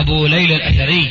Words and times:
أبو 0.00 0.26
ليلى 0.26 0.56
الأثري. 0.56 1.10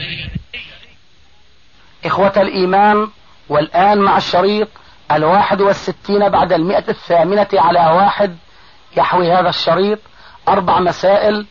إخوة 2.06 2.34
الإيمان 2.38 3.08
والآن 3.50 3.98
مع 3.98 4.18
الشريط 4.18 4.68
الواحد 5.12 5.62
والستين 5.62 6.30
بعد 6.30 6.54
المئة 6.54 6.84
الثامنة 6.90 7.48
على 7.54 7.80
واحد 7.80 8.38
يحوي 8.98 9.32
هذا 9.32 9.50
الشريط 9.50 10.00
أربع 10.48 10.80
مسائل. 10.80 11.46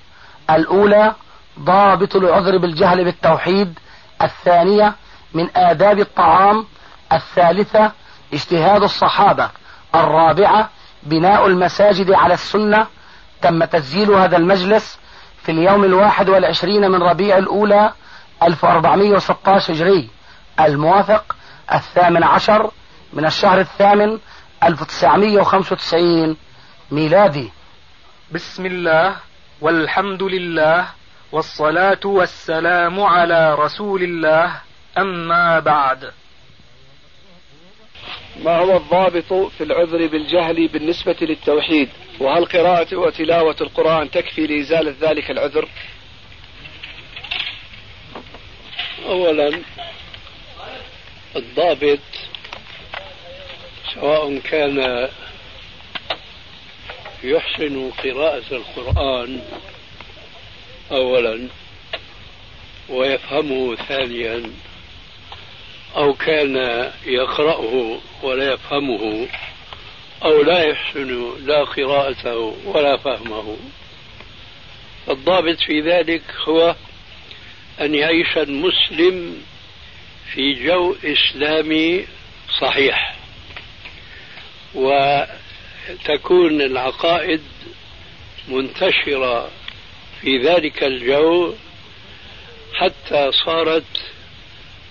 الأولى 0.51 1.15
ضابط 1.61 2.17
العذر 2.17 2.59
بالجهل 2.59 3.05
بالتوحيد. 3.05 3.79
الثانية 4.23 4.95
من 5.35 5.49
آداب 5.57 5.99
الطعام. 6.01 6.67
الثالثة 7.13 7.93
اجتهاد 8.33 8.83
الصحابة. 8.83 9.51
الرابعة 9.95 10.71
بناء 11.03 11.47
المساجد 11.47 12.11
على 12.11 12.35
السنة. 12.35 12.87
تم 13.43 13.65
تسجيل 13.65 14.11
هذا 14.11 14.37
المجلس 14.37 14.99
في 15.47 15.53
اليوم 15.53 15.85
الواحد 15.85 16.29
والعشرين 16.29 16.91
من 16.91 17.03
ربيع 17.03 17.39
الأولى 17.39 17.93
1416 18.43 19.73
هجري. 19.75 20.09
الموافق 20.61 21.37
الثامن 21.73 22.25
عشر 22.25 22.71
من 23.13 23.27
الشهر 23.27 23.61
الثامن 23.61 24.19
1995 24.65 26.37
ميلادي. 26.91 27.53
بسم 28.33 28.67
الله 28.67 29.17
والحمد 29.61 30.23
لله 30.23 30.87
والصلاة 31.33 32.01
والسلام 32.05 33.01
على 33.01 33.55
رسول 33.55 34.03
الله. 34.03 34.53
أما 34.99 35.59
بعد. 35.59 36.11
ما 38.45 38.59
هو 38.59 38.77
الضابط 38.77 39.33
في 39.33 39.65
العذر 39.65 40.07
بالجهل 40.07 40.69
بالنسبة 40.69 41.17
للتوحيد؟ 41.21 41.89
وهل 42.21 42.45
قراءة 42.45 42.97
وتلاوة 42.97 43.57
القرآن 43.61 44.11
تكفي 44.11 44.47
لإزالة 44.47 44.95
ذلك 45.01 45.31
العذر؟ 45.31 45.69
أولا 49.07 49.61
الضابط 51.37 51.99
سواء 53.95 54.39
كان 54.39 55.09
يحسن 57.25 57.91
قراءة 57.91 58.45
القرآن 58.53 59.43
أولا 60.93 61.49
ويفهمه 62.89 63.77
ثانيا 63.77 64.43
أو 65.97 66.15
كان 66.15 66.57
يقرأه 67.07 67.99
ولا 68.23 68.53
يفهمه 68.53 69.29
أو 70.25 70.43
لا 70.43 70.63
يحسن 70.63 71.33
لا 71.47 71.65
قراءته 71.65 72.57
ولا 72.65 72.97
فهمه. 72.97 73.57
الضابط 75.11 75.59
في 75.61 75.81
ذلك 75.81 76.23
هو 76.49 76.75
أن 77.81 77.95
يعيش 77.95 78.37
المسلم 78.37 79.43
في 80.33 80.67
جو 80.67 80.97
إسلامي 81.05 82.07
صحيح 82.61 83.17
وتكون 84.75 86.63
العقائد 86.63 87.43
منتشرة 88.49 89.51
في 90.21 90.39
ذلك 90.39 90.85
الجو 90.85 91.55
حتى 92.75 93.31
صارت 93.45 93.85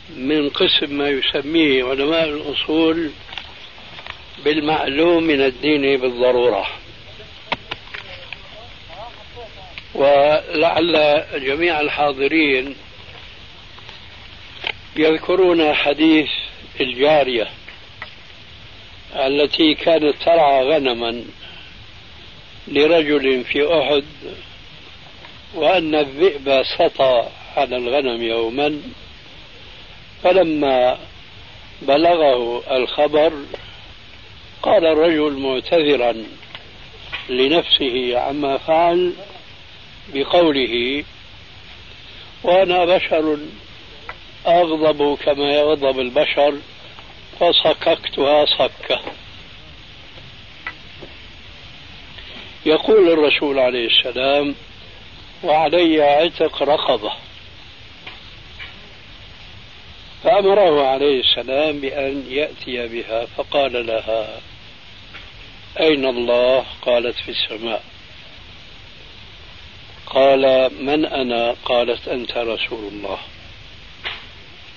من 0.09 0.49
قسم 0.49 0.97
ما 0.97 1.09
يسميه 1.09 1.83
علماء 1.83 2.29
الأصول 2.29 3.11
بالمعلوم 4.45 5.23
من 5.23 5.41
الدين 5.41 6.01
بالضرورة. 6.01 6.67
ولعل 9.95 11.23
جميع 11.35 11.81
الحاضرين 11.81 12.75
يذكرون 14.95 15.73
حديث 15.73 16.29
الجارية 16.81 17.47
التي 19.15 19.75
كانت 19.75 20.15
ترعى 20.25 20.63
غنما 20.63 21.23
لرجل 22.67 23.43
في 23.43 23.79
أحد 23.79 24.05
وأن 25.53 25.95
الذئب 25.95 26.63
سطى 26.77 27.29
على 27.57 27.77
الغنم 27.77 28.23
يوما. 28.23 28.81
فلما 30.25 30.97
بلغه 31.81 32.63
الخبر 32.77 33.33
قال 34.61 34.85
الرجل 34.85 35.39
معتذرا 35.39 36.23
لنفسه 37.29 38.19
عما 38.19 38.57
فعل 38.57 39.13
بقوله 40.13 41.03
وأنا 42.43 42.85
بشر 42.85 43.37
أغضب 44.47 45.17
كما 45.17 45.49
يغضب 45.49 45.99
البشر 45.99 46.53
فصككتها 47.39 48.45
صكة. 48.45 49.01
يقول 52.65 53.09
الرسول 53.09 53.59
عليه 53.59 53.87
السلام 53.87 54.55
وعلي 55.43 56.01
عتق 56.01 56.63
رقبة. 56.63 57.11
فأمره 60.25 60.87
عليه 60.87 61.21
السلام 61.21 61.79
بأن 61.79 62.25
يأتي 62.29 62.87
بها 62.87 63.25
فقال 63.25 63.87
لها 63.87 64.39
أين 65.79 66.05
الله؟ 66.05 66.65
قالت 66.81 67.15
في 67.15 67.31
السماء. 67.31 67.83
قال 70.05 70.71
من 70.83 71.05
أنا؟ 71.05 71.55
قالت 71.65 72.07
أنت 72.07 72.37
رسول 72.37 72.87
الله. 72.93 73.17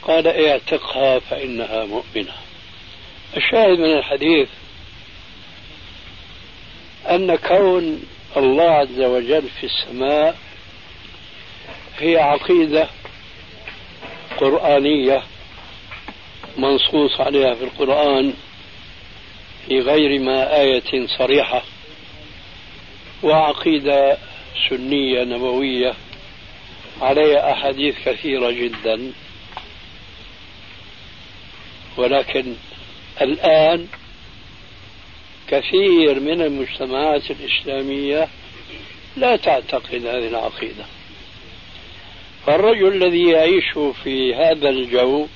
قال 0.02 0.26
اعتقها 0.26 1.18
فإنها 1.18 1.84
مؤمنة. 1.84 2.34
الشاهد 3.36 3.78
من 3.78 3.98
الحديث 3.98 4.48
أن 7.10 7.36
كون 7.36 8.02
الله 8.36 8.70
عز 8.70 9.00
وجل 9.00 9.48
في 9.60 9.66
السماء 9.66 10.36
هي 11.98 12.16
عقيدة 12.16 12.88
قرآنية 14.36 15.22
منصوص 16.58 17.20
عليها 17.20 17.54
في 17.54 17.64
القرآن 17.64 18.34
في 19.66 19.80
غير 19.80 20.20
ما 20.20 20.60
آية 20.60 21.06
صريحة 21.18 21.62
وعقيدة 23.22 24.18
سنية 24.68 25.24
نبوية 25.24 25.94
عليها 27.00 27.52
أحاديث 27.52 27.94
كثيرة 28.04 28.50
جدا. 28.50 29.12
ولكن 31.96 32.54
الآن 33.20 33.86
كثير 35.48 36.20
من 36.20 36.42
المجتمعات 36.42 37.30
الإسلامية 37.30 38.28
لا 39.16 39.36
تعتقد 39.36 40.06
هذه 40.06 40.28
العقيدة. 40.28 40.84
فالرجل 42.46 43.04
الذي 43.04 43.30
يعيش 43.30 43.78
في 44.04 44.34
هذا 44.34 44.68
الجو 44.68 45.26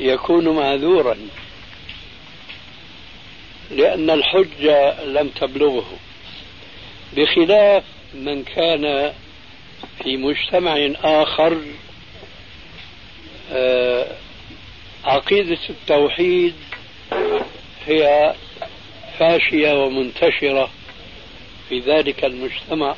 يكون 0.00 0.48
معذورا. 0.48 1.16
لأن 3.70 4.10
الحجة 4.10 5.04
لم 5.04 5.28
تبلغه. 5.28 5.86
بخلاف 7.16 7.84
من 8.14 8.44
كان 8.44 9.12
في 10.02 10.16
مجتمع 10.16 10.88
آخر 11.04 11.58
آه، 13.52 14.06
عقيدة 15.04 15.58
التوحيد 15.70 16.54
هي 17.86 18.34
فاشية 19.18 19.84
ومنتشرة 19.84 20.70
في 21.68 21.80
ذلك 21.80 22.24
المجتمع 22.24 22.94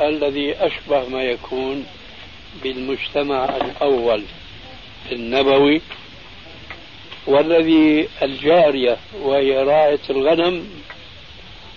الذي 0.00 0.54
أشبه 0.54 1.08
ما 1.08 1.22
يكون 1.22 1.86
بالمجتمع 2.62 3.44
الأول. 3.44 4.24
النبوي 5.12 5.80
والذي 7.26 8.08
الجارية 8.22 8.96
وهي 9.20 9.62
راعية 9.62 10.00
الغنم 10.10 10.68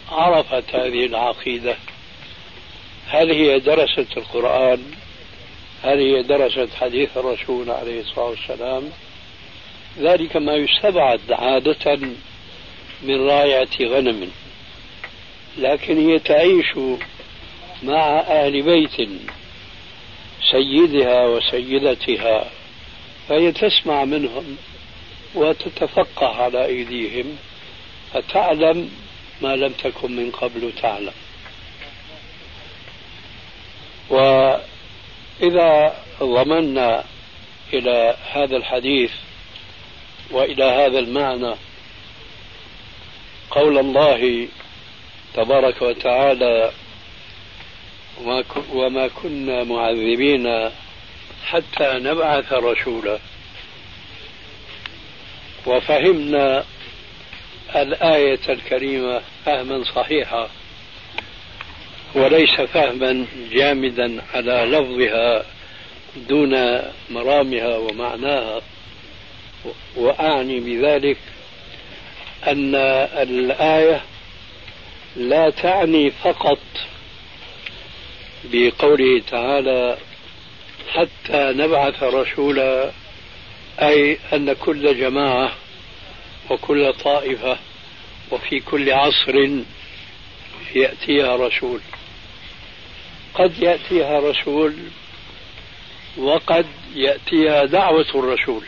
عرفت 0.10 0.76
هذه 0.76 1.06
العقيدة. 1.06 1.76
هذه 3.08 3.58
درست 3.58 4.18
القرآن؟ 4.18 4.84
هذه 5.84 6.22
درست 6.22 6.70
حديث 6.76 7.18
الرسول 7.18 7.72
عليه 7.72 8.02
الصلاة 8.02 8.26
والسلام؟ 8.26 8.90
ذلك 10.00 10.36
ما 10.38 10.54
يستبعد 10.54 11.22
عادة 11.32 12.00
من 13.04 13.30
راية 13.30 13.88
غنم. 13.88 14.32
لكن 15.58 16.10
هي 16.10 16.20
تعيش 16.20 16.78
مع 17.84 18.20
أهل 18.20 18.62
بيت 18.62 19.10
سيدها 20.52 21.28
وسيدتها. 21.28 22.52
فهي 23.30 23.52
تسمع 23.52 24.06
منهم 24.06 24.58
وتتفقه 25.36 26.28
على 26.28 26.66
أيديهم 26.66 27.38
فتعلم 28.14 28.92
ما 29.42 29.56
لم 29.56 29.74
تكن 29.74 30.16
من 30.16 30.32
قبل 30.32 30.72
تعلم. 30.82 31.14
وإذا 34.10 35.96
ضمنا 36.20 37.04
إلى 37.74 38.16
هذا 38.32 38.58
الحديث 38.58 39.12
وإلى 40.32 40.64
هذا 40.64 41.00
المعنى 41.00 41.56
قول 43.52 43.78
الله 43.78 44.48
تبارك 45.34 45.82
وتعالى 45.82 46.72
وما 48.74 49.08
كنا 49.08 49.64
معذبين 49.64 50.72
حتى 51.46 51.94
نبعث 51.94 52.54
رسولا. 52.54 53.20
وفهمنا 55.66 56.66
الآية 57.76 58.40
الكريمة 58.50 59.22
فهما 59.46 59.84
صحيحا 59.84 60.50
وليس 62.16 62.62
فهما 62.62 63.26
جامدا 63.52 64.24
على 64.34 64.66
لفظها 64.66 65.46
دون 66.16 66.82
مرامها 67.10 67.78
ومعناها. 67.78 68.62
وأعني 69.96 70.60
بذلك 70.60 71.18
أن 72.48 72.76
الآية 72.76 74.02
لا 75.16 75.50
تعني 75.50 76.12
فقط 76.12 76.60
بقوله 78.44 79.22
تعالى 79.32 79.98
حتى 80.94 81.54
نبعث 81.56 82.04
رسولا 82.04 82.92
أي 83.82 84.18
أن 84.34 84.54
كل 84.54 84.98
جماعة 85.00 85.52
وكل 86.50 86.94
طائفة 86.94 87.58
وفي 88.32 88.60
كل 88.60 88.92
عصر 88.92 89.48
يأتيها 90.76 91.36
رسول. 91.36 91.80
قد 93.34 93.64
يأتيها 93.64 94.20
رسول 94.20 94.74
وقد 96.18 96.66
يأتيها 96.96 97.66
دعوة 97.66 98.10
الرسول. 98.16 98.64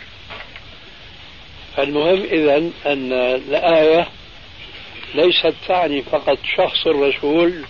المهم 1.79 2.23
إذا 2.23 2.57
أن 2.85 3.13
الآية 3.13 4.07
ليست 5.15 5.53
تعني 5.67 6.01
فقط 6.01 6.37
شخص 6.57 6.87
الرسول 6.87 7.65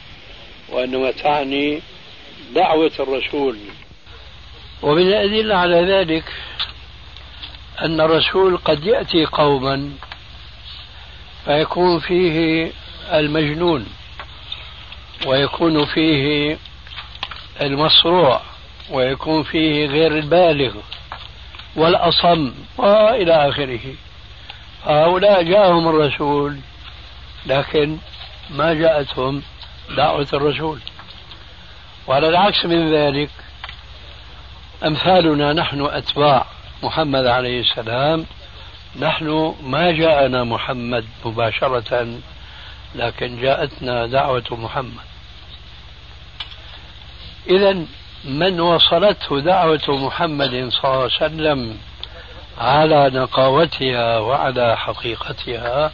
وإنما 0.69 1.11
تعني 1.11 1.81
دعوة 2.53 2.91
الرسول. 2.99 3.57
ومن 4.81 5.01
الأدلة 5.01 5.55
على 5.55 5.81
ذلك 5.81 6.23
أن 7.81 8.01
الرسول 8.01 8.57
قد 8.57 8.85
يأتي 8.85 9.25
قوما 9.25 9.91
فيكون 11.45 11.99
فيه 11.99 12.71
المجنون 13.13 13.85
ويكون 15.25 15.85
فيه 15.85 16.57
المصروع 17.61 18.41
ويكون 18.89 19.43
فيه 19.43 19.85
غير 19.85 20.17
البالغ 20.17 20.75
والأصم 21.75 22.53
وإلى 22.77 23.49
آخره. 23.49 23.95
هؤلاء 24.85 25.43
جاءهم 25.43 25.87
الرسول 25.87 26.57
لكن 27.45 27.97
ما 28.49 28.73
جاءتهم 28.73 29.41
دعوة 29.97 30.27
الرسول. 30.33 30.79
وعلى 32.07 32.29
العكس 32.29 32.65
من 32.65 32.93
ذلك 32.93 33.29
أمثالنا 34.85 35.53
نحن 35.53 35.81
أتباع 35.85 36.45
محمد 36.83 37.25
عليه 37.25 37.61
السلام. 37.61 38.25
نحن 38.99 39.55
ما 39.63 39.91
جاءنا 39.91 40.43
محمد 40.43 41.05
مباشرة 41.25 42.19
لكن 42.95 43.41
جاءتنا 43.41 44.05
دعوة 44.05 44.43
محمد. 44.51 45.07
إذا 47.49 47.85
من 48.25 48.59
وصلته 48.59 49.39
دعوة 49.39 49.81
محمد 49.87 50.69
صلى 50.69 50.83
الله 50.83 50.95
عليه 50.95 51.05
وسلم 51.05 51.77
على 52.57 53.09
نقاوتها 53.13 54.19
وعلى 54.19 54.77
حقيقتها 54.77 55.91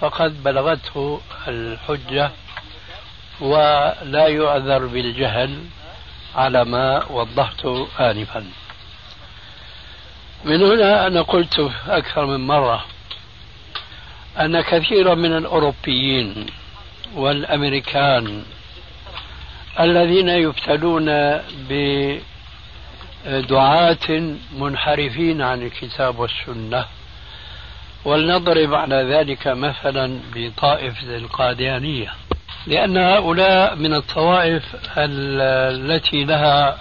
فقد 0.00 0.42
بلغته 0.42 1.20
الحجة 1.48 2.30
ولا 3.40 4.28
يعذر 4.28 4.86
بالجهل. 4.86 5.58
على 6.36 6.64
ما 6.64 7.04
وضحته 7.10 7.88
آنفا. 8.00 8.46
من 10.44 10.62
هنا 10.62 11.06
أنا 11.06 11.22
قلت 11.22 11.70
أكثر 11.88 12.26
من 12.26 12.46
مرة 12.46 12.84
أن 14.40 14.60
كثيرا 14.60 15.14
من 15.14 15.36
الأوروبيين 15.36 16.46
والأمريكان 17.14 18.42
الذين 19.80 20.28
يبتلون 20.28 21.08
بدعاة 23.26 24.08
منحرفين 24.58 25.42
عن 25.42 25.62
الكتاب 25.62 26.18
والسنة 26.18 26.84
ولنضرب 28.04 28.74
على 28.74 28.96
ذلك 28.96 29.46
مثلا 29.46 30.20
بطائفة 30.34 31.16
القاديانية. 31.16 32.12
لأن 32.66 32.96
هؤلاء 32.96 33.74
من 33.74 33.94
الطوائف 33.94 34.62
التي 34.98 36.24
لها 36.24 36.78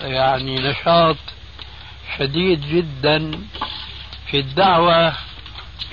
يعني 0.00 0.54
نشاط 0.54 1.16
شديد 2.18 2.60
جدا 2.60 3.30
في 4.30 4.40
الدعوة 4.40 5.12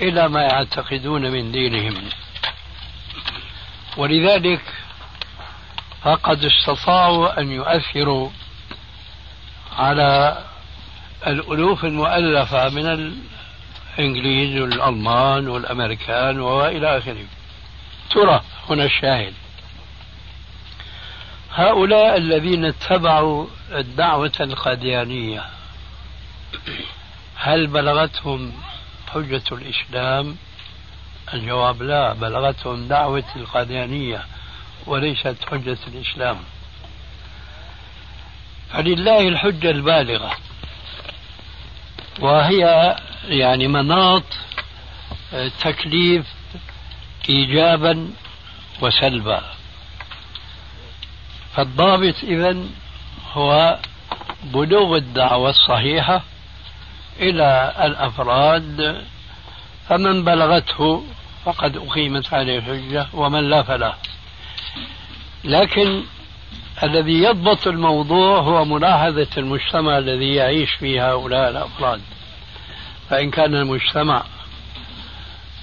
إلى 0.01 0.29
ما 0.29 0.41
يعتقدون 0.41 1.31
من 1.31 1.51
دينهم. 1.51 2.03
ولذلك 3.97 4.61
فقد 6.01 6.45
استطاعوا 6.45 7.39
أن 7.39 7.51
يؤثروا 7.51 8.29
على 9.77 10.37
الألوف 11.27 11.85
المؤلفة 11.85 12.69
من 12.69 13.13
الإنجليز 13.97 14.61
والألمان 14.61 15.47
والأمريكان 15.47 16.39
وإلى 16.39 16.97
آخره. 16.97 17.25
ترى 18.13 18.41
هنا 18.69 18.85
الشاهد 18.85 19.33
هؤلاء 21.53 22.17
الذين 22.17 22.65
اتبعوا 22.65 23.47
الدعوة 23.71 24.31
القاديانية 24.39 25.43
هل 27.35 27.67
بلغتهم 27.67 28.53
حجة 29.13 29.43
الإسلام؟ 29.51 30.35
الجواب 31.33 31.83
لا 31.83 32.13
بلغتهم 32.13 32.87
دعوة 32.87 33.23
القاديانية 33.35 34.25
وليست 34.85 35.35
حجة 35.51 35.77
الإسلام 35.87 36.37
فلله 38.73 39.27
الحجة 39.27 39.71
البالغة 39.71 40.31
وهي 42.19 42.95
يعني 43.27 43.67
مناط 43.67 44.23
تكليف 45.61 46.25
إيجابا 47.29 48.09
وسلبا. 48.81 49.41
فالضابط 51.55 52.15
إذا 52.23 52.57
هو 53.33 53.79
بلوغ 54.43 54.97
الدعوة 54.97 55.49
الصحيحة 55.49 56.23
إلى 57.19 57.73
الأفراد 57.83 59.05
فمن 59.89 60.23
بلغته 60.23 61.03
فقد 61.45 61.77
أقيمت 61.77 62.33
عليه 62.33 62.57
الحجة 62.59 63.07
ومن 63.13 63.49
لا 63.49 63.63
فلا. 63.63 63.95
لكن 65.43 66.03
الذي 66.83 67.23
يضبط 67.23 67.67
الموضوع 67.67 68.39
هو 68.39 68.65
ملاحظة 68.65 69.27
المجتمع 69.37 69.97
الذي 69.97 70.35
يعيش 70.35 70.71
فيه 70.71 71.11
هؤلاء 71.11 71.49
الأفراد. 71.49 72.01
فإن 73.09 73.31
كان 73.31 73.55
المجتمع 73.55 74.23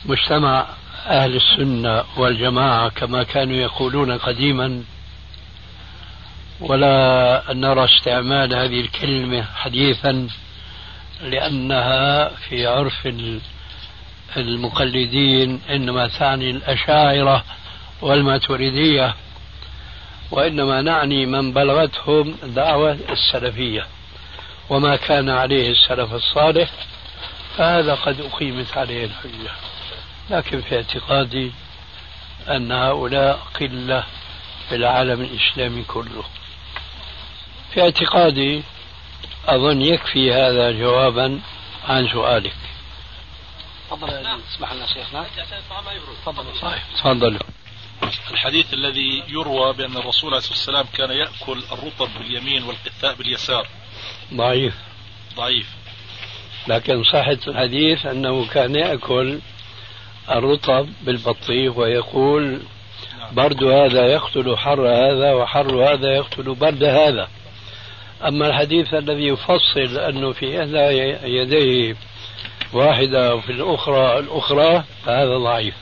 مجتمع 0.05 0.67
أهل 1.07 1.37
السنة 1.37 2.05
والجماعة 2.17 2.89
كما 2.89 3.23
كانوا 3.23 3.57
يقولون 3.57 4.19
قديما 4.19 4.83
ولا 6.61 7.43
نرى 7.51 7.85
استعمال 7.85 8.55
هذه 8.55 8.81
الكلمة 8.81 9.43
حديثا 9.43 10.29
لأنها 11.23 12.29
في 12.29 12.67
عرف 12.67 13.09
المقلدين 14.37 15.61
إنما 15.71 16.07
تعني 16.07 16.51
الأشاعرة 16.51 17.45
والماتريدية 18.03 19.15
وإنما 20.31 20.83
نعني 20.83 21.27
من 21.27 21.53
بلغتهم 21.53 22.37
دعوة 22.43 22.99
السلفية 23.11 23.87
وما 24.71 24.97
كان 24.97 25.29
عليه 25.29 25.71
السلف 25.71 26.15
الصالح 26.15 26.71
فهذا 27.57 27.95
قد 27.95 28.21
أقيمت 28.21 28.77
عليه 28.77 29.05
الحجة. 29.05 29.51
لكن 30.31 30.61
في 30.61 30.77
اعتقادي 30.77 31.53
أن 32.49 32.73
هؤلاء 32.73 33.37
قلة 33.61 34.05
في 34.69 34.75
العالم 34.75 35.21
الإسلامي 35.21 35.85
كله. 35.85 36.25
في 37.75 37.83
اعتقادي 37.83 38.63
أظن 39.47 39.83
يكفي 39.83 40.33
هذا 40.33 40.71
جوابا 40.73 41.41
عن 41.89 42.09
سؤالك. 42.09 42.57
تفضل. 43.91 44.27
اسمح 44.55 44.73
لنا 44.73 44.87
شيخنا. 44.87 45.27
تفضل. 46.27 46.59
صحيح. 46.61 46.85
تفضل. 46.97 47.39
الحديث 48.31 48.75
الذي 48.75 49.25
يروى 49.29 49.73
بأن 49.73 49.97
الرسول 49.97 50.31
عليه 50.31 50.39
الصلاة 50.39 50.79
والسلام 50.79 50.87
كان 50.95 51.11
يأكل 51.11 51.63
الرطب 51.73 52.09
باليمين 52.19 52.63
والقثاء 52.63 53.15
باليسار. 53.15 53.69
ضعيف. 54.35 54.75
ضعيف. 55.37 55.67
لكن 56.69 57.05
صحة 57.05 57.39
الحديث 57.49 58.07
أنه 58.07 58.47
كان 58.47 58.75
يأكل 58.75 59.39
الرطب 60.31 60.89
بالبطيخ 61.03 61.77
ويقول 61.77 62.61
برد 63.33 63.65
هذا 63.65 64.07
يقتل 64.07 64.57
حر 64.57 64.89
هذا 64.89 65.33
وحر 65.33 65.85
هذا 65.85 66.17
يقتل 66.17 66.55
برد 66.55 66.85
هذا. 66.85 67.29
أما 68.25 68.47
الحديث 68.47 68.95
الذي 68.95 69.27
يفصل 69.27 69.99
أنه 69.99 70.33
في 70.33 70.61
إحدى 70.61 70.79
يديه 71.39 71.97
واحدة 72.73 73.35
وفي 73.35 73.53
الأخرى 73.53 74.19
الأخرى 74.19 74.85
فهذا 75.05 75.39
ضعيف. 75.39 75.75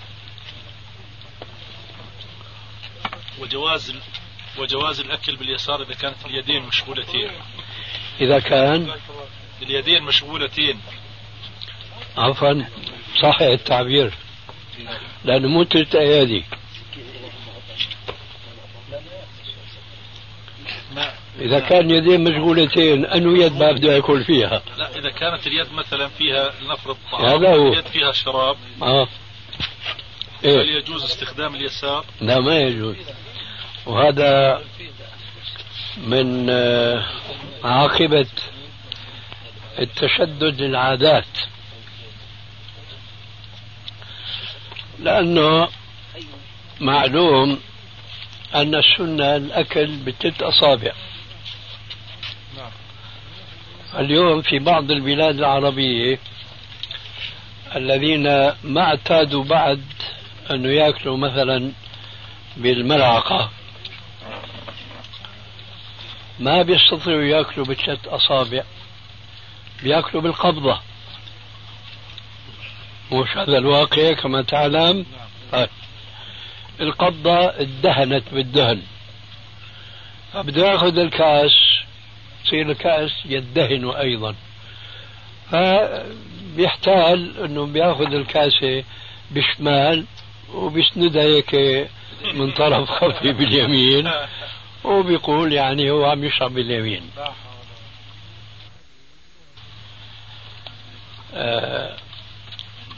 وجواز 3.41 3.95
وجواز 4.59 5.01
الأكل 5.01 5.37
باليسار 5.37 5.83
إذا 5.83 5.95
كانت 5.95 6.27
اليدين 6.27 6.63
مشغولتين. 6.63 7.31
إذا 8.21 8.39
كان 8.39 8.91
اليدين 9.63 10.03
مشغولتين. 10.03 10.81
عفوا 12.19 12.63
صحيح 13.23 13.49
التعبير. 13.49 14.13
لأنه 15.25 15.49
مو 15.49 15.65
ثلاث 15.65 15.95
أيادي 15.95 16.45
إذا 21.41 21.59
كان 21.59 21.91
يدين 21.91 22.25
مشغولتين 22.25 23.07
أنه 23.07 23.39
يد 23.45 23.53
ما 23.53 23.73
بده 23.73 23.93
يأكل 23.93 24.25
فيها؟ 24.25 24.63
لا 24.79 24.99
إذا 24.99 25.11
كانت 25.11 25.47
اليد 25.47 25.73
مثلا 25.73 26.09
فيها 26.09 26.51
لنفرض 26.63 26.97
طعام 27.13 27.25
هذا 27.25 27.57
هو 27.57 27.73
اليد 27.73 27.87
فيها 27.87 28.13
شراب 28.13 28.57
آه. 28.83 29.09
إيه؟ 30.45 30.61
هل 30.61 30.69
يجوز 30.69 31.05
استخدام 31.05 31.55
اليسار؟ 31.55 32.05
لا 32.21 32.41
ما 32.41 32.59
يجوز. 32.59 32.97
وهذا 33.87 34.63
من 35.97 36.51
آه، 36.51 37.07
عاقبة 37.65 38.27
التشدد 39.79 40.61
للعادات. 40.61 41.27
لأنه 44.99 45.69
معلوم 46.81 47.61
أن 48.55 48.75
السنة 48.75 49.37
الأكل 49.37 49.97
بثلاث 49.97 50.43
أصابع. 50.43 50.93
اليوم 53.99 54.43
في 54.43 54.59
بعض 54.59 54.91
البلاد 54.91 55.39
العربية 55.39 56.19
الذين 57.77 58.23
ما 58.65 58.81
اعتادوا 58.83 59.45
بعد 59.45 59.83
أنه 60.51 60.69
يأكلوا 60.69 61.17
مثلا 61.17 61.73
بالملعقة 62.57 63.51
ما 66.39 66.63
بيستطيعوا 66.63 67.23
يأكلوا 67.23 67.67
بثلاث 67.67 68.09
أصابع 68.09 68.63
بيأكلوا 69.83 70.23
بالقبضة. 70.23 70.81
مش 73.13 73.37
هذا 73.37 73.59
الواقع 73.59 74.13
كما 74.13 74.43
تعلم؟ 74.43 75.07
طيب. 75.53 75.69
القبضة 76.81 77.49
ادهنت 77.49 78.25
بالدهن. 78.33 78.83
فبده 80.33 80.73
ياخذ 80.73 80.99
الكاس 80.99 81.53
يصير 82.45 82.71
الكأس 82.71 83.11
يدهن 83.25 83.91
أيضا. 83.91 84.35
فبيحتال 85.51 87.45
أنه 87.45 87.67
بياخذ 87.67 88.15
الكاسة 88.15 88.85
بشمال 89.31 90.05
وبيسندها 90.55 91.23
هيك 91.23 91.55
من 92.35 92.51
طرف 92.53 92.91
خفي 92.91 93.33
باليمين. 93.33 94.11
وبيقول 94.85 95.53
يعني 95.53 95.91
هو 95.91 96.05
عم 96.05 96.25
يشرب 96.25 96.55
باليمين. 96.55 97.11
آه 101.35 101.97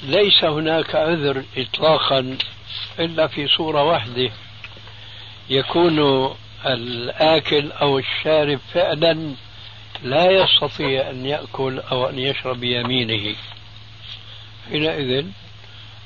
ليس 0.02 0.44
هناك 0.44 0.94
عذر 0.94 1.44
إطلاقا 1.56 2.38
إلا 2.98 3.26
في 3.26 3.48
صورة 3.48 3.82
واحدة. 3.82 4.30
يكون 5.50 6.28
الآكل 6.66 7.72
أو 7.72 7.98
الشارب 7.98 8.60
فعلا 8.74 9.34
لا 10.02 10.30
يستطيع 10.30 11.10
أن 11.10 11.26
يأكل 11.26 11.80
أو 11.80 12.08
أن 12.08 12.18
يشرب 12.18 12.60
بيمينه 12.60 13.34
حينئذ 14.70 15.24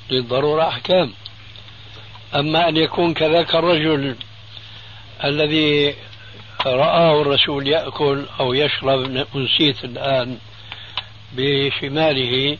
للضرورة 0.09 0.67
أحكام. 0.67 1.13
أما 2.35 2.69
أن 2.69 2.77
يكون 2.77 3.13
كذاك 3.13 3.55
الرجل 3.55 4.15
الذي 5.23 5.95
رآه 6.65 7.21
الرسول 7.21 7.67
يأكل 7.67 8.25
أو 8.39 8.53
يشرب 8.53 9.25
نسيت 9.35 9.83
الآن 9.83 10.37
بشماله 11.33 12.57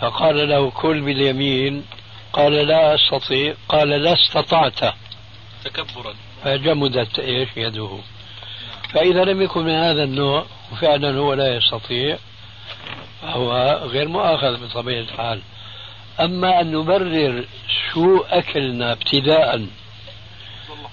فقال 0.00 0.48
له 0.48 0.70
كل 0.70 1.00
باليمين. 1.00 1.84
قال 2.32 2.52
لا 2.52 2.94
أستطيع. 2.94 3.54
قال 3.68 3.88
لا 3.88 4.12
استطعت. 4.12 4.94
تكبرا. 5.64 6.14
فجمدت 6.44 7.18
إيش؟ 7.18 7.48
يده. 7.56 7.98
فإذا 8.94 9.24
لم 9.24 9.42
يكن 9.42 9.64
من 9.64 9.74
هذا 9.74 10.04
النوع 10.04 10.46
وفعلا 10.72 11.18
هو 11.18 11.34
لا 11.34 11.56
يستطيع. 11.56 12.18
فهو 13.22 13.80
غير 13.84 14.08
مؤاخذ 14.08 14.66
بطبيعة 14.66 15.00
الحال. 15.00 15.40
أما 16.20 16.60
أن 16.60 16.72
نبرر 16.72 17.44
سوء 17.94 18.26
أكلنا 18.30 18.92
ابتداء 18.92 19.66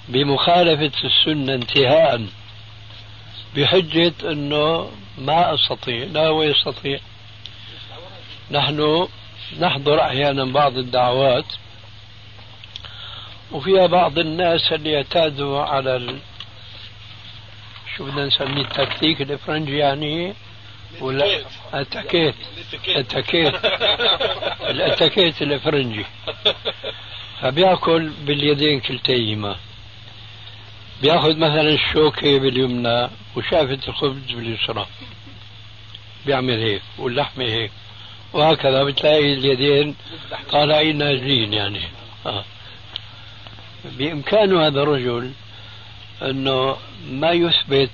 بمخالفة 0.09 0.91
السنة 1.03 1.53
انتهاء 1.53 2.25
بحجة 3.55 4.13
أنه 4.23 4.89
ما 5.17 5.53
أستطيع 5.53 6.03
لا 6.03 6.27
هو 6.27 6.43
يستطيع. 6.43 6.99
نحن 8.51 9.07
نحضر 9.59 10.01
أحيانا 10.01 10.45
بعض 10.45 10.77
الدعوات 10.77 11.45
وفيها 13.51 13.85
بعض 13.85 14.19
الناس 14.19 14.71
اللي 14.73 14.97
اعتادوا 14.97 15.61
على 15.61 15.95
ال... 15.95 16.19
شو 17.97 18.05
بدنا 18.05 18.25
نسميه 18.25 18.61
التكتيك 18.61 19.21
الافرنجي 19.21 19.77
يعني 19.77 20.33
ولا 21.01 21.41
اتاكيت 21.73 22.35
اتاكيت 22.87 23.55
الاتاكيت 24.69 25.41
الإفرنجي. 25.41 26.05
فبيأكل 27.41 28.09
باليدين 28.09 28.79
كلتيهما. 28.79 29.55
بيأخذ 31.01 31.37
مثلا 31.37 31.69
الشوكة 31.69 32.39
باليمنى 32.39 33.09
وشقفة 33.35 33.79
الخبز 33.87 34.31
باليسرى. 34.31 34.87
بيعمل 36.25 36.59
هيك 36.63 36.81
واللحمة 36.97 37.45
هيك. 37.45 37.71
وهكذا 38.35 38.83
بتلاقي 38.83 39.33
اليدين 39.33 39.95
طالعين 40.51 40.97
نازلين 40.97 41.53
يعني. 41.53 41.81
آه. 42.25 42.43
بإمكان 43.97 44.57
هذا 44.57 44.81
الرجل 44.81 45.31
أنه 46.21 46.77
ما 47.09 47.31
يثبت 47.31 47.91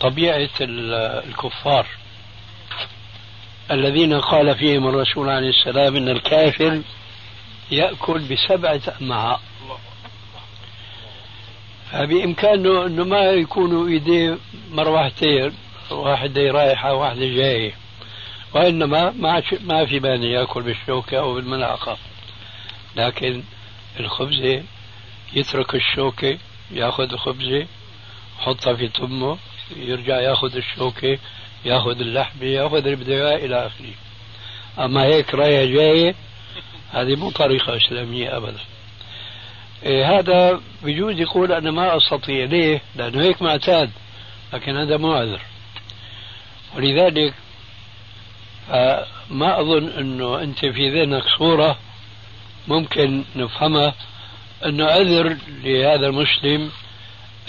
طبيعة 0.00 0.48
الكفار 0.60 1.86
الذين 3.70 4.20
قال 4.20 4.54
فيهم 4.54 4.88
الرسول 4.88 5.28
عليه 5.28 5.48
السلام 5.50 5.96
أن 5.96 6.08
الكافر 6.08 6.82
يأكل 7.70 8.18
بسبعة 8.18 8.80
أمعاء 9.02 9.40
فبإمكانه 11.92 12.86
أنه 12.86 13.04
ما 13.04 13.24
يكونوا 13.24 13.88
إيديه 13.88 14.38
مروحتين 14.70 15.52
واحدة 15.90 16.42
رايحة 16.50 16.94
واحدة 16.94 17.26
جاية. 17.26 17.83
وإنما 18.54 19.10
ما 19.10 19.42
ما 19.60 19.86
في 19.86 20.00
مانع 20.00 20.26
يأكل 20.26 20.62
بالشوكة 20.62 21.18
أو 21.18 21.34
بالملعقة 21.34 21.98
لكن 22.96 23.42
الخبزة 24.00 24.62
يترك 25.32 25.74
الشوكة 25.74 26.38
يأخذ 26.70 27.12
الخبزة 27.12 27.66
يحطها 28.38 28.74
في 28.74 28.88
تمه 28.88 29.38
يرجع 29.76 30.20
يأخذ 30.20 30.56
الشوكة 30.56 31.18
يأخذ 31.64 32.00
اللحمة 32.00 32.42
اللي 32.78 32.96
بده 32.96 33.36
إلى 33.36 33.66
آخره. 33.66 33.94
أما 34.78 35.04
هيك 35.04 35.34
رايح 35.34 35.72
جاية 35.72 36.14
هذه 36.92 37.16
مو 37.16 37.30
طريقة 37.30 37.76
إسلامية 37.76 38.36
أبدا. 38.36 38.60
إيه 39.82 40.18
هذا 40.18 40.60
بجوز 40.82 41.20
يقول 41.20 41.52
أنا 41.52 41.70
ما 41.70 41.96
أستطيع. 41.96 42.44
ليه؟ 42.44 42.80
لأنه 42.96 43.22
هيك 43.22 43.42
معتاد 43.42 43.90
لكن 44.52 44.76
هذا 44.76 44.96
مو 44.96 45.12
عذر. 45.12 45.40
ولذلك 46.76 47.34
ما 49.30 49.60
أظن 49.60 49.88
أنه 49.88 50.42
أنت 50.42 50.58
في 50.58 50.90
ذهنك 50.90 51.24
صورة 51.38 51.78
ممكن 52.68 53.24
نفهمها 53.36 53.94
أنه 54.64 54.84
عذر 54.86 55.36
لهذا 55.48 56.06
المسلم 56.06 56.70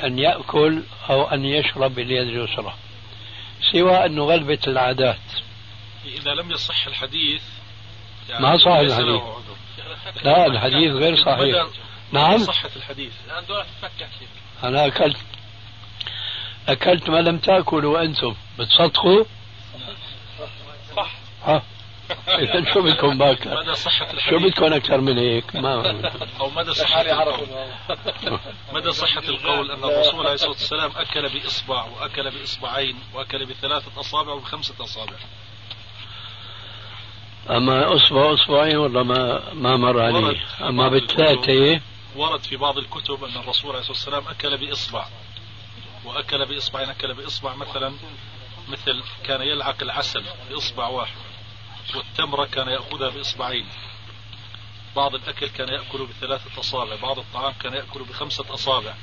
أن 0.03 0.19
يأكل 0.19 0.83
أو 1.09 1.23
أن 1.23 1.45
يشرب 1.45 1.95
باليد 1.95 2.27
اليسرى 2.27 2.73
سوى 3.71 4.05
أنه 4.05 4.23
غلبة 4.23 4.59
العادات. 4.67 5.19
إذا 6.05 6.31
لم 6.31 6.51
يصح 6.51 6.87
الحديث 6.87 7.41
يعني 8.29 8.43
ما 8.43 8.57
صح 8.57 8.71
الحديث. 8.71 9.21
لا 10.23 10.45
الحديث 10.45 10.91
غير 10.91 11.15
صحيح. 11.15 11.65
نعم. 12.11 12.37
صحة 12.37 12.69
الحديث. 12.75 13.11
أنا 14.63 14.85
أكلت 14.85 15.17
أكلت 16.67 17.09
ما 17.09 17.17
لم 17.17 17.37
تأكلوا 17.37 18.01
أنتم 18.01 18.35
بتصدقوا؟ 18.59 19.25
صح. 20.95 21.11
ها؟ 21.43 21.63
إذا 22.27 22.73
شو 22.73 22.81
بدكم 22.81 23.17
باكر؟ 23.17 23.63
مدى 23.63 23.75
صحة 23.75 24.11
الحديث؟ 24.11 24.29
شو 24.29 24.47
بدكم 24.47 24.73
أكثر 24.73 25.01
من 25.01 25.17
هيك؟ 25.17 25.55
ما 25.55 26.01
أو 26.39 26.49
مدى 26.49 26.73
صحة 26.73 27.01
القول؟ 27.01 27.47
مدى 28.73 28.91
صحة 28.91 29.21
القول 29.21 29.71
أن 29.71 29.83
الرسول 29.83 30.19
عليه 30.19 30.33
الصلاة 30.33 30.51
والسلام 30.51 30.91
أكل 30.95 31.29
بإصبع 31.29 31.83
وأكل 31.83 32.31
بإصبعين 32.31 32.95
وأكل 33.13 33.45
بثلاثة 33.45 33.99
أصابع 33.99 34.33
وبخمسة 34.33 34.73
أصابع. 34.83 35.17
أما 37.49 37.95
أصبع 37.95 38.33
أصبعين 38.33 38.77
ولا 38.77 39.03
ما 39.03 39.53
ما 39.53 39.77
مر 39.77 40.01
علي 40.01 40.41
أما 40.61 40.87
بالثلاثة 40.87 41.81
ورد 42.15 42.43
في 42.43 42.57
بعض 42.57 42.77
الكتب 42.77 43.23
أن 43.23 43.35
الرسول 43.37 43.69
عليه 43.69 43.79
الصلاة 43.79 43.97
والسلام 43.97 44.27
أكل 44.27 44.57
بإصبع 44.57 45.05
وأكل 46.05 46.45
بإصبعين 46.45 46.89
أكل 46.89 47.13
بإصبع 47.13 47.55
مثلا 47.55 47.93
مثل 48.67 49.03
كان 49.23 49.41
يلعق 49.41 49.75
العسل 49.81 50.23
بإصبع 50.49 50.87
واحد 50.87 51.15
والتمرة 51.95 52.45
كان 52.45 52.67
يأخذها 52.67 53.09
بإصبعين. 53.09 53.65
بعض 54.95 55.15
الأكل 55.15 55.47
كان 55.47 55.67
يأكل 55.69 56.05
بثلاثة 56.05 56.59
أصابع 56.59 56.95
بعض 56.95 57.19
الطعام 57.19 57.53
كان 57.53 57.73
يأكل 57.73 58.03
بخمسة 58.03 58.53
أصابع. 58.53 58.93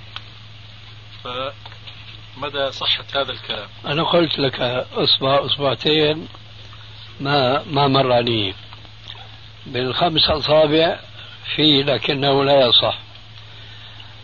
فمدى 1.24 2.72
صحة 2.72 3.04
هذا 3.14 3.32
الكلام؟ 3.32 3.68
أنا 3.86 4.02
قلت 4.02 4.38
لك 4.38 4.60
أصبع 4.92 5.44
أصبعتين 5.46 6.28
ما 7.20 7.62
ما 7.64 7.88
مر 7.88 8.12
علي 8.12 8.54
بالخمس 9.66 10.30
أصابع 10.30 10.98
في 11.54 11.82
لكنه 11.82 12.44
لا 12.44 12.66
يصح. 12.66 12.98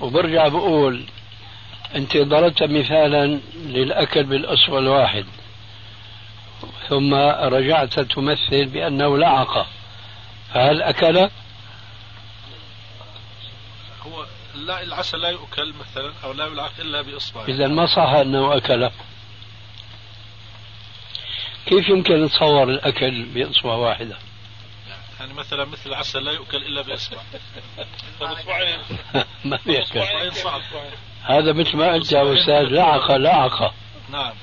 وبرجع 0.00 0.48
بقول 0.48 1.06
أنت 1.94 2.16
ضربت 2.16 2.62
مثالا 2.62 3.40
للأكل 3.54 4.24
بالأصبع 4.24 4.78
الواحد 4.78 5.24
ثم 6.88 7.14
رجعت 7.54 8.00
تمثل 8.00 8.66
بأنه 8.66 9.18
لعق 9.18 9.66
فهل 10.54 10.82
أكل؟ 10.82 11.18
هو 14.02 14.26
لا 14.54 14.82
العسل 14.82 15.20
لا 15.20 15.28
يؤكل 15.28 15.74
مثلا 15.80 16.12
أو 16.24 16.32
لا 16.32 16.46
يلعق 16.46 16.72
إلا 16.78 17.02
بإصبع 17.02 17.44
إذا 17.48 17.66
ما 17.66 17.86
صح 17.86 18.08
أنه 18.08 18.56
أكل 18.56 18.90
كيف 21.66 21.88
يمكن 21.88 22.24
نتصور 22.24 22.70
الأكل 22.70 23.22
بإصبع 23.22 23.74
واحدة؟ 23.74 24.16
يعني 25.20 25.34
مثلا 25.34 25.64
مثل 25.64 25.90
العسل 25.90 26.24
لا 26.24 26.32
يؤكل 26.32 26.56
إلا 26.56 26.82
بإصبع 26.82 27.18
ما 29.44 29.58
بيأكل 29.66 30.00
هذا 31.22 31.52
مثل 31.52 31.76
ما 31.76 31.92
قلت 31.92 32.12
يا 32.12 32.34
أستاذ 32.34 32.62
لعق 32.62 33.12
لعق 33.12 33.74
نعم. 34.10 34.34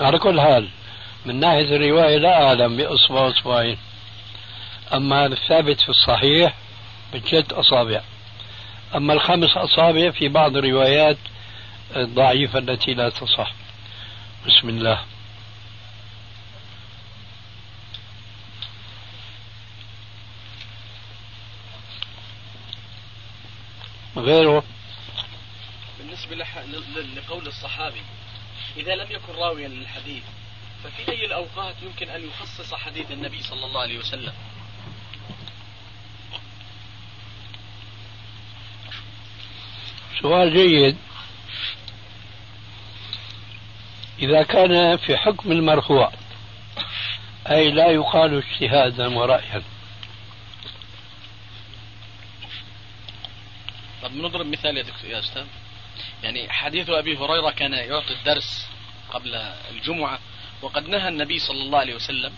على 0.00 0.18
كل 0.18 0.40
حال 0.40 0.68
من 1.26 1.40
ناحية 1.40 1.76
الرواية 1.76 2.18
لا 2.18 2.46
أعلم 2.46 2.76
بإصبع 2.76 3.28
إصبعين 3.28 3.78
أما 4.94 5.26
الثابت 5.26 5.80
في 5.80 5.88
الصحيح 5.88 6.54
بجد 7.12 7.52
أصابع. 7.52 8.00
أما 8.94 9.12
الخمس 9.12 9.56
أصابع 9.56 10.10
في 10.10 10.28
بعض 10.28 10.56
الروايات 10.56 11.16
الضعيفة 11.96 12.58
التي 12.58 12.94
لا 12.94 13.08
تصح. 13.08 13.52
بسم 14.46 14.68
الله. 14.68 15.00
غيره. 24.16 24.64
بالنسبة 25.98 26.36
لقول 27.16 27.46
الصحابي 27.46 28.02
إذا 28.76 28.94
لم 28.94 29.10
يكن 29.10 29.32
راويا 29.32 29.68
للحديث 29.68 30.22
ففي 30.84 31.12
أي 31.12 31.26
الأوقات 31.26 31.74
يمكن 31.82 32.08
أن 32.08 32.28
يخصص 32.28 32.74
حديث 32.74 33.10
النبي 33.10 33.42
صلى 33.42 33.66
الله 33.66 33.80
عليه 33.80 33.98
وسلم؟ 33.98 34.32
سؤال 40.22 40.54
جيد. 40.54 40.96
إذا 44.18 44.42
كان 44.42 44.96
في 44.96 45.16
حكم 45.16 45.52
المرفوع 45.52 46.12
أي 47.50 47.70
لا 47.70 47.90
يقال 47.90 48.42
اجتهادا 48.42 49.18
ورأيا. 49.18 49.62
طب 54.04 54.16
نضرب 54.16 54.46
مثال 54.46 54.76
يا 54.76 54.82
دكتور 54.82 55.10
يا 55.10 55.18
أستاذ. 55.18 55.44
يعني 56.22 56.52
حديث 56.52 56.90
أبي 56.90 57.16
هريرة 57.16 57.50
كان 57.50 57.72
يعطي 57.72 58.14
الدرس 58.14 58.66
قبل 59.10 59.34
الجمعة 59.70 60.18
وقد 60.62 60.88
نهى 60.88 61.08
النبي 61.08 61.38
صلى 61.38 61.62
الله 61.62 61.78
عليه 61.78 61.94
وسلم 61.94 62.32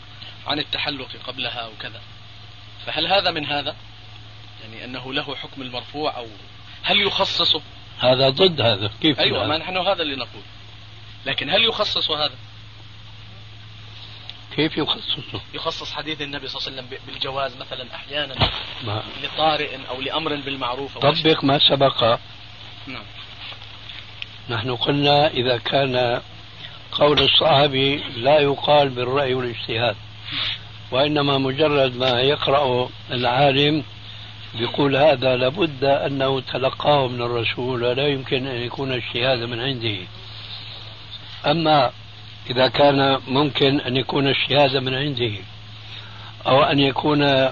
عن 0.47 0.59
التحلق 0.59 1.09
قبلها 1.27 1.67
وكذا. 1.67 2.01
فهل 2.87 3.07
هذا 3.07 3.31
من 3.31 3.47
هذا؟ 3.47 3.77
يعني 4.63 4.85
أنه 4.85 5.13
له 5.13 5.37
حكم 5.37 5.63
المرفوع 5.63 6.17
أو 6.17 6.27
هل 6.83 7.01
يخصصه؟ 7.01 7.63
هذا 7.99 8.29
ضد 8.29 8.61
هذا 8.61 8.91
كيف 9.03 9.21
هذا؟ 9.21 9.47
ما 9.47 9.59
نحن 9.59 9.77
هذا 9.77 10.03
اللي 10.03 10.17
نقول. 10.17 10.43
لكن 11.27 11.51
هل 11.51 11.65
يخصص 11.65 12.11
هذا؟ 12.11 12.35
كيف 14.57 14.77
يخصصه؟ 14.77 15.41
يخصص 15.55 15.93
حديث 15.93 16.23
النبي 16.23 16.49
صلى 16.49 16.61
الله 16.61 16.73
عليه 16.73 16.89
وسلم 16.89 16.99
بالجواز 17.07 17.57
مثلا 17.57 17.95
أحيانا 17.95 18.35
ما. 18.85 19.03
لطارئ 19.23 19.79
أو 19.89 20.01
لأمر 20.01 20.37
بالمعروف 20.37 20.99
أو 20.99 21.13
طبق 21.13 21.45
ما 21.45 21.59
سبق 21.59 22.19
نعم 22.87 23.05
نحن 24.49 24.77
قلنا 24.77 25.29
إذا 25.29 25.59
كان 25.59 26.21
قول 26.93 27.21
الصحابي 27.21 27.97
لا 27.97 28.39
يقال 28.39 28.89
بالرأي 28.89 29.35
والاجتهاد 29.35 29.97
وإنما 30.91 31.39
مجرد 31.39 31.97
ما 31.97 32.21
يقرأ 32.21 32.89
العالم 33.11 33.85
يقول 34.55 34.97
هذا 34.97 35.37
لابد 35.37 35.85
أنه 35.85 36.41
تلقاه 36.41 37.09
من 37.09 37.23
الرسول 37.23 37.83
ولا 37.83 38.07
يمكن 38.07 38.47
أن 38.47 38.63
يكون 38.63 38.93
اجتهاد 38.93 39.39
من 39.39 39.61
عنده 39.61 39.97
أما 41.47 41.93
إذا 42.51 42.69
كان 42.69 43.21
ممكن 43.29 43.81
أن 43.81 43.97
يكون 43.97 44.29
الشهادة 44.29 44.81
من 44.81 44.95
عنده 44.95 45.33
أو 46.47 46.63
أن 46.63 46.79
يكون 46.79 47.49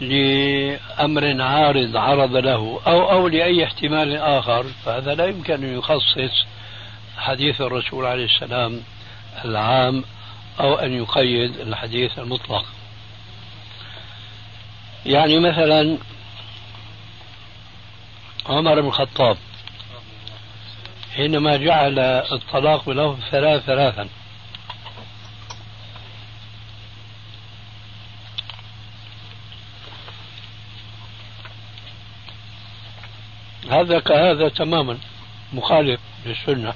لأمر 0.00 1.42
عارض 1.42 1.96
عرض 1.96 2.36
له 2.36 2.80
أو 2.86 3.10
أو 3.10 3.28
لأي 3.28 3.64
احتمال 3.64 4.16
آخر 4.16 4.64
فهذا 4.84 5.14
لا 5.14 5.26
يمكن 5.26 5.54
أن 5.54 5.78
يخصص 5.78 6.46
حديث 7.18 7.60
الرسول 7.60 8.06
عليه 8.06 8.24
السلام 8.24 8.80
العام 9.44 10.04
أو 10.60 10.74
أن 10.74 10.92
يقيد 10.92 11.56
الحديث 11.56 12.18
المطلق. 12.18 12.64
يعني 15.06 15.38
مثلا 15.38 15.98
عمر 18.46 18.80
بن 18.80 18.86
الخطاب 18.86 19.36
حينما 21.16 21.56
جعل 21.56 21.98
الطلاق 22.32 22.90
له 22.90 23.18
ثلاث 23.30 23.62
ثلاثا. 23.64 24.08
هذا 33.70 34.00
كهذا 34.00 34.48
تماما. 34.48 34.98
مخالف 35.52 36.00
للسنة. 36.26 36.74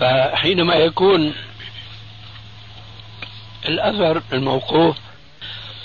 فحينما 0.00 0.74
يكون 0.74 1.34
الأثر 3.68 4.22
الموقوف 4.32 4.96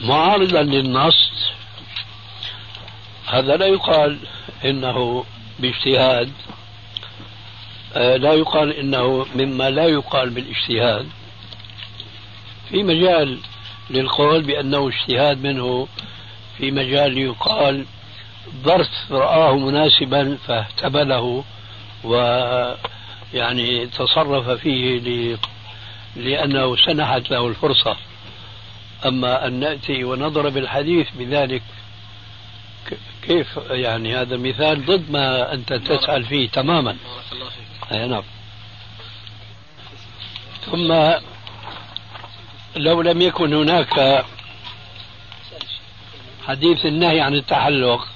معارضا 0.02 0.62
للنص 0.62 1.32
هذا 3.26 3.58
لا 3.58 3.66
يقال 3.66 4.18
إنه 4.66 5.26
باجتهاد 5.60 6.32
آه، 7.96 8.18
لا 8.18 8.34
يقال 8.34 8.74
إنه 8.74 9.26
مما 9.36 9.70
لا 9.70 9.86
يقال 9.86 10.30
بالاجتهاد. 10.30 11.10
في 12.70 12.84
مجال 12.84 13.38
للقول 13.90 14.42
بأنه 14.42 14.90
اجتهاد 14.90 15.44
منه 15.44 15.88
في 16.58 16.72
مجال 16.72 17.18
يقال 17.18 17.86
ظرف 18.64 18.88
رآه 19.12 19.58
مناسبا 19.58 20.38
فاهتبله 20.48 21.44
ويعني 22.04 23.86
تصرف 23.88 24.50
فيه 24.50 25.38
لأنه 26.16 26.76
سنحت 26.76 27.32
له 27.32 27.48
الفرصة. 27.48 27.98
أما 29.06 29.48
أن 29.48 29.54
نأتي 29.54 30.04
ونضرب 30.04 30.58
الحديث 30.58 31.08
بذلك 31.20 31.62
كيف 33.28 33.60
يعني 33.70 34.16
هذا 34.16 34.38
مثال 34.38 34.86
ضد 34.86 35.12
ما 35.12 35.54
أنت 35.54 35.74
تسأل 35.74 36.26
فيه 36.26 36.50
تماما؟ 36.50 36.98
أي 37.92 38.08
نعم. 38.08 38.24
ثم 40.66 40.94
لو 42.76 43.02
لم 43.02 43.22
يكن 43.22 43.54
هناك 43.54 44.26
حديث 46.48 46.86
النهي 46.86 47.22
عن 47.22 47.34
التحلق 47.34 48.08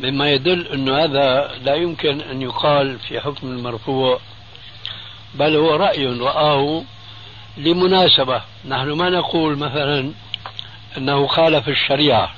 مما 0.00 0.30
يدل 0.30 0.66
أن 0.66 0.88
هذا 0.88 1.54
لا 1.62 1.74
يمكن 1.74 2.20
أن 2.20 2.42
يقال 2.42 2.98
في 2.98 3.20
حكم 3.20 3.46
المرفوع 3.46 4.20
بل 5.34 5.56
هو 5.56 5.76
رأي 5.76 6.06
رآه 6.06 6.82
لمناسبة. 7.56 8.42
نحن 8.64 8.92
ما 8.92 9.10
نقول 9.10 9.58
مثلا 9.58 10.12
أنه 10.98 11.26
خالف 11.26 11.68
الشريعة. 11.68 12.34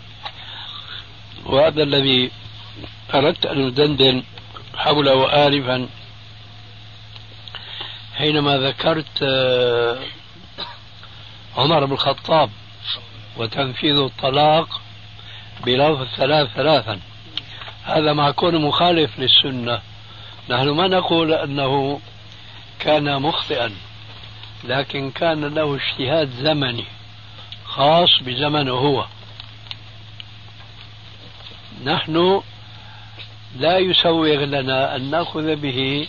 وهذا 1.47 1.83
الذي 1.83 2.31
أردت 3.15 3.47
أن 3.47 3.67
أدندن 3.67 4.23
حوله 4.77 5.47
آلفا 5.47 5.89
حينما 8.15 8.59
ذكرت 8.59 9.23
آه، 9.23 9.99
عمر 11.57 11.85
بن 11.85 11.93
الخطاب 11.93 12.51
وتنفيذ 13.37 13.97
الطلاق 13.97 14.81
بلفظ 15.67 16.07
ثلاث 16.17 16.49
ثلاثا. 16.55 17.01
هذا 17.85 18.13
مع 18.13 18.31
كونه 18.31 18.59
مخالف 18.59 19.19
للسنة. 19.19 19.81
نحن 20.51 20.69
ما 20.69 20.89
نقول 20.89 21.33
أنه 21.33 22.01
كان 22.79 23.23
مخطئا 23.23 23.73
لكن 24.65 25.11
كان 25.11 25.45
له 25.45 25.77
اجتهاد 25.77 26.31
زمني. 26.31 26.85
خاص 27.77 28.23
بزمنه 28.23 28.73
هو. 28.73 29.07
نحن 31.85 32.43
لا 33.57 33.79
يسوغ 33.79 34.45
لنا 34.45 34.97
أن 34.97 35.11
نأخذ 35.11 35.57
به 35.57 36.09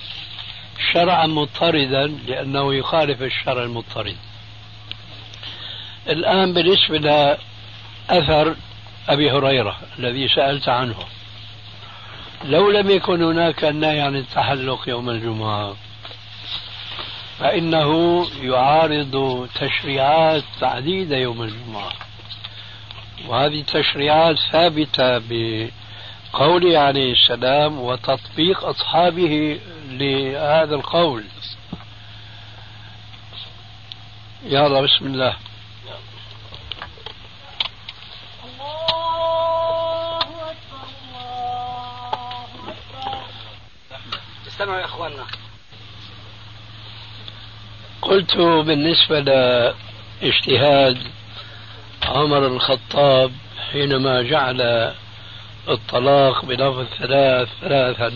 شرعا 0.94 1.28
مضطردا 1.28 2.08
لأنه 2.28 2.74
يخالف 2.74 3.22
الشرع 3.22 3.64
المضطرد. 3.64 4.16
الآن 6.10 6.54
بالنسبة 6.54 6.98
لأثر 6.98 8.56
أبي 9.10 9.32
هريرة 9.32 9.80
الذي 10.00 10.28
سألت 10.28 10.70
عنه. 10.70 10.96
لو 12.44 12.72
لم 12.72 12.90
يكن 12.90 13.24
هناك 13.24 13.64
النهي 13.64 14.02
عن 14.02 14.16
التحلق 14.16 14.90
يوم 14.90 15.10
الجمعة 15.10 15.76
فإنه 17.40 18.22
يعارض 18.42 19.48
تشريعات 19.56 20.44
عديدة 20.62 21.18
يوم 21.18 21.42
الجمعة. 21.44 21.92
وهذه 23.28 23.60
التشريعات 23.60 24.36
ثابتة 24.52 25.18
بقوله 25.30 26.80
عليه 26.80 27.14
السلام 27.14 27.80
وتطبيق 27.80 28.66
أصحابه 28.66 29.60
لهذا 29.90 30.76
القول. 30.76 31.24
يلا 34.44 34.82
بسم 34.82 35.06
الله. 35.06 35.36
استمعوا 44.48 44.80
يا 44.80 44.86
إخواننا. 44.86 45.26
قلت 48.06 48.38
بالنسبة 48.38 49.20
لاجتهاد 49.20 50.98
عمر 52.06 52.48
الخطاب 52.48 53.32
حينما 53.72 54.22
جعل 54.22 54.92
الطلاق 55.70 56.46
بلفظ 56.46 56.86
ثلاث 57.00 57.48
ثلاثا 57.62 58.12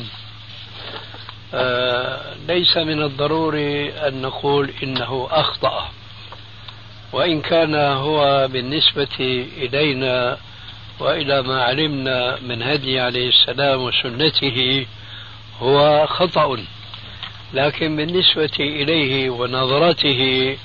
آه 1.54 2.34
ليس 2.48 2.78
من 2.78 3.02
الضروري 3.04 3.90
أن 3.94 4.22
نقول 4.22 4.74
إنه 4.84 5.28
أخطأ. 5.32 5.90
وإن 7.14 7.42
كان 7.42 7.76
هو 7.76 8.48
بالنسبة 8.48 9.48
إلينا 9.58 10.38
وإلى 11.00 11.42
ما 11.42 11.64
علمنا 11.64 12.40
من 12.42 12.64
هدي 12.64 13.00
عليه 13.00 13.30
السلام 13.30 13.82
وسنته 13.82 14.86
هو 15.62 16.08
خطأ. 16.08 16.58
لكن 17.54 17.96
بالنسبة 17.96 18.52
إليه 18.60 19.30
ونظرته 19.30 20.58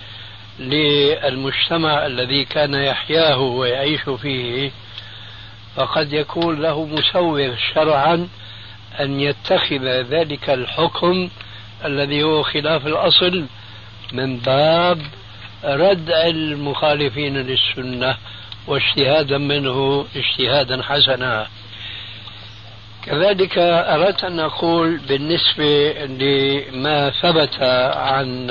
للمجتمع 0.59 2.07
الذي 2.07 2.45
كان 2.45 2.75
يحياه 2.75 3.39
ويعيش 3.41 4.01
فيه 4.01 4.71
فقد 5.77 6.13
يكون 6.13 6.61
له 6.61 6.87
مسوغ 6.87 7.55
شرعا 7.75 8.29
أن 9.01 9.21
يتخذ 9.21 9.85
ذلك 9.85 10.51
الحكم 10.51 11.29
الذي 11.85 12.23
هو 12.23 12.43
خلاف 12.43 12.87
الأصل 12.87 13.45
من 14.13 14.37
باب 14.39 15.03
ردع 15.65 16.27
المخالفين 16.27 17.37
للسنة 17.37 18.17
واجتهادا 18.67 19.39
منه 19.39 20.07
اجتهادا 20.17 20.83
حسنا. 20.83 21.47
كذلك 23.07 23.59
أردت 23.59 24.25
أن 24.25 24.41
أقول 24.41 24.97
بالنسبة 24.97 25.93
لما 26.05 27.11
ثبت 27.11 27.63
عن 27.97 28.51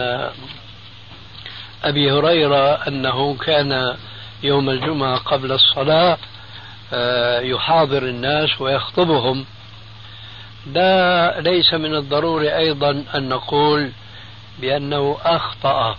أبي 1.84 2.12
هريرة 2.12 2.88
أنه 2.88 3.36
كان 3.38 3.96
يوم 4.44 4.70
الجمعة 4.70 5.18
قبل 5.18 5.52
الصلاة 5.52 6.18
آه، 6.94 7.40
يحاضر 7.40 8.04
الناس 8.04 8.62
ويخطبهم. 8.62 9.46
لا 10.74 11.42
ليس 11.42 11.74
من 11.74 11.96
الضروري 11.96 12.58
أيضا 12.58 13.04
أن 13.16 13.30
نقول 13.30 13.92
بأنه 14.60 15.18
أخطأ. 15.24 15.98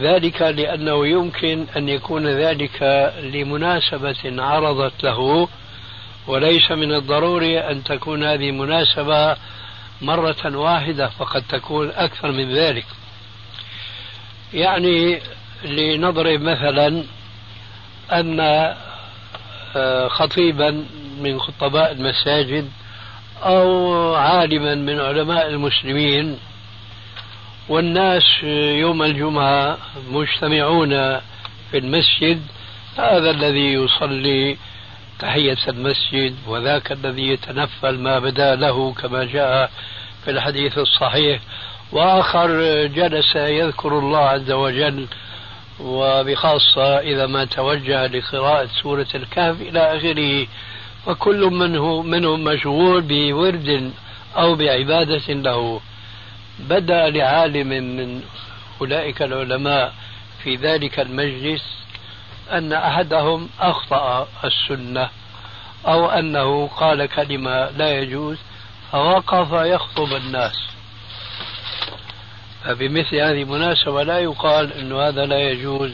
ذلك 0.00 0.42
لأنه 0.42 1.06
يمكن 1.06 1.66
أن 1.76 1.88
يكون 1.88 2.26
ذلك 2.26 3.12
لمناسبة 3.22 4.42
عرضت 4.42 5.04
له 5.04 5.48
وليس 6.26 6.70
من 6.70 6.94
الضروري 6.94 7.60
أن 7.60 7.84
تكون 7.84 8.24
هذه 8.24 8.50
مناسبة 8.50 9.36
مرة 10.02 10.56
واحدة 10.56 11.08
فقد 11.08 11.42
تكون 11.48 11.90
أكثر 11.90 12.32
من 12.32 12.54
ذلك. 12.54 12.86
يعني 14.54 15.20
لنضرب 15.64 16.40
مثلا 16.40 17.04
أن 18.12 18.40
آه، 19.76 20.08
خطيبا 20.08 20.84
من 21.20 21.40
خطباء 21.40 21.92
المساجد 21.92 22.70
أو 23.42 24.14
عالما 24.14 24.74
من 24.74 25.00
علماء 25.00 25.48
المسلمين 25.48 26.38
والناس 27.68 28.42
يوم 28.78 29.02
الجمعة 29.02 29.78
مجتمعون 30.10 30.90
في 31.70 31.78
المسجد 31.78 32.42
هذا 32.98 33.30
الذي 33.30 33.72
يصلي 33.72 34.56
تحية 35.22 35.58
المسجد 35.68 36.34
وذاك 36.46 36.92
الذي 36.92 37.28
يتنفل 37.28 37.98
ما 37.98 38.18
بدا 38.18 38.54
له 38.54 38.92
كما 38.92 39.24
جاء 39.24 39.70
في 40.24 40.30
الحديث 40.30 40.78
الصحيح. 40.78 41.40
وآخر 41.92 42.50
جلس 42.86 43.36
يذكر 43.36 43.98
الله 43.98 44.18
عز 44.18 44.50
وجل 44.50 45.06
وبخاصة 45.80 46.98
إذا 46.98 47.26
ما 47.26 47.44
توجه 47.44 48.06
لقراءة 48.06 48.68
سورة 48.82 49.06
الكهف 49.14 49.60
إلى 49.60 49.80
آخره. 49.96 50.46
فكل 51.06 51.40
منه 51.40 52.02
منهم 52.02 52.44
مشغول 52.44 53.00
بورد 53.00 53.92
أو 54.36 54.54
بعبادة 54.54 55.34
له. 55.34 55.80
بدأ 56.58 57.10
لعالم 57.10 57.68
من 57.68 58.22
أولئك 58.80 59.22
العلماء 59.22 59.94
في 60.42 60.56
ذلك 60.56 61.00
المجلس 61.00 61.81
أن 62.52 62.72
أحدهم 62.72 63.48
أخطأ 63.60 64.28
السنة 64.44 65.08
أو 65.86 66.10
أنه 66.10 66.66
قال 66.66 67.06
كلمة 67.06 67.70
لا 67.70 67.98
يجوز 67.98 68.38
فوقف 68.92 69.52
يخطب 69.52 70.16
الناس. 70.16 70.68
فبمثل 72.64 73.16
هذه 73.16 73.42
المناسبة 73.42 74.02
لا 74.02 74.18
يقال 74.18 74.72
أن 74.72 74.92
هذا 74.92 75.26
لا 75.26 75.38
يجوز 75.50 75.90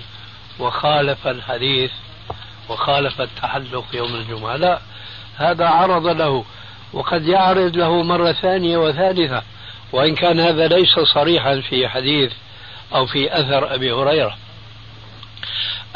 وخالف 0.58 1.26
الحديث 1.26 1.90
وخالف 2.68 3.20
التحلق 3.20 3.84
يوم 3.94 4.14
الجمعة. 4.14 4.56
لا 4.56 4.80
هذا 5.36 5.66
عرض 5.66 6.06
له 6.06 6.44
وقد 6.92 7.28
يعرض 7.28 7.76
له 7.76 8.02
مرة 8.02 8.32
ثانية 8.32 8.78
وثالثة 8.78 9.42
وإن 9.92 10.14
كان 10.14 10.40
هذا 10.40 10.68
ليس 10.68 10.98
صريحا 11.14 11.60
في 11.60 11.88
حديث 11.88 12.32
أو 12.94 13.06
في 13.06 13.40
أثر 13.40 13.74
أبي 13.74 13.92
هريرة. 13.92 14.36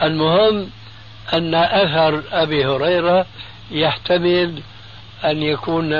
المهم 0.02 0.70
أن 1.33 1.55
أثر 1.55 2.22
أبي 2.33 2.66
هريرة 2.66 3.26
يحتمل 3.70 4.62
أن 5.24 5.42
يكون 5.42 5.90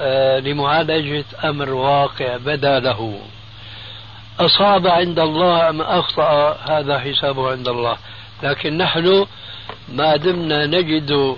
آه، 0.00 0.38
لمعالجة 0.38 1.24
أمر 1.44 1.70
واقع 1.70 2.36
بدا 2.36 2.80
له. 2.80 3.20
أصاب 4.40 4.86
عند 4.86 5.18
الله 5.18 5.68
أم 5.68 5.80
أخطأ؟ 5.80 6.58
هذا 6.68 6.98
حسابه 6.98 7.50
عند 7.50 7.68
الله. 7.68 7.96
لكن 8.42 8.78
نحن 8.78 9.26
ما 9.88 10.16
دمنا 10.16 10.66
نجد 10.66 11.36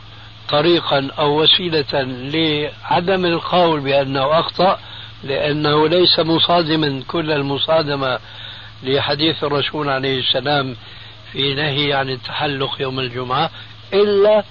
طريقا 0.49 1.09
أو 1.18 1.42
وسيلة 1.42 2.03
لعدم 2.33 3.25
القول 3.25 3.81
بأنه 3.81 4.40
أخطأ 4.40 4.79
لأنه 5.25 5.88
ليس 5.88 6.20
مصادما. 6.20 7.03
كل 7.09 7.33
المصادمة 7.33 8.18
لحديث 8.83 9.44
الرسول 9.44 9.88
عليه 9.88 10.18
السلام 10.18 10.77
في 11.33 11.55
نهي 11.55 11.93
عن 11.93 12.11
التحلق 12.11 12.81
يوم 12.81 13.01
الجمعة 13.01 13.51
إلا 13.93 14.45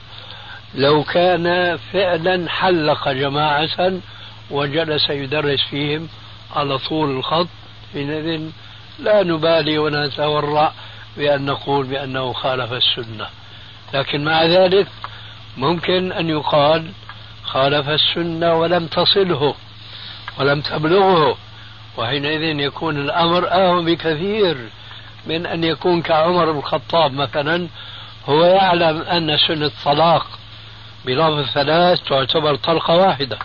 لو 0.75 1.03
كان 1.03 1.77
فعلا 1.93 2.49
حلق 2.49 3.09
جماعة 3.09 3.93
وجلس 4.51 5.09
يدرس 5.09 5.61
فيهم 5.69 6.07
على 6.55 6.77
طول 6.77 7.17
الخط 7.17 7.47
حينئذ 7.93 8.41
لا 8.99 9.23
نبالي 9.23 9.77
ونتورع 9.77 10.71
بأن 11.17 11.45
نقول 11.45 11.85
بأنه 11.85 12.33
خالف 12.33 12.73
السنة. 12.73 13.27
لكن 13.93 14.23
مع 14.23 14.45
ذلك 14.45 14.87
ممكن 15.57 16.11
أن 16.11 16.29
يقال 16.29 16.91
خالف 17.43 17.89
السنة 17.89 18.53
ولم 18.59 18.87
تصله 18.87 19.55
ولم 20.39 20.61
تبلغه 20.61 21.37
وحينئذ 21.97 22.59
يكون 22.59 22.97
الأمر 22.97 23.51
أهم 23.51 23.85
بكثير. 23.85 24.57
من 25.29 25.45
أن 25.45 25.63
يكون 25.63 26.01
كعمر 26.01 26.51
بن 26.51 26.57
الخطاب 26.57 27.13
مثلا 27.13 27.67
هو 28.25 28.43
يعلم 28.45 29.01
أن 29.01 29.37
سنة 29.47 29.71
طلاق 29.85 30.27
بلفظ 31.05 31.45
ثلاث 31.53 31.99
تعتبر 32.03 32.55
طلقة 32.55 32.95
واحدة 32.95 33.37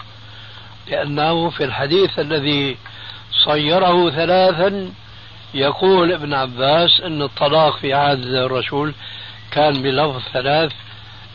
لأنه 0.91 1.51
في 1.51 1.65
الحديث 1.65 2.19
الذي 2.19 2.77
صيره 3.45 4.11
ثلاثا 4.11 4.91
يقول 5.55 6.13
ابن 6.13 6.35
عباس 6.35 7.01
أن 7.01 7.23
الطلاق 7.23 7.77
في 7.77 7.93
عهد 7.93 8.25
الرسول 8.25 8.95
كان 9.51 9.83
بلفظ 9.83 10.23
ثلاث 10.33 10.73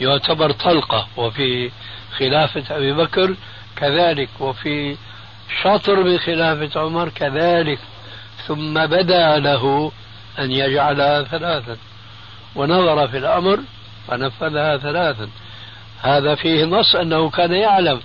يعتبر 0.01 0.51
طلقة 0.51 1.07
وفي 1.17 1.71
خلافة 2.17 2.75
أبي 2.77 2.93
بكر 2.93 3.35
كذلك 3.75 4.29
وفي 4.39 4.97
شطر 5.62 6.03
بخلافة 6.03 6.81
عمر 6.81 7.09
كذلك 7.09 7.79
ثم 8.47 8.73
بدأ 8.73 9.38
له 9.39 9.91
أن 10.39 10.51
يجعلها 10.51 11.23
ثلاثا 11.23 11.77
ونظر 12.55 13.07
في 13.07 13.17
الأمر 13.17 13.59
فنفذها 14.07 14.77
ثلاثا. 14.77 15.29
هذا 16.01 16.35
فيه 16.35 16.65
نص 16.65 16.95
أنه 16.95 17.29
كان 17.29 17.51
يعلم 17.51 17.99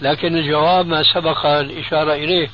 لكن 0.00 0.36
الجواب 0.36 0.86
ما 0.86 1.02
سبق 1.02 1.46
الإشارة 1.46 2.12
إليه 2.12 2.50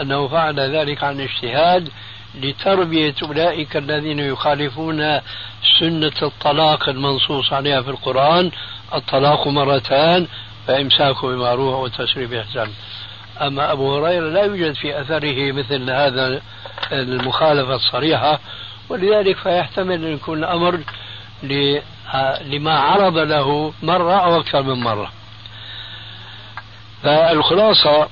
أنه 0.00 0.28
فعل 0.28 0.60
ذلك 0.60 1.04
عن 1.04 1.20
اجتهاد 1.20 1.88
لتربية 2.34 3.14
أولئك 3.22 3.76
الذين 3.76 4.18
يخالفون 4.18 5.20
سنة 5.78 6.12
الطلاق 6.22 6.88
المنصوص 6.88 7.52
عليها 7.52 7.82
في 7.82 7.90
القرآن. 7.90 8.50
الطلاق 8.94 9.48
مرتان 9.48 10.26
فإمساك 10.66 11.24
بمعروف 11.24 11.74
وتسريب 11.74 12.30
بإحسان 12.30 12.68
أما 13.40 13.72
أبو 13.72 13.96
هريرة 13.96 14.28
لا 14.28 14.44
يوجد 14.44 14.72
في 14.72 15.00
أثره 15.00 15.52
مثل 15.52 15.90
هذا 15.90 16.40
المخالفة 16.92 17.74
الصريحة 17.74 18.40
ولذلك 18.88 19.36
فيحتمل 19.36 20.04
أن 20.04 20.12
يكون 20.12 20.38
الأمر 20.38 20.80
لما 22.44 22.78
عرض 22.78 23.18
له 23.18 23.72
مرة 23.82 24.12
أو 24.12 24.40
أكثر 24.40 24.62
من 24.62 24.80
مرة. 24.80 25.12
فالخلاصة 27.02 28.08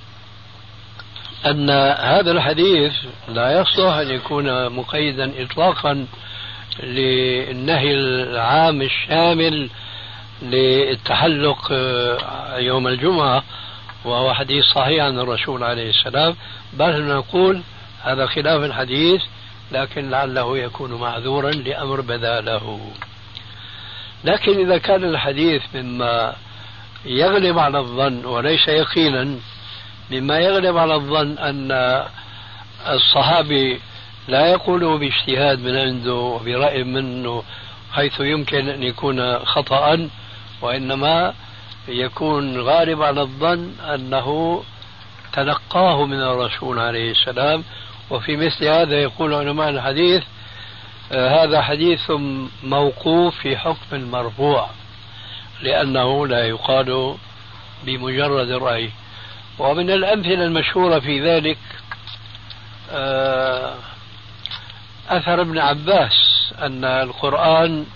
أن 1.46 1.70
هذا 2.00 2.30
الحديث 2.30 2.92
لا 3.28 3.60
يصلح 3.60 3.94
أن 3.94 4.10
يكون 4.10 4.72
مقيدا 4.72 5.32
إطلاقا 5.42 6.06
للنهي 6.82 7.94
العام 7.94 8.82
الشامل 8.82 9.70
للتحلق 10.42 11.72
يوم 12.56 12.88
الجمعة. 12.88 13.44
وهو 14.04 14.34
حديث 14.34 14.64
صحيح 14.64 15.04
عن 15.04 15.18
الرسول 15.18 15.64
عليه 15.64 15.90
السلام. 15.90 16.36
بل 16.72 17.02
نقول 17.02 17.62
هذا 18.02 18.26
خلاف 18.26 18.64
الحديث 18.64 19.22
لكن 19.72 20.10
لعله 20.10 20.58
يكون 20.58 20.94
معذورا 20.94 21.50
لأمر 21.50 22.00
بدا 22.00 22.40
له. 22.40 22.80
لكن 24.24 24.58
إذا 24.58 24.78
كان 24.78 25.04
الحديث 25.04 25.62
مما 25.74 26.34
يغلب 27.04 27.58
على 27.58 27.78
الظن 27.78 28.24
وليس 28.24 28.68
يقينا 28.68 29.36
مما 30.10 30.38
يغلب 30.38 30.76
على 30.76 30.94
الظن 30.94 31.38
أن 31.38 31.72
الصحابي 32.88 33.80
لا 34.28 34.46
يقوله 34.46 34.98
باجتهاد 34.98 35.58
من 35.60 35.76
عنده 35.76 36.14
وبرأي 36.14 36.84
منه 36.84 37.42
حيث 37.92 38.20
يمكن 38.20 38.68
أن 38.68 38.82
يكون 38.82 39.38
خطأ 39.38 40.08
وإنما 40.62 41.34
يكون 41.90 42.60
غالب 42.60 43.02
على 43.02 43.20
الظن 43.20 43.72
أنه 43.94 44.62
تلقاه 45.32 46.06
من 46.06 46.22
الرسول 46.22 46.78
عليه 46.78 47.10
السلام. 47.10 47.64
وفي 48.10 48.36
مثل 48.36 48.64
هذا 48.64 49.02
يقول 49.02 49.34
علماء 49.34 49.68
الحديث 49.68 50.22
آه، 51.12 51.44
هذا 51.44 51.62
حديث 51.62 52.10
موقوف 52.62 53.38
في 53.38 53.56
حكم 53.56 53.96
المرفوع 53.96 54.70
لأنه 55.62 56.26
لا 56.26 56.46
يقال 56.46 57.16
بمجرد 57.84 58.50
الرأي 58.50 58.90
ومن 59.58 59.90
الأمثلة 59.90 60.44
المشهورة 60.44 60.98
في 60.98 61.20
ذلك 61.20 61.58
آه، 62.90 63.74
أثر 65.08 65.40
ابن 65.40 65.58
عباس 65.58 66.12
أن 66.58 66.84
القرآن 66.84 67.86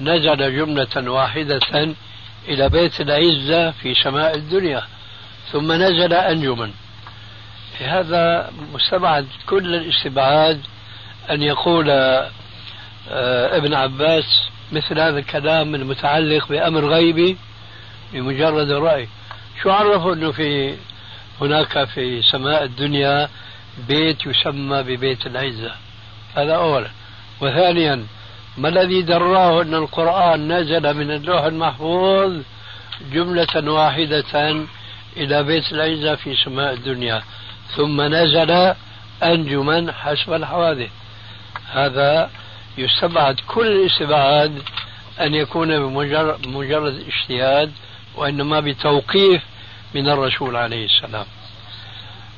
نزل 0.00 0.56
جملة 0.56 1.10
واحدة 1.10 1.60
إلى 2.48 2.68
بيت 2.68 3.00
العزة 3.00 3.70
في 3.70 3.94
سماء 3.94 4.36
الدنيا 4.36 4.82
ثم 5.52 5.72
نزل 5.72 6.12
أنجما 6.12 6.70
هذا 7.80 8.50
مستبعد 8.72 9.26
كل 9.46 9.74
الاستبعاد 9.74 10.60
أن 11.30 11.42
يقول 11.42 11.90
آه، 11.90 13.56
ابن 13.56 13.74
عباس 13.74 14.24
مثل 14.72 14.98
هذا 15.00 15.18
الكلام 15.18 15.74
المتعلق 15.74 16.48
بأمر 16.48 16.84
غيبي 16.86 17.36
بمجرد 18.12 18.70
الرأي. 18.70 19.08
شو 19.62 19.70
عرفه 19.70 20.12
أنه 20.12 20.32
في 20.32 20.74
هناك 21.40 21.84
في 21.84 22.22
سماء 22.22 22.64
الدنيا 22.64 23.28
بيت 23.88 24.26
يسمى 24.26 24.82
ببيت 24.82 25.26
العزة؟ 25.26 25.72
هذا 26.36 26.54
أولا 26.54 26.90
وثانيا 27.40 28.06
ما 28.58 28.68
الذي 28.68 29.02
دراه 29.02 29.62
أن 29.62 29.74
القرآن 29.74 30.52
نزل 30.52 30.94
من 30.94 31.10
اللوح 31.10 31.42
المحفوظ 31.44 32.32
جملة 33.12 33.72
واحدة 33.72 34.64
إلى 35.16 35.42
بيت 35.42 35.72
العزة 35.72 36.14
في 36.14 36.36
سماء 36.44 36.72
الدنيا 36.72 37.22
ثم 37.76 38.00
نزل 38.00 38.74
أنجما 39.22 39.92
حسب 39.92 40.32
الحوادث. 40.32 40.90
هذا 41.72 42.30
يستبعد 42.78 43.40
كل 43.46 43.66
الاستبعاد 43.66 44.62
أن 45.20 45.34
يكون 45.34 45.92
بمجرد 46.42 47.04
اجتهاد 47.08 47.72
وإنما 48.16 48.60
بتوقيف 48.60 49.42
من 49.94 50.08
الرسول 50.08 50.56
عليه 50.56 50.84
السلام. 50.84 51.26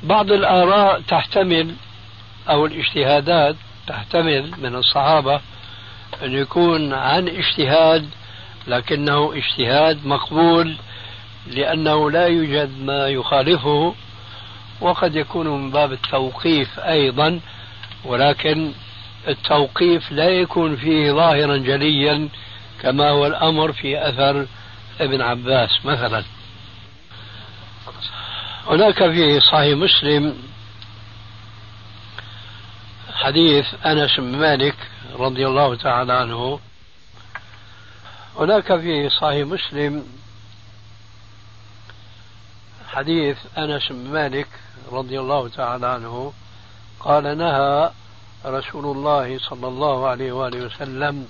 بعض 0.02 0.32
الآراء 0.32 1.00
تحتمل 1.00 1.74
أو 2.48 2.66
الاجتهادات 2.66 3.56
تحتمل 3.86 4.50
من 4.58 4.74
الصحابة 4.74 5.40
أن 6.22 6.32
يكون 6.32 6.92
عن 6.92 7.28
اجتهاد 7.28 8.08
لكنه 8.66 9.32
اجتهاد 9.34 10.06
مقبول 10.06 10.76
لأنه 11.46 12.10
لا 12.10 12.26
يوجد 12.26 12.80
ما 12.80 13.08
يخالفه 13.08 13.94
وقد 14.80 15.16
يكون 15.16 15.48
من 15.48 15.70
باب 15.70 15.92
التوقيف 15.92 16.78
أيضا 16.80 17.40
ولكن 18.04 18.72
التوقيف 19.28 20.12
لا 20.12 20.28
يكون 20.28 20.76
فيه 20.76 21.12
ظاهرا 21.12 21.56
جليا 21.56 22.28
كما 22.82 23.10
هو 23.10 23.26
الأمر 23.26 23.72
في 23.72 24.08
أثر 24.08 24.46
ابن 25.00 25.20
عباس 25.20 25.70
مثلا. 25.84 26.24
هناك 28.66 28.98
في 29.10 29.40
صحيح 29.40 29.78
مسلم 29.78 30.36
حديث 33.14 33.66
أنس 33.86 34.20
بن 34.20 34.38
مالك 34.38 34.74
رضي 35.16 35.46
الله 35.46 35.76
تعالى 35.76 36.12
عنه. 36.12 36.60
هناك 38.36 38.66
في 38.66 39.08
صحيح 39.08 39.46
مسلم 39.46 40.06
حديث 42.88 43.38
أنس 43.58 43.88
بن 43.92 44.10
مالك 44.10 44.48
رضي 44.92 45.20
الله 45.20 45.48
تعالى 45.48 45.86
عنه 45.86 46.32
قال 47.00 47.38
نهى 47.38 47.90
رسول 48.44 48.96
الله 48.96 49.38
صلى 49.38 49.68
الله 49.68 50.08
عليه 50.08 50.32
وآله 50.32 50.66
وسلم 50.66 51.28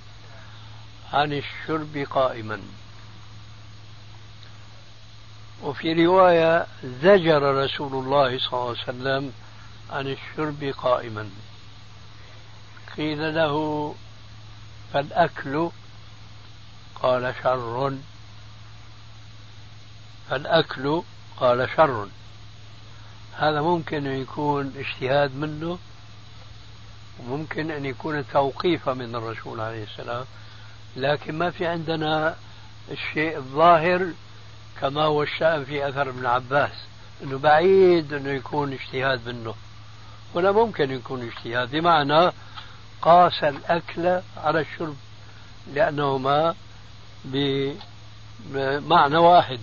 عن 1.13 1.33
الشرب 1.33 2.07
قائما. 2.11 2.61
وفي 5.63 6.07
رواية 6.07 6.67
زجر 6.85 7.65
رسول 7.65 8.05
الله 8.05 8.39
صلى 8.39 8.53
الله 8.53 8.69
عليه 8.69 8.71
وسلم 8.71 9.33
عن 9.91 10.07
الشرب 10.07 10.65
قائما. 10.65 11.31
قيل 12.97 13.35
له 13.35 13.95
فالأكل 14.93 15.71
قال 17.03 17.35
شر. 17.43 17.97
فالأكل 20.31 21.03
قال 21.41 21.69
شر. 21.77 22.09
هذا 23.37 23.61
ممكن 23.61 24.07
أن 24.07 24.21
يكون 24.21 24.73
اجتهاد 24.77 25.37
منه 25.37 25.79
وممكن 27.21 27.71
أن 27.71 27.85
يكون 27.85 28.25
توقيفا 28.33 28.95
من 28.95 29.15
الرسول 29.15 29.61
عليه 29.61 29.85
السلام 29.85 30.25
لكن 30.97 31.39
ما 31.39 31.51
في 31.51 31.67
عندنا 31.67 32.37
الشيء 32.91 33.37
الظاهر 33.37 34.13
كما 34.81 35.03
هو 35.03 35.23
الشأن 35.23 35.65
في 35.65 35.89
أثر 35.89 36.09
ابن 36.09 36.27
عباس 36.27 36.73
أنه 37.23 37.39
بعيد 37.39 38.13
أنه 38.13 38.31
يكون 38.31 38.73
اجتهاد 38.73 39.29
منه. 39.29 39.55
ولا 40.35 40.53
ممكن 40.53 40.91
يكون 40.91 41.23
اجتهاد. 41.23 41.71
بمعنى 41.71 42.33
قاس 43.03 43.45
الأكل 43.45 44.21
على 44.37 44.61
الشرب 44.61 44.97
لأنهما 45.75 46.55
بمعنى 47.25 49.17
واحد. 49.17 49.61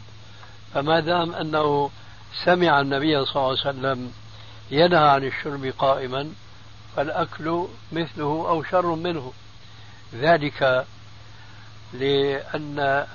فما 0.74 1.00
دام 1.00 1.36
أنه 1.36 1.92
سمع 2.46 2.82
النبي 2.82 3.26
صلى 3.26 3.36
الله 3.36 3.50
عليه 3.50 3.70
وسلم 3.70 4.14
ينهى 4.72 5.10
عن 5.10 5.24
الشرب 5.24 5.66
قائما 5.66 6.34
فالأكل 6.96 7.68
مثله 7.92 8.46
أو 8.50 8.64
شر 8.64 8.96
منه. 8.96 9.34
ذلك 10.14 10.86
لأن 11.94 13.06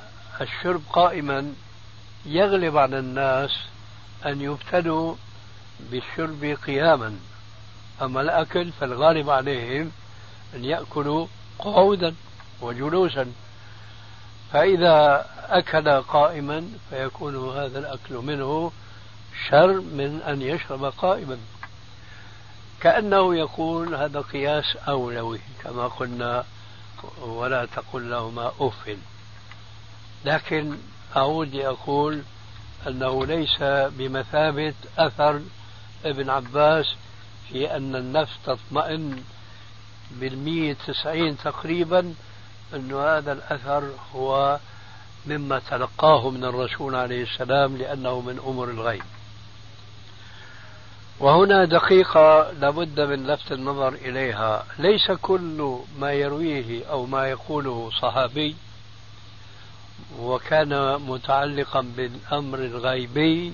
الشرب 0.41 0.83
قائما 0.93 1.55
يغلب 2.27 2.77
على 2.77 2.99
الناس 2.99 3.51
أن 4.27 4.41
يبتلوا 4.41 5.15
بالشرب 5.81 6.45
قياما. 6.67 7.17
أما 8.03 8.21
الأكل 8.21 8.73
فالغالب 8.73 9.31
عليهم 9.31 9.93
أن 10.55 10.65
يأكلوا 10.65 11.27
قعودا 11.59 12.15
وجلوسا. 12.61 13.33
فإذا 14.53 15.27
أكل 15.49 16.03
قائما 16.03 16.69
فيكون 16.91 17.59
هذا 17.59 17.79
الأكل 17.79 18.15
منه 18.15 18.73
شر 19.49 19.73
من 19.73 20.23
أن 20.29 20.43
يشرب 20.43 20.85
قائما. 20.85 21.39
كأنه 22.81 23.35
يقول 23.35 23.95
هذا 23.95 24.21
قياس 24.21 24.77
أولوي 24.89 25.41
كما 25.65 25.89
قلنا 25.89 26.45
ولا 27.21 27.67
تقل 27.67 28.11
لهما 28.11 28.53
أف. 28.61 28.97
لكن 30.25 30.77
أعود 31.17 31.55
لأقول 31.55 32.23
أنه 32.87 33.27
ليس 33.27 33.63
بمثابة 33.99 34.75
أثر 34.99 35.41
ابن 36.05 36.31
عباس 36.31 36.87
في 37.49 37.77
أن 37.77 37.97
النفس 37.97 38.33
تطمئن 38.47 39.23
بالمية 40.11 40.77
تسعين 40.87 41.37
تقريبا 41.39 42.15
أن 42.75 42.93
هذا 42.93 43.33
الأثر 43.33 43.91
هو 44.15 44.59
مما 45.27 45.59
تلقاه 45.71 46.31
من 46.31 46.45
الرسول 46.45 46.95
عليه 46.95 47.23
السلام 47.23 47.77
لأنه 47.77 48.21
من 48.21 48.39
أمور 48.39 48.71
الغيب. 48.71 49.03
وهنا 51.21 51.65
دقيقة 51.65 52.51
لابد 52.53 53.01
من 53.01 53.27
لفت 53.27 53.53
النظر 53.53 53.93
إليها. 53.93 54.67
ليس 54.79 55.11
كل 55.11 55.79
ما 55.99 56.13
يرويه 56.13 56.87
أو 56.87 57.07
ما 57.07 57.29
يقوله 57.29 57.91
صحابي 58.03 58.57
وكان 60.21 61.01
متعلقا 61.01 61.81
بالأمر 61.97 62.59
الغيبي 62.59 63.53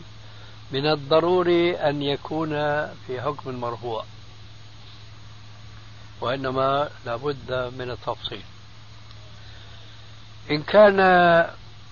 من 0.73 0.87
الضروري 0.87 1.77
أن 1.77 2.03
يكون 2.03 2.51
في 3.07 3.21
حكم 3.21 3.51
المرفوع 3.51 4.05
وإنما 6.21 6.89
لابد 7.07 7.73
من 7.79 7.91
التفصيل. 7.91 8.43
إن 10.51 10.63
كان 10.63 11.01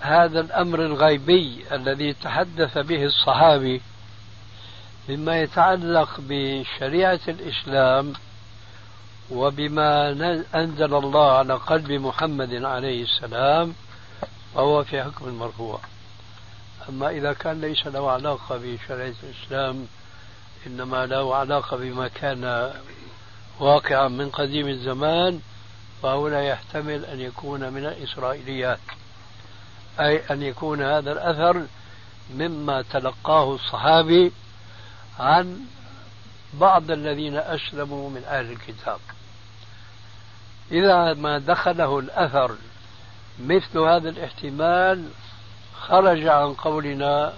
هذا 0.00 0.40
الأمر 0.40 0.86
الغيبي 0.86 1.64
الذي 1.72 2.12
تحدث 2.12 2.78
به 2.78 3.04
الصحابي 3.04 3.82
مما 5.08 5.40
يتعلق 5.40 6.08
بشريعة 6.18 7.20
الإسلام 7.28 8.12
وبما 9.30 10.10
أنزل 10.54 10.94
الله 10.94 11.32
على 11.32 11.54
قلب 11.54 11.92
محمد 11.92 12.64
عليه 12.64 13.02
السلام 13.02 13.74
فهو 14.54 14.84
في 14.84 15.02
حكم 15.02 15.28
المرفوع. 15.28 15.80
أما 16.88 17.10
إذا 17.10 17.32
كان 17.32 17.60
ليس 17.60 17.86
له 17.86 18.10
علاقة 18.10 18.56
بشريعة 18.56 19.14
الإسلام 19.22 19.86
إنما 20.66 21.06
له 21.06 21.36
علاقة 21.36 21.76
بما 21.76 22.08
كان 22.08 22.72
واقعا 23.62 24.08
من 24.08 24.30
قديم 24.30 24.68
الزمان 24.68 25.40
فهو 26.02 26.28
لا 26.28 26.42
يحتمل 26.42 27.04
أن 27.04 27.20
يكون 27.20 27.72
من 27.72 27.86
الإسرائيليات 27.86 28.78
أي 30.00 30.22
أن 30.30 30.42
يكون 30.42 30.82
هذا 30.82 31.12
الأثر 31.12 31.66
مما 32.34 32.82
تلقاه 32.82 33.54
الصحابي 33.54 34.32
عن 35.18 35.60
بعض 36.54 36.90
الذين 36.90 37.36
أسلموا 37.36 38.10
من 38.10 38.24
أهل 38.24 38.52
الكتاب. 38.52 38.98
إذا 40.72 41.14
ما 41.14 41.38
دخله 41.38 41.98
الأثر 41.98 42.56
مثل 43.38 43.78
هذا 43.78 44.08
الاحتمال 44.08 45.08
خرج 45.80 46.26
عن 46.26 46.54
قولنا 46.54 47.32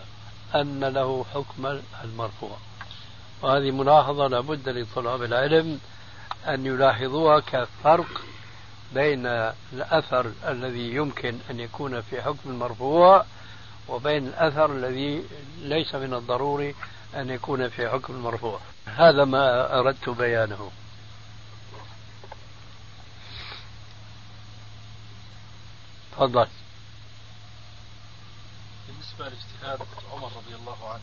أن 0.54 0.84
له 0.84 1.24
حكم 1.34 1.80
المرفوع. 2.04 2.56
وهذه 3.42 3.70
ملاحظة 3.70 4.26
لابد 4.26 4.68
لطلاب 4.68 5.22
العلم 5.22 5.80
أن 6.48 6.66
يلاحظوها 6.66 7.40
كفرق 7.40 8.24
بين 8.94 9.26
الأثر 9.72 10.32
الذي 10.48 10.94
يمكن 10.94 11.38
أن 11.50 11.60
يكون 11.60 12.00
في 12.00 12.22
حكم 12.22 12.50
المرفوع 12.50 13.24
وبين 13.88 14.26
الأثر 14.26 14.72
الذي 14.72 15.24
ليس 15.58 15.94
من 15.94 16.14
الضروري 16.14 16.74
أن 17.14 17.30
يكون 17.30 17.68
في 17.68 17.88
حكم 17.88 18.14
المرفوع. 18.14 18.60
هذا 18.86 19.24
ما 19.24 19.78
أردت 19.78 20.08
بيانه. 20.08 20.70
تفضل. 26.12 26.48
بالنسبة 28.88 29.28
لاجتهاد 29.28 29.86
عمر 30.12 30.30
رضي 30.36 30.54
الله 30.54 30.88
عنه 30.90 31.02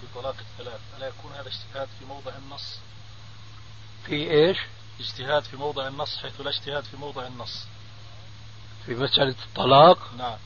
في 0.00 0.06
طلاق 0.14 0.36
الثلاث 0.40 0.80
ألا 0.96 1.08
يكون 1.08 1.32
هذا 1.32 1.48
اجتهاد 1.48 1.88
في 1.98 2.04
موضع 2.04 2.32
النص؟ 2.36 2.78
في 4.06 4.30
إيش؟ 4.30 4.58
اجتهاد 5.00 5.42
في 5.42 5.56
موضع 5.56 5.88
النص 5.88 6.16
حيث 6.16 6.40
لا 6.40 6.50
اجتهاد 6.50 6.84
في 6.84 6.96
موضع 6.96 7.26
النص. 7.26 7.66
في 8.86 8.94
مسألة 8.94 9.34
الطلاق؟ 9.48 9.98
نعم. 10.18 10.36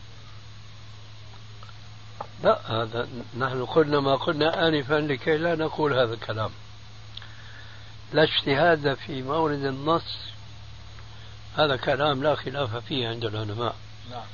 لا 2.44 2.60
هذا 2.66 3.08
نحن 3.38 3.66
قلنا 3.66 4.00
ما 4.00 4.16
قلنا 4.16 4.68
آنفا 4.68 4.94
لكي 4.94 5.36
لا 5.36 5.54
نقول 5.54 5.92
هذا 5.92 6.14
الكلام. 6.14 6.50
لا 8.12 8.22
اجتهاد 8.22 8.94
في 8.94 9.22
مورد 9.22 9.64
النص 9.64 10.16
هذا 11.56 11.76
كلام 11.76 12.22
لا 12.22 12.34
خلاف 12.34 12.76
فيه 12.76 13.08
عند 13.08 13.24
العلماء. 13.24 13.76
نعم. 14.10 14.26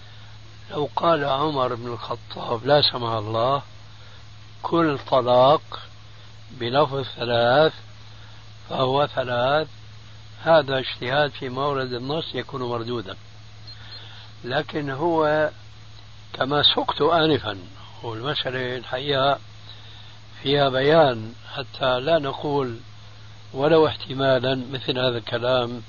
لو 0.71 0.89
قال 0.97 1.25
عمر 1.25 1.75
بن 1.75 1.93
الخطاب 1.93 2.67
لا 2.67 2.83
سمح 2.83 3.11
الله 3.11 3.63
كل 4.63 4.99
طلاق 5.11 5.81
بلفظ 6.51 7.03
ثلاث 7.03 7.73
فهو 8.73 9.07
ثلاث. 9.07 9.69
هذا 10.43 10.79
اجتهاد 10.79 11.31
في 11.31 11.49
مورد 11.49 11.93
النص 11.93 12.35
يكون 12.35 12.63
مردودا. 12.63 13.17
لكن 14.45 14.91
هو 14.91 15.51
كما 16.33 16.63
سقت 16.63 17.01
آنفا 17.01 17.59
والمسألة 18.03 18.77
الحقيقة 18.77 19.39
فيها 20.43 20.69
بيان 20.69 21.35
حتى 21.55 22.01
لا 22.01 22.19
نقول 22.19 22.79
ولو 23.53 23.87
احتمالا 23.87 24.63
مثل 24.73 24.99
هذا 24.99 25.19
الكلام 25.19 25.83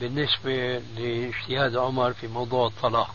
بالنسبة 0.00 0.82
لاجتهاد 0.96 1.76
عمر 1.76 2.12
في 2.12 2.26
موضوع 2.26 2.66
الطلاق. 2.66 3.14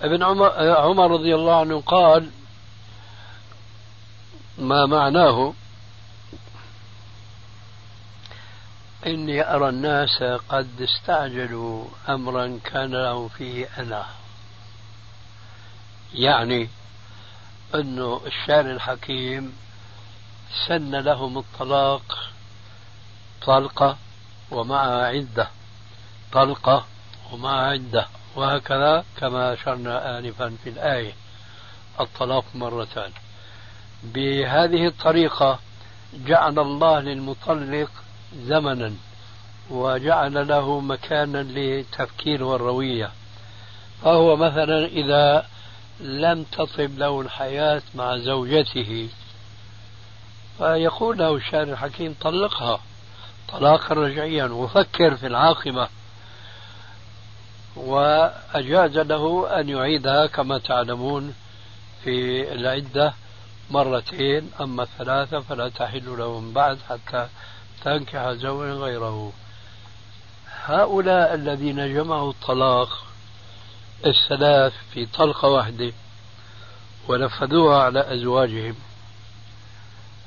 ابن 0.00 0.22
عمر, 0.22 0.52
عمر 0.70 1.10
رضي 1.10 1.34
الله 1.34 1.60
عنه 1.60 1.80
قال 1.80 2.30
ما 4.58 4.86
معناه 4.86 5.54
إني 9.06 9.54
أرى 9.54 9.68
الناس 9.68 10.22
قد 10.48 10.80
استعجلوا 10.80 11.84
أمرا 12.08 12.58
كان 12.64 12.92
له 12.92 13.28
فيه 13.28 13.68
أنا. 13.78 14.06
يعني 16.14 16.68
أنه 17.74 18.20
الشارع 18.26 18.70
الحكيم 18.70 19.52
سن 20.66 20.94
لهم 20.94 21.38
الطلاق 21.38 22.30
طلقة 23.42 23.96
ومعها 24.50 25.06
عدة. 25.06 25.48
طلقة 26.32 26.84
ومعها 27.32 27.70
عدة. 27.70 28.06
وهكذا 28.36 29.04
كما 29.16 29.52
أشرنا 29.52 30.18
آنفا 30.18 30.56
في 30.64 30.70
الآية. 30.70 31.12
الطلاق 32.00 32.44
مرتان. 32.54 33.10
بهذه 34.04 34.86
الطريقة 34.86 35.58
جعل 36.14 36.58
الله 36.58 37.00
للمطلق 37.00 37.90
زمنا 38.42 38.92
وجعل 39.70 40.48
له 40.48 40.80
مكانا 40.80 41.42
للتفكير 41.42 42.44
والروية. 42.44 43.10
فهو 44.02 44.36
مثلا 44.36 44.86
إذا 44.86 45.46
لم 46.00 46.42
تطب 46.42 46.98
له 46.98 47.20
الحياة 47.20 47.82
مع 47.94 48.16
زوجته 48.16 49.08
فيقول 50.58 51.18
له 51.18 51.34
الشارع 51.34 51.72
الحكيم 51.72 52.14
طلقها 52.20 52.80
طلاقا 53.52 53.94
رجعيا 53.94 54.44
وفكر 54.44 55.16
في 55.16 55.26
العاقبة. 55.26 55.88
وأجاز 57.76 58.98
له 58.98 59.60
أن 59.60 59.68
يعيدها 59.68 60.26
كما 60.26 60.58
تعلمون 60.58 61.34
في 62.04 62.52
العدة 62.52 63.14
مرتين 63.70 64.50
أما 64.60 64.86
ثلاثة 64.98 65.40
فلا 65.40 65.68
تحل 65.68 66.18
له 66.18 66.40
من 66.40 66.52
بعد 66.52 66.78
حتى 66.88 67.28
تنكح 67.84 68.30
زوجا 68.30 68.72
غيره. 68.72 69.32
هؤلاء 70.64 71.34
الذين 71.34 71.94
جمعوا 71.94 72.30
الطلاق 72.30 73.04
الثلاث 74.06 74.72
في 74.92 75.06
طلقة 75.06 75.48
واحدة 75.48 75.92
ونفذوها 77.08 77.82
على 77.82 78.14
أزواجهم. 78.14 78.74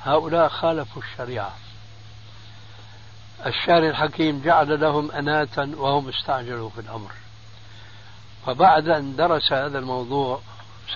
هؤلاء 0.04 0.50
خالفوا 0.50 1.02
الشريعة. 1.02 1.56
الشارع 3.46 3.90
الحكيم 3.90 4.42
جعل 4.42 4.80
لهم 4.82 5.12
أناة 5.12 5.70
وهم 5.78 6.10
استعجلوا 6.10 6.70
في 6.70 6.82
الأمر. 6.82 7.12
فبعد 8.46 8.90
أن 8.90 9.16
درس 9.16 9.54
هذا 9.54 9.80
الموضوع 9.80 10.40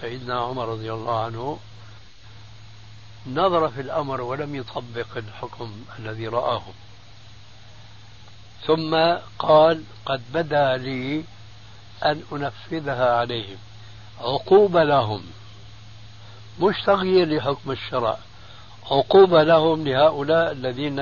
سيدنا 0.02 0.40
عمر 0.40 0.68
رضي 0.68 0.94
الله 0.94 1.24
عنه 1.24 1.60
نظر 3.28 3.70
في 3.70 3.82
الأمر 3.82 4.22
ولم 4.22 4.56
يطبق 4.56 5.18
الحكم 5.18 5.72
الذي 6.00 6.28
رآه. 6.28 6.64
ثم 8.68 8.96
قال 9.40 9.84
قد 10.06 10.22
بدا 10.34 10.78
لي 10.78 11.24
أن 12.04 12.24
أنفذها 12.32 13.16
عليهم. 13.16 13.58
عقوبة 14.20 14.84
لهم. 14.84 15.24
مش 16.60 16.76
تغيير 16.86 17.38
لحكم 17.38 17.72
الشرع. 17.72 18.18
عقوبة 18.86 19.44
لهم 19.44 19.88
لهؤلاء 19.88 20.52
الذين 20.52 21.00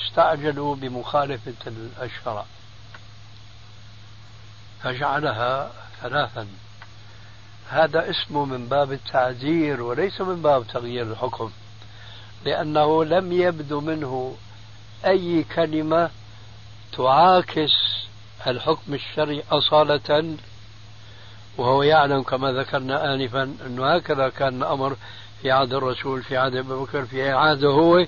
استعجلوا 0.00 0.76
بمخالفة 0.76 1.72
الشرع. 2.02 2.44
فجعلها 4.82 5.70
ثلاثا. 6.02 6.46
هذا 7.72 8.10
اسمه 8.10 8.44
من 8.44 8.68
باب 8.68 8.92
التعزير 8.92 9.82
وليس 9.82 10.20
من 10.20 10.42
باب 10.42 10.66
تغيير 10.66 11.12
الحكم 11.12 11.50
لأنه 12.44 13.04
لم 13.04 13.32
يبدو 13.32 13.80
منه 13.80 14.36
أي 15.06 15.44
كلمة 15.54 16.10
تعاكس 16.96 17.72
الحكم 18.46 18.94
الشرعي 18.94 19.42
أصالة 19.50 20.36
وهو 21.58 21.82
يعلم 21.82 22.22
كما 22.22 22.52
ذكرنا 22.52 23.14
آنفا 23.14 23.54
أنه 23.66 23.94
هكذا 23.94 24.28
كان 24.28 24.62
الأمر 24.62 24.96
في 25.42 25.50
عهد 25.50 25.74
الرسول 25.74 26.22
في 26.22 26.36
عهد 26.36 26.56
أبي 26.56 26.74
بكر 26.74 27.04
في 27.04 27.30
عهده 27.30 27.68
هو. 27.68 28.06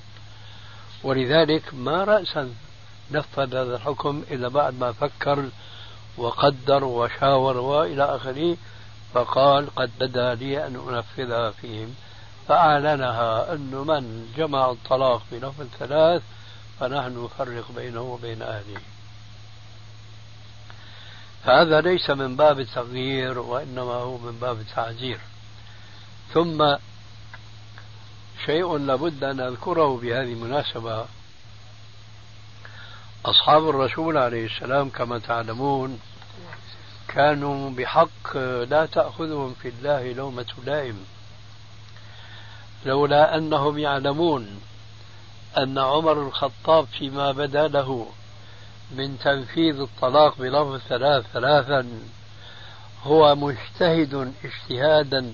ولذلك 1.03 1.75
ما 1.75 2.05
رأسا 2.05 2.55
نفذ 3.11 3.57
هذا 3.57 3.77
الحكم 3.77 4.23
إلا 4.31 4.49
بعد 4.49 4.79
ما 4.81 4.93
فكر 4.93 5.49
وقدر 6.17 6.85
وشاور 6.85 7.57
وإلى 7.57 8.05
آخره. 8.05 8.57
فقال 9.15 9.75
قد 9.75 9.91
بدا 10.01 10.35
لي 10.35 10.67
أن 10.67 10.77
أنفذها 10.89 11.51
فيهم. 11.51 11.95
فأعلنها 12.49 13.53
أن 13.53 13.71
من 13.87 14.33
جمع 14.37 14.71
الطلاق 14.71 15.23
بلفظ 15.33 15.67
ثلاث 15.79 16.23
فنحن 16.81 17.25
نفرق 17.25 17.73
بينه 17.77 18.01
وبين 18.01 18.43
أهله. 18.43 18.81
فهذا 21.45 21.81
ليس 21.81 22.11
من 22.11 22.37
باب 22.37 22.61
التغيير 22.61 23.39
وإنما 23.39 23.95
هو 23.95 24.19
من 24.19 24.39
باب 24.41 24.61
التعزير 24.61 25.19
ثم 26.35 26.77
شيء 28.47 28.77
لابد 28.77 29.25
أن 29.25 29.41
أذكره 29.41 29.97
بهذه 29.97 30.33
المناسبة. 30.33 31.07
أصحاب 33.25 33.69
الرسول 33.69 34.17
عليه 34.17 34.47
السلام 34.47 34.89
كما 34.89 35.19
تعلمون 35.19 36.01
كانوا 37.15 37.71
بحق 37.71 38.37
لا 38.71 38.87
تأخذهم 38.87 39.55
في 39.63 39.69
الله 39.69 40.13
لومة 40.13 40.47
لائم 40.65 41.05
لولا 42.87 43.37
أنهم 43.37 43.79
يعلمون 43.79 44.61
أن 45.59 45.79
عمر 45.79 46.13
الخطاب 46.13 46.87
فيما 46.99 47.33
بدا 47.33 47.69
له 47.69 48.07
من 48.91 49.19
تنفيذ 49.19 49.81
الطلاق 49.81 50.39
بلفظ 50.39 50.81
ثلاث 50.89 51.25
ثلاثا 51.33 51.89
هو 53.05 53.35
مجتهد 53.35 54.33
اجتهادا 54.45 55.33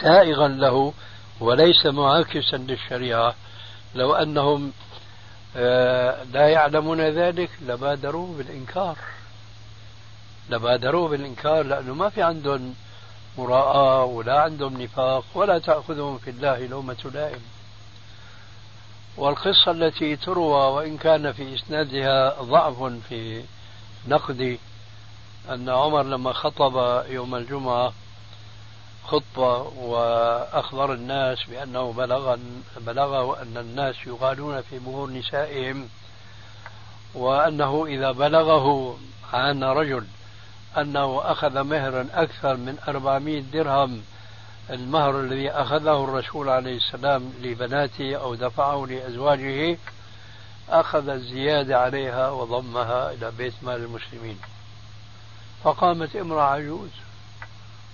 سائغا 0.00 0.48
له 0.48 0.92
وليس 1.40 1.86
معاكسا 1.86 2.56
للشريعة. 2.56 3.34
لو 3.94 4.14
أنهم 4.14 4.72
آه، 5.56 6.24
لا 6.32 6.48
يعلمون 6.48 7.00
ذلك 7.00 7.50
لبادروا 7.66 8.36
بالإنكار. 8.38 8.96
لبادروا 10.50 11.08
بالإنكار 11.08 11.62
لأنه 11.62 11.94
ما 11.94 12.08
في 12.08 12.22
عندهم 12.22 12.74
مراءة 13.38 14.04
ولا 14.04 14.40
عندهم 14.40 14.82
نفاق 14.82 15.24
ولا 15.34 15.58
تأخذهم 15.58 16.18
في 16.18 16.30
الله 16.30 16.66
لومة 16.66 17.10
لائم. 17.14 17.40
والقصة 19.16 19.70
التي 19.70 20.16
تروى 20.16 20.72
وإن 20.72 20.96
كان 20.96 21.32
في 21.32 21.54
إسنادها 21.54 22.42
ضعف 22.42 22.82
في 23.08 23.42
نقدي 24.08 24.58
أن 25.50 25.68
عمر 25.68 26.02
لما 26.02 26.32
خطب 26.32 27.04
يوم 27.08 27.34
الجمعة 27.34 27.92
خطبة 29.06 29.58
وأخبر 29.78 30.92
الناس 30.92 31.38
بأنه 31.44 31.92
بلغ 31.92 32.36
بلغه 32.76 33.42
أن 33.42 33.56
الناس 33.56 33.96
يغالون 34.06 34.62
في 34.62 34.78
مهور 34.78 35.10
نسائهم 35.10 35.88
وأنه 37.14 37.86
إذا 37.86 38.12
بلغه 38.12 38.98
عن 39.32 39.64
رجل 39.64 40.06
أنه 40.76 41.20
أخذ 41.24 41.62
مهرا 41.62 42.08
أكثر 42.12 42.56
من 42.56 42.78
أربعمائة 42.88 43.40
درهم. 43.40 44.02
المهر 44.70 45.20
الذي 45.20 45.50
أخذه 45.50 46.04
الرسول 46.04 46.48
عليه 46.48 46.76
السلام 46.76 47.32
لبناته 47.42 48.16
أو 48.16 48.34
دفعه 48.34 48.86
لأزواجه 48.86 49.78
أخذ 50.70 51.08
الزيادة 51.08 51.78
عليها 51.78 52.30
وضمها 52.30 53.12
إلى 53.12 53.30
بيت 53.38 53.54
مال 53.62 53.76
المسلمين. 53.76 54.38
فقامت 55.64 56.16
امرأة 56.16 56.42
عجوز 56.42 56.90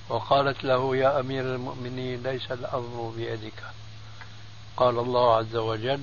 وقالت 0.08 0.64
له 0.64 0.96
يا 0.96 1.20
أمير 1.20 1.44
المؤمنين 1.44 2.22
ليس 2.22 2.52
الأمر 2.52 3.12
بيدك. 3.16 3.62
قال 4.76 4.98
الله 4.98 5.36
عز 5.36 5.56
وجل 5.56 6.00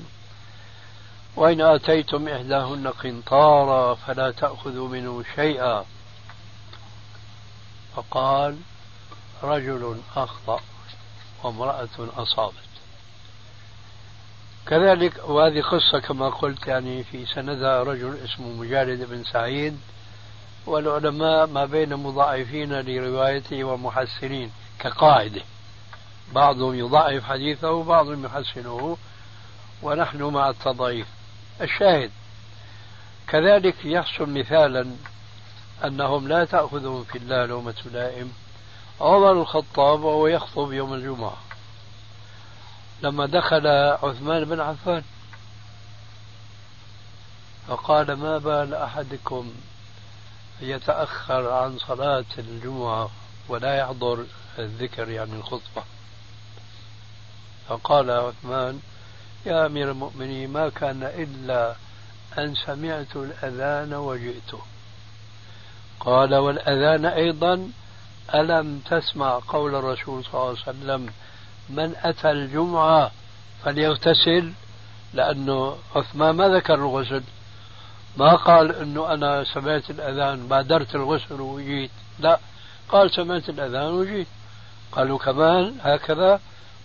وإن 1.35 1.61
آتيتم 1.61 2.27
إحداهن 2.27 2.87
قنطارا 2.87 3.95
فلا 3.95 4.31
تأخذوا 4.31 4.87
منه 4.87 5.23
شيئا. 5.35 5.85
فقال 7.95 8.57
رجل 9.43 9.97
أخطأ 10.15 10.59
وامرأة 11.43 11.89
أصابت. 12.17 12.55
كذلك 14.67 15.29
وهذه 15.29 15.61
قصة 15.61 15.99
كما 15.99 16.29
قلت 16.29 16.67
يعني 16.67 17.03
في 17.03 17.25
سندها 17.25 17.83
رجل 17.83 18.17
اسمه 18.25 18.47
مجالد 18.47 19.09
بن 19.09 19.23
سعيد 19.23 19.79
والعلماء 20.65 21.47
ما 21.47 21.65
بين 21.65 21.95
مضاعفين 21.95 22.73
لروايته 22.73 23.63
ومحسنين 23.63 24.51
كقاعدة. 24.79 25.41
بعضهم 26.33 26.75
يضعف 26.75 27.23
حديثه 27.23 27.71
وبعضهم 27.71 28.25
يحسنه 28.25 28.97
ونحن 29.81 30.23
مع 30.23 30.49
التضعيف. 30.49 31.07
الشاهد 31.61 32.11
كذلك 33.27 33.75
يحصل 33.85 34.29
مثالا 34.29 34.91
أنهم 35.85 36.27
لا 36.27 36.45
تأخذهم 36.45 37.03
في 37.03 37.17
الله 37.17 37.45
لومة 37.45 37.75
لائم. 37.91 38.33
عمر 39.01 39.31
الخطاب 39.31 40.03
وهو 40.03 40.27
يخطب 40.27 40.71
يوم 40.71 40.93
الجمعة. 40.93 41.37
لما 43.03 43.25
دخل 43.25 43.67
عثمان 44.03 44.45
بن 44.45 44.59
عفان 44.59 45.03
فقال 47.67 48.13
ما 48.13 48.37
بال 48.37 48.73
أحدكم 48.73 49.51
يتأخر 50.61 51.49
عن 51.49 51.77
صلاة 51.77 52.25
الجمعة 52.37 53.09
ولا 53.47 53.77
يحضر 53.77 54.25
الذكر 54.59 55.09
يعني 55.09 55.33
الخطبة؟ 55.33 55.83
فقال 57.69 58.11
عثمان 58.11 58.79
يا 59.45 59.65
أمير 59.65 59.91
المؤمنين 59.91 60.49
ما 60.49 60.69
كان 60.69 61.03
إلا 61.03 61.75
أن 62.37 62.55
سمعت 62.55 63.15
الأذان 63.15 63.93
وجئت 63.93 64.53
قال 66.05 66.35
والأذان 66.35 67.05
أيضا 67.05 67.69
ألم 68.35 68.79
تسمع 68.89 69.39
قول 69.47 69.75
الرسول 69.75 70.23
صلى 70.23 70.33
الله 70.33 70.47
عليه 70.47 70.59
وسلم 70.59 71.09
من 71.69 71.95
أتى 72.03 72.31
الجمعة 72.31 73.11
فليغتسل؟ 73.63 74.51
لأنه 75.13 75.77
عثمان 75.95 76.35
ما 76.35 76.47
ذكر 76.47 76.73
الغسل. 76.73 77.23
ما 78.17 78.35
قال 78.35 78.75
أنه 78.75 79.13
أنا 79.13 79.43
سمعت 79.43 79.89
الأذان 79.89 80.47
بادرت 80.47 80.95
الغسل 80.95 81.41
وجيت. 81.41 81.91
لا 82.19 82.39
قال 82.89 83.11
سمعت 83.11 83.49
الأذان 83.49 83.93
وجيت. 83.93 84.27
قالوا 84.91 85.17
كمان 85.17 85.75
هكذا 85.81 86.39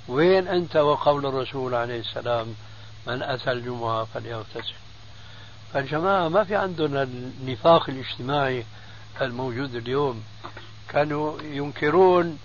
وين 0.09 0.49
أنت 0.49 0.77
وقول 0.77 1.27
الرسول 1.27 1.75
عليه 1.75 2.01
السلام 2.01 2.55
من 3.07 3.23
أتى 3.23 3.53
الجمعة 3.53 4.05
فليغتسل؟ 4.05 4.75
فالجماعة 5.73 6.29
ما 6.29 6.45
في 6.45 6.57
عندنا 6.57 7.03
النفاق 7.03 7.91
الاجتماعي 7.91 8.65
الموجود 9.25 9.75
اليوم 9.75 10.23
كانوا 10.89 11.43
ينكرون 11.43 12.39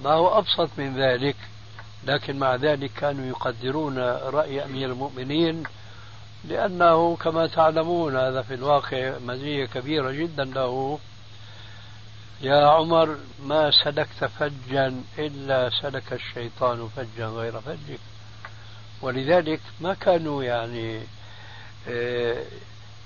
ما 0.00 0.10
هو 0.12 0.38
أبسط 0.38 0.70
من 0.78 0.96
ذلك 0.96 1.36
لكن 2.04 2.38
مع 2.38 2.54
ذلك 2.54 2.90
كانوا 2.92 3.26
يقدرون 3.26 3.98
رأي 3.98 4.64
أمير 4.64 4.90
المؤمنين 4.90 5.62
لأنه 6.44 7.16
كما 7.16 7.46
تعلمون 7.46 8.16
هذا 8.16 8.42
في 8.42 8.54
الواقع 8.54 9.12
مزية 9.26 9.66
كبيرة 9.66 10.10
جدا 10.10 10.44
له. 10.44 10.98
يا 12.40 12.66
عمر 12.66 13.16
ما 13.42 13.70
سلكت 13.84 14.24
فجا 14.24 15.02
إلا 15.18 15.70
سلك 15.82 16.12
الشيطان 16.12 16.88
فجا 16.96 17.26
غير 17.26 17.60
فجك. 17.60 17.98
ولذلك 19.02 19.60
ما 19.80 19.94
كانوا 19.94 20.44
يعني 20.44 21.00
آه، 21.88 22.44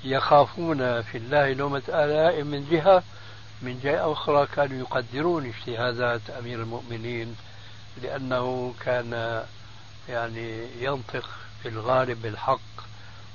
يخافون 0.04 1.02
في 1.02 1.18
الله 1.18 1.52
لومة 1.52 1.82
آلاء 1.88 2.42
من 2.42 2.68
جهة 2.70 3.02
من 3.62 3.80
جهة 3.80 4.12
أخرى 4.12 4.46
كانوا 4.46 4.78
يقدرون 4.78 5.46
اجتهادات 5.46 6.30
أمير 6.30 6.62
المؤمنين 6.62 7.36
لأنه 8.02 8.74
كان 8.80 9.44
يعني 10.08 10.66
ينطق 10.80 11.30
في 11.62 11.68
الغالب 11.68 12.22
بالحق 12.22 12.60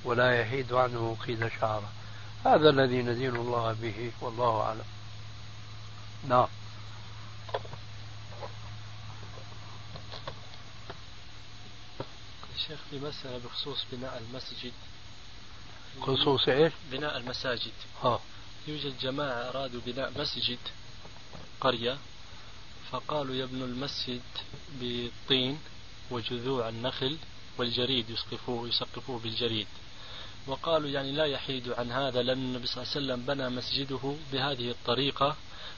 ولا 0.03 0.41
يحيد 0.41 0.73
عنه 0.73 1.17
قيد 1.27 1.47
شعره. 1.61 1.89
هذا 2.45 2.69
الذي 2.69 3.01
ندين 3.01 3.35
الله 3.35 3.75
به 3.81 4.11
والله 4.21 4.61
أعلم. 4.61 4.85
نعم. 6.27 6.47
شيخ 12.67 12.79
في 12.89 12.99
مسألة 12.99 13.39
بخصوص 13.45 13.85
بناء 13.91 14.21
المسجد. 14.29 14.71
خصوص 16.01 16.47
إيش؟ 16.49 16.73
بناء 16.91 17.17
المساجد. 17.17 17.71
آه. 18.03 18.19
يوجد 18.67 18.99
جماعة 18.99 19.49
أرادوا 19.49 19.81
بناء 19.85 20.11
مسجد 20.17 20.57
قرية 21.61 21.97
فقالوا 22.91 23.35
يبنوا 23.35 23.67
المسجد 23.67 24.21
بالطين 24.79 25.59
وجذوع 26.11 26.69
النخل 26.69 27.17
والجريد 27.57 28.09
يسقفوه 28.09 28.67
يسقفوه 28.67 29.19
بالجريد. 29.19 29.67
وقالوا 30.47 30.89
يعني 30.89 31.11
لا 31.11 31.25
يحيد 31.25 31.69
عن 31.69 31.91
هذا 31.91 32.21
لأن 32.21 32.37
النبي 32.37 32.67
صلى 32.67 32.83
الله 32.83 32.93
عليه 32.95 33.05
وسلم 33.05 33.25
بنى 33.25 33.49
مسجده 33.49 34.15
بهذه 34.31 34.69
الطريقة. 34.69 35.35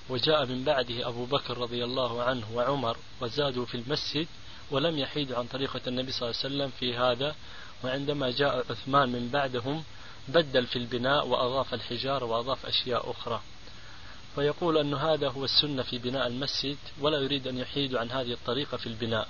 وجاء 0.09 0.45
من 0.45 0.63
بعده 0.63 1.07
أبو 1.07 1.25
بكر 1.25 1.57
رضي 1.57 1.83
الله 1.83 2.23
عنه 2.23 2.45
وعمر 2.53 2.97
وزادوا 3.21 3.65
في 3.65 3.75
المسجد 3.75 4.27
ولم 4.71 4.97
يحيدوا 4.97 5.37
عن 5.37 5.47
طريقة 5.47 5.81
النبي 5.87 6.11
صلى 6.11 6.29
الله 6.29 6.39
عليه 6.43 6.55
وسلم 6.55 6.71
في 6.79 6.97
هذا. 6.97 7.35
وعندما 7.83 8.31
جاء 8.31 8.65
عثمان 8.69 9.09
من 9.09 9.29
بعدهم 9.29 9.83
بدل 10.27 10.67
في 10.67 10.75
البناء 10.75 11.27
وأضاف 11.27 11.73
الحجارة 11.73 12.25
وأضاف 12.25 12.65
أشياء 12.65 13.11
أخرى. 13.11 13.41
فيقول 14.35 14.77
أن 14.77 14.93
هذا 14.93 15.29
هو 15.29 15.45
السنة 15.45 15.83
في 15.83 15.97
بناء 15.97 16.27
المسجد 16.27 16.77
ولا 17.01 17.17
يريد 17.17 17.47
أن 17.47 17.57
يحيد 17.57 17.95
عن 17.95 18.11
هذه 18.11 18.31
الطريقة 18.31 18.77
في 18.77 18.87
البناء. 18.87 19.27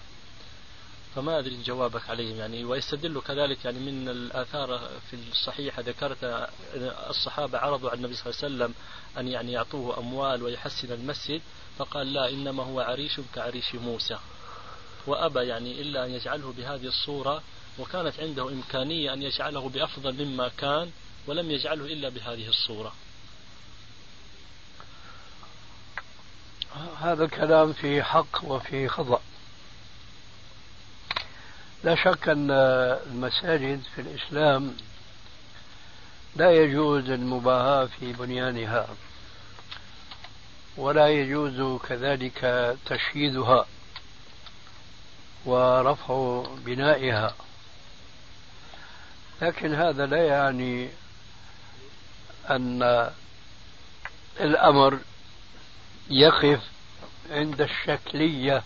فما 1.15 1.39
أدري 1.39 1.63
جوابك 1.63 2.09
عليهم 2.09 2.37
يعني 2.37 2.63
ويستدل 2.63 3.21
كذلك 3.21 3.65
يعني 3.65 3.79
من 3.79 4.09
الآثار 4.09 4.89
في 5.09 5.17
الصحيحة 5.31 5.81
ذكرت 5.81 6.49
الصحابة 7.09 7.57
عرضوا 7.57 7.89
على 7.89 7.97
النبي 7.97 8.13
صلى 8.15 8.33
الله 8.33 8.43
عليه 8.43 8.55
وسلم 8.55 8.73
أن 9.17 9.27
يعني 9.27 9.51
يعطوه 9.51 9.97
أموال 9.97 10.43
ويحسن 10.43 10.91
المسجد 10.91 11.41
فقال 11.77 12.13
لا 12.13 12.29
إنما 12.29 12.63
هو 12.63 12.79
عريش 12.79 13.19
كعريش 13.35 13.75
موسى. 13.75 14.17
وأبى 15.07 15.39
يعني 15.39 15.81
إلا 15.81 16.05
أن 16.05 16.11
يجعله 16.11 16.53
بهذه 16.57 16.85
الصورة 16.85 17.43
وكانت 17.79 18.19
عنده 18.19 18.49
إمكانية 18.49 19.13
أن 19.13 19.21
يجعله 19.21 19.69
بأفضل 19.69 20.25
مما 20.25 20.51
كان 20.57 20.91
ولم 21.27 21.51
يجعله 21.51 21.85
إلا 21.85 22.09
بهذه 22.09 22.47
الصورة. 22.47 22.93
هذا 26.99 27.25
الكلام 27.25 27.73
في 27.73 28.03
حق 28.03 28.43
وفي 28.43 28.87
خطأ. 28.87 29.21
لا 31.83 31.95
شك 31.95 32.29
أن 32.29 32.51
المساجد 33.11 33.81
في 33.95 34.01
الإسلام 34.01 34.77
لا 36.35 36.51
يجوز 36.51 37.09
المباهاة 37.09 37.85
في 37.85 38.13
بنيانها 38.13 38.87
ولا 40.77 41.07
يجوز 41.07 41.79
كذلك 41.81 42.75
تشييدها 42.85 43.65
ورفع 45.45 46.43
بنائها. 46.65 47.35
لكن 49.41 49.75
هذا 49.75 50.05
لا 50.05 50.27
يعني 50.27 50.89
أن 52.49 53.11
الأمر 54.39 54.99
يقف 56.09 56.61
عند 57.31 57.61
الشكلية 57.61 58.63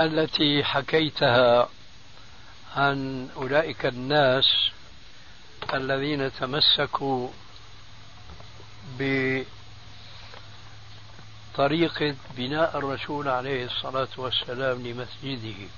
التي 0.00 0.64
حكيتها 0.64 1.68
عن 2.76 3.28
أولئك 3.36 3.86
الناس 3.86 4.70
الذين 5.74 6.32
تمسكوا 6.32 7.28
بطريقة 11.54 12.14
بناء 12.36 12.78
الرسول 12.78 13.28
عليه 13.28 13.66
الصلاة 13.66 14.08
والسلام 14.16 14.86
لمسجده. 14.86 15.68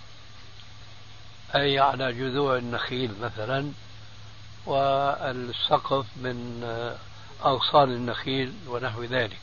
أي 1.55 1.79
على 1.79 2.13
جذوع 2.13 2.57
النخيل 2.57 3.11
مثلا؟ 3.21 3.73
والسقف 4.67 6.07
من 6.17 6.63
أغصان 7.45 7.91
النخيل 7.91 8.53
ونحو 8.69 9.05
ذلك. 9.05 9.41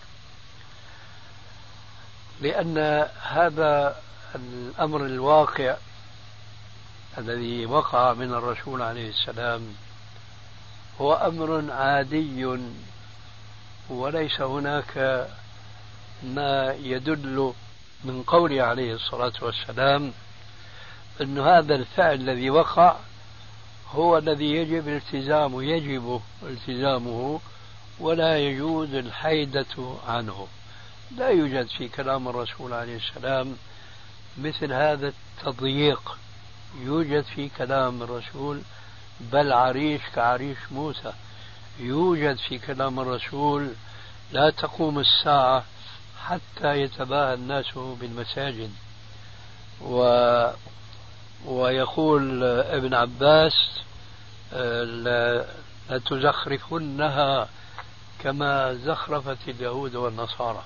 لأن 2.41 3.07
هذا 3.21 3.95
الأمر 4.35 5.05
الواقع 5.05 5.75
الذي 7.17 7.65
وقع 7.65 8.13
من 8.13 8.33
الرسول 8.33 8.81
عليه 8.81 9.09
السلام 9.09 9.75
هو 11.01 11.13
أمر 11.13 11.71
عادي 11.71 12.57
وليس 13.89 14.41
هناك 14.41 15.27
ما 16.23 16.73
يدل 16.73 17.53
من 18.03 18.23
قوله 18.23 18.63
عليه 18.63 18.93
الصلاة 18.93 19.33
والسلام 19.41 20.13
أن 21.21 21.39
هذا 21.39 21.75
الفعل 21.75 22.13
الذي 22.13 22.49
وقع 22.49 22.95
هو 23.91 24.17
الذي 24.17 24.51
يجب 24.51 24.87
التزامه 24.87 25.63
يجب 25.63 26.21
التزامه 26.43 27.39
ولا 27.99 28.39
يجوز 28.39 28.93
الحيدة 28.93 29.95
عنه. 30.07 30.47
لا 31.17 31.29
يوجد 31.29 31.67
في 31.67 31.87
كلام 31.87 32.27
الرسول 32.27 32.73
عليه 32.73 32.97
السلام 32.97 33.55
مثل 34.37 34.73
هذا 34.73 35.13
التضييق. 35.37 36.17
يوجد 36.81 37.23
في 37.23 37.49
كلام 37.49 38.03
الرسول 38.03 38.61
بل 39.19 39.53
عريش 39.53 40.01
كعريش 40.15 40.57
موسى. 40.71 41.13
يوجد 41.79 42.37
في 42.37 42.57
كلام 42.59 42.99
الرسول 42.99 43.71
لا 44.31 44.49
تقوم 44.49 44.99
الساعة 44.99 45.63
حتى 46.25 46.81
يتباهى 46.81 47.33
الناس 47.33 47.65
بالمساجد. 47.75 48.71
و 49.81 50.03
ويقول 51.47 52.43
ابن 52.43 52.93
عباس 52.93 53.53
لتزخرفنها 55.89 57.49
كما 58.19 58.73
زخرفت 58.73 59.37
اليهود 59.47 59.95
والنصارى. 59.95 60.63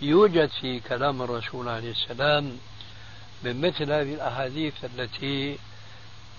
يوجد 0.00 0.50
في 0.60 0.80
كلام 0.80 1.22
الرسول 1.22 1.68
عليه 1.68 1.90
السلام 1.90 2.58
من 3.42 3.60
مثل 3.60 3.92
هذه 3.92 4.14
الأحاديث 4.14 4.74
التي 4.84 5.58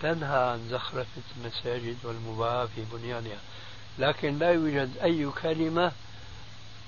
تنهى 0.01 0.49
عن 0.51 0.67
زخرفة 0.69 1.21
المساجد 1.37 1.97
والمباهاة 2.03 2.65
في 2.65 2.83
بنيانها. 2.93 3.37
لكن 3.99 4.39
لا 4.39 4.51
يوجد 4.51 4.89
أي 5.03 5.29
كلمة 5.41 5.91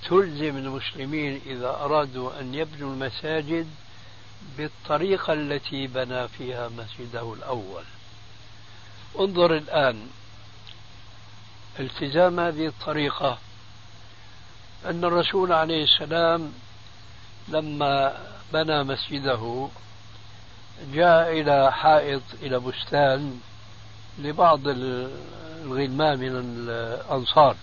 تلزم 0.10 0.58
المسلمين 0.58 1.42
إذا 1.46 1.70
أرادوا 1.70 2.40
أن 2.40 2.56
يبنوا 2.56 2.94
المساجد 2.94 3.68
بالطريقة 4.58 5.34
التي 5.34 5.88
بنى 5.88 6.28
فيها 6.28 6.70
مسجده 6.70 7.34
الأول. 7.34 7.84
انظر 9.20 9.56
الآن 9.56 10.08
التزام 11.80 12.40
هذه 12.40 12.68
الطريقة. 12.68 13.38
أن 14.86 15.04
الرسول 15.06 15.54
عليه 15.54 15.84
السلام 15.84 16.54
لما 17.48 18.18
بنى 18.54 18.84
مسجده 18.84 19.68
جاء 20.94 21.32
إلى 21.32 21.72
حائط 21.72 22.22
إلى 22.42 22.60
بستان 22.60 23.40
لبعض 24.20 24.60
الغلمان 24.66 26.20
من 26.20 26.36
الأنصار 26.36 27.56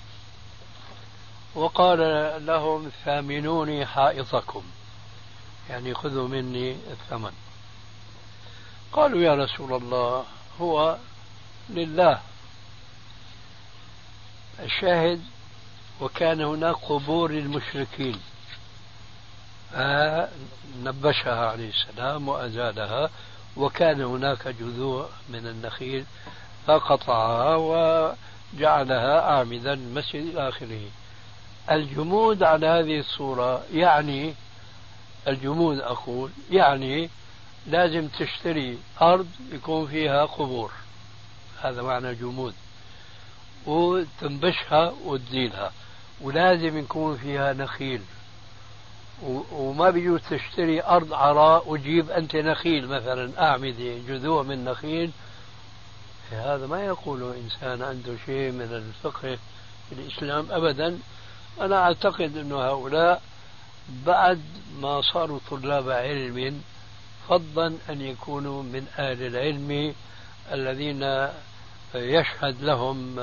وقال 1.54 2.00
لهم 2.46 2.90
ثامنوني 3.04 3.86
حائطكم. 3.86 4.62
يعني 5.70 5.94
خذوا 5.94 6.28
مني 6.28 6.70
الثمن. 6.72 7.32
قالوا 8.92 9.20
يا 9.20 9.34
رسول 9.34 9.72
الله 9.72 10.24
هو 10.60 10.96
لله. 11.70 12.20
الشاهد 14.60 15.20
وكان 16.00 16.40
هناك 16.40 16.74
قبور 16.74 17.30
للمشركين. 17.32 18.20
فنبشها 19.72 21.46
عليه 21.50 21.70
السلام 21.70 22.28
وأزالها 22.28 23.10
وكان 23.56 24.00
هناك 24.00 24.48
جذوع 24.48 25.08
من 25.28 25.46
النخيل 25.46 26.04
فقطعها 26.66 27.56
وجعلها 27.56 29.30
أعمدة 29.30 29.72
المسجد 29.72 30.26
إلى 30.26 30.48
آخره 30.48 30.80
الجمود 31.70 32.42
على 32.42 32.66
هذه 32.66 33.00
الصورة 33.00 33.64
يعني 33.72 34.34
الجمود 35.28 35.80
أقول 35.80 36.30
يعني 36.50 37.10
لازم 37.66 38.08
تشتري 38.08 38.78
أرض 39.02 39.26
يكون 39.52 39.86
فيها 39.86 40.24
قبور. 40.24 40.70
هذا 41.60 41.82
معنى 41.82 42.14
جمود 42.14 42.54
وتنبشها 43.66 44.92
وتزيلها. 45.04 45.72
ولازم 46.20 46.78
يكون 46.78 47.16
فيها 47.16 47.52
نخيل. 47.52 48.02
وما 49.52 49.90
بيجوز 49.90 50.20
تشتري 50.30 50.82
أرض 50.82 51.12
عراء 51.12 51.68
وتجيب 51.68 52.10
أنت 52.10 52.36
نخيل 52.36 52.88
مثلا 52.88 53.48
أعمدة 53.50 53.98
جذوع 54.08 54.42
من 54.42 54.64
نخيل. 54.64 55.10
هذا 56.32 56.66
ما 56.66 56.84
يقوله 56.84 57.34
إنسان 57.44 57.82
عنده 57.82 58.16
شيء 58.26 58.52
من 58.52 58.62
الفقه 58.62 59.38
في 59.88 59.92
الإسلام 59.92 60.46
أبدا. 60.50 60.98
أنا 61.60 61.82
أعتقد 61.82 62.36
أن 62.36 62.52
هؤلاء 62.52 63.22
بعد 63.88 64.42
ما 64.80 65.02
صاروا 65.02 65.38
طلاب 65.50 65.90
علم 65.90 66.62
فضلا 67.28 67.74
أن 67.90 68.00
يكونوا 68.00 68.62
من 68.62 68.86
أهل 68.98 69.26
العلم 69.26 69.94
الذين 70.52 71.28
يشهد 71.94 72.62
لهم 72.62 73.18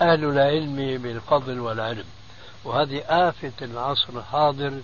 أهل 0.00 0.24
العلم 0.24 0.76
بالفضل 1.02 1.60
والعلم. 1.60 2.04
وهذه 2.64 2.98
آفة 2.98 3.52
العصر 3.62 4.08
الحاضر 4.18 4.80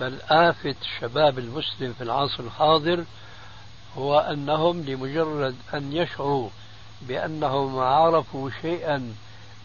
بل 0.00 0.18
آفة 0.28 0.74
الشباب 0.82 1.38
المسلم 1.38 1.92
في 1.92 2.04
العصر 2.04 2.42
الحاضر 2.42 3.04
هو 3.98 4.18
أنهم 4.18 4.82
لمجرد 4.82 5.56
أن 5.74 5.92
يشعروا 5.92 6.50
بأنهم 7.02 7.78
عرفوا 7.78 8.50
شيئا 8.62 9.14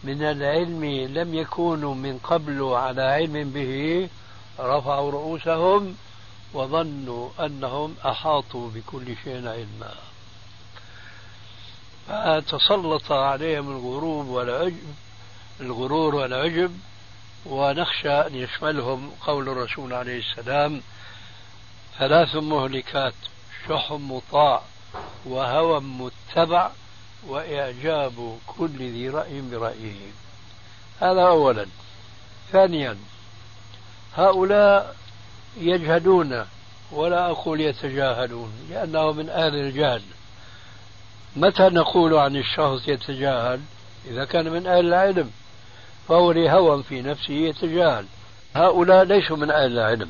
من 0.04 0.24
العلم 0.24 0.86
لم 1.18 1.34
يكونوا 1.34 1.96
من 1.96 2.18
قبل 2.18 2.64
على 2.64 3.02
علم 3.02 3.52
به 3.52 4.10
رفعوا 4.60 5.12
رؤوسهم 5.12 5.96
وظنوا 6.54 7.30
أنهم 7.40 7.96
أحاطوا 8.06 8.70
بكل 8.70 9.16
شيء 9.24 9.48
علما. 9.48 9.96
فتسلط 12.08 13.12
عليهم 13.12 13.70
الغروب 13.72 14.28
والعجب 14.28 14.94
الغرور 15.62 16.16
والعجب 16.16 16.78
ونخشى 17.46 18.12
أن 18.12 18.36
يشملهم 18.36 19.12
قول 19.26 19.50
الرسول 19.50 19.94
عليه 19.94 20.20
السلام 20.20 20.82
ثلاث 22.00 22.36
مهلكات 22.36 23.14
شح 23.68 23.92
مطاع 23.92 24.62
وهوى 25.26 25.80
متبع 25.80 26.72
وإعجاب 27.28 28.38
كل 28.48 28.78
ذي 28.78 29.10
رأي 29.10 29.42
برأيه. 29.42 30.12
هذا 31.00 31.22
أولا. 31.22 31.66
ثانيا 32.52 32.98
هؤلاء 34.16 34.96
يجهلون 35.58 36.46
ولا 36.92 37.32
أقول 37.32 37.62
يتجاهلون 37.62 38.52
لأنه 38.70 39.12
من 39.12 39.30
أهل 39.30 39.56
الجهل. 39.56 40.02
متى 41.36 41.64
نقول 41.64 42.14
عن 42.14 42.36
الشخص 42.36 42.88
يتجاهل؟ 42.88 43.62
إذا 44.06 44.26
كان 44.26 44.50
من 44.50 44.68
أهل 44.68 44.86
العلم 44.86 45.32
فهو 46.08 46.32
لهوى 46.32 46.84
في 46.84 47.02
نفسه 47.02 47.34
يتجاهل. 47.34 48.06
هؤلاء 48.56 49.04
ليسوا 49.04 49.38
من 49.38 49.52
أهل 49.52 49.72
العلم. 49.72 50.10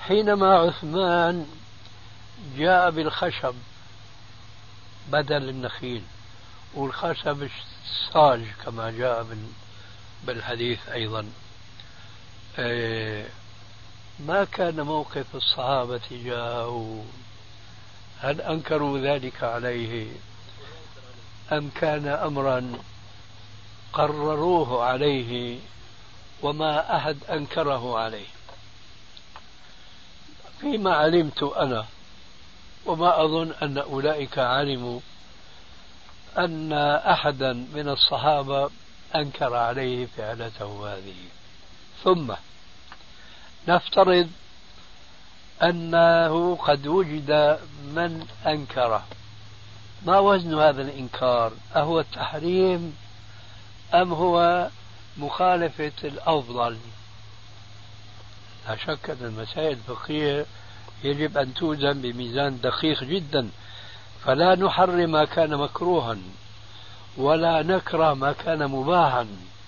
حينما 0.00 0.54
عثمان 0.54 1.46
جاء 2.56 2.90
بالخشب 2.90 3.54
بدل 5.08 5.48
النخيل. 5.48 6.02
والخشب 6.74 7.48
الصاج 7.84 8.44
كما 8.64 8.90
جاء 8.90 9.26
بالحديث 10.24 10.88
أيضا. 10.88 11.26
إيه، 12.58 13.26
ما 14.20 14.44
كان 14.44 14.80
موقف 14.80 15.26
الصحابة 15.34 15.98
تجاهه 15.98 17.04
هل 18.20 18.40
أنكروا 18.40 18.98
ذلك 18.98 19.44
عليه؟ 19.44 20.06
أم 21.52 21.70
كان 21.74 22.08
أمرا 22.08 22.72
قرروه 23.92 24.84
عليه 24.84 25.58
وما 26.42 26.96
أحد 26.96 27.16
أنكره 27.30 27.98
عليه؟ 27.98 28.26
فيما 30.60 30.94
علمت 30.96 31.42
أنا 31.42 31.86
وما 32.90 33.24
أظن 33.24 33.52
أن 33.62 33.78
أولئك 33.78 34.38
علموا 34.38 35.00
أن 36.38 36.72
أحدا 37.06 37.52
من 37.52 37.88
الصحابة 37.88 38.70
أنكر 39.14 39.54
عليه 39.54 40.06
فعلته 40.16 40.94
هذه. 40.94 41.14
ثم 42.04 42.32
نفترض 43.68 44.30
أنه 45.62 46.56
قد 46.56 46.86
وجد 46.86 47.58
من 47.82 48.26
أنكره. 48.46 49.04
ما 50.06 50.18
وزن 50.18 50.54
هذا 50.54 50.82
الإنكار؟ 50.82 51.52
أهو 51.76 52.00
التحريم 52.00 52.96
أم 53.94 54.12
هو 54.12 54.68
مخالفة 55.16 55.92
الأفضل؟ 56.04 56.78
لا 58.68 58.76
شك 58.76 59.10
أن 59.10 59.16
المسائل 59.20 59.72
الفقهية 59.72 60.46
يجب 61.04 61.38
أن 61.38 61.54
توزن 61.54 62.00
بميزان 62.00 62.60
دقيق 62.60 63.04
جدا. 63.04 63.50
فلا 64.24 64.54
نحرم 64.54 65.10
ما 65.10 65.24
كان 65.24 65.56
مكروها 65.56 66.16
ولا 67.16 67.62
نكره 67.62 68.14
ما 68.14 68.32
كان 68.32 68.68
مباحا. 68.68 69.26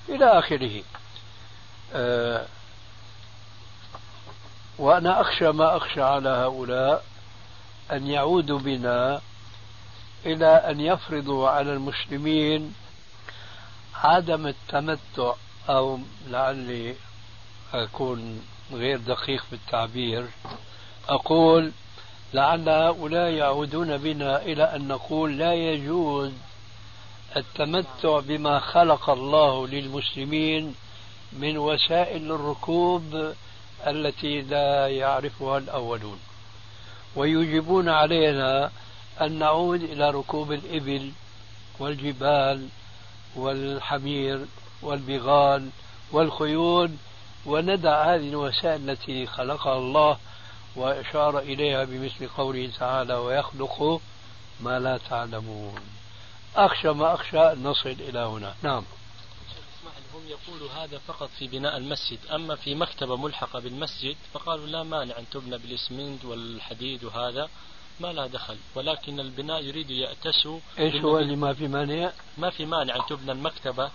إلى 0.09 0.24
آخره. 0.24 0.83
أه 1.95 2.47
وأنا 4.78 5.20
أخشى 5.20 5.53
ما 5.53 5.76
أخشى 5.76 6.03
على 6.03 6.28
هؤلاء 6.28 7.05
أن 7.93 8.07
يعودوا 8.07 8.59
بنا 8.59 9.20
إلى 10.26 10.47
أن 10.47 10.80
يفرضوا 10.80 11.49
على 11.49 11.72
المسلمين 11.72 12.74
عدم 13.95 14.47
التمتع 14.47 15.33
أو 15.68 15.99
لعلي 16.28 16.95
أكون 17.74 18.43
غير 18.72 18.99
دقيق 18.99 19.43
في 19.43 19.53
التعبير. 19.53 20.26
أقول 21.09 21.73
لعل 22.35 22.69
هؤلاء 22.69 23.31
يعودون 23.31 23.97
بنا 23.97 24.43
إلى 24.43 24.65
أن 24.65 24.89
نقول 24.89 25.39
لا 25.39 25.55
يجوز 25.55 26.33
التمتع 27.37 28.21
بما 28.21 28.59
خلق 28.59 29.11
الله 29.11 29.67
للمسلمين 29.67 30.75
من 31.33 31.59
وسائل 31.59 32.33
الركوب 32.33 33.33
التي 33.87 34.41
لا 34.41 34.89
يعرفها 34.89 35.59
الأولون. 35.59 36.19
ويجيبون 37.17 37.89
علينا 37.89 38.71
أن 39.21 39.39
نعود 39.39 39.83
إلى 39.83 40.11
ركوب 40.11 40.53
الإبل 40.53 41.11
والجبال 41.79 42.69
والحمير 43.37 44.45
والبغال 44.83 45.69
والخيول 46.13 46.91
وندع 47.47 48.15
هذه 48.15 48.29
الوسائل 48.29 48.91
التي 48.91 49.27
خلقها 49.27 49.79
الله 49.79 50.17
وأشار 50.77 51.39
إليها 51.39 51.85
بمثل 51.85 52.29
قوله 52.29 52.70
تعالى 52.79 53.14
ويخلق 53.14 54.01
ما 54.61 54.79
لا 54.79 54.99
تعلمون. 55.11 55.81
أخشى 56.57 56.89
ما 56.89 57.14
أخشى 57.14 57.39
أن 57.39 57.62
نصل 57.62 57.89
إلى 57.89 58.18
هنا. 58.18 58.55
نعم. 58.62 58.85
هم 60.14 60.29
يقولوا 60.29 60.70
هذا 60.70 60.99
فقط 60.99 61.31
في 61.39 61.49
بناء 61.49 61.77
المسجد 61.77 62.18
أما 62.31 62.57
في 62.57 62.75
مكتبة 62.75 63.16
ملحقة 63.16 63.61
بالمسجد 63.61 64.16
فقالوا 64.33 64.66
لا 64.66 64.83
مانع 64.83 65.18
أن 65.18 65.25
تبنى 65.31 65.59
بالإسمنت 65.59 66.25
والحديد 66.25 67.05
وهذا 67.05 67.49
ما 68.01 68.12
لها 68.12 68.27
دخل. 68.27 68.57
ولكن 68.75 69.20
البناء 69.20 69.64
يريد 69.64 69.91
يأتسوا 69.91 70.61
إيش 70.79 70.95
هو 70.95 71.18
اللي 71.18 71.37
ما 71.37 71.53
في 71.53 71.68
مانع؟ 71.68 72.12
ما 72.39 72.51
في 72.51 72.64
مانع 72.64 72.97
أن 72.97 73.01
تبنى 73.09 73.33
المكتبة. 73.33 73.91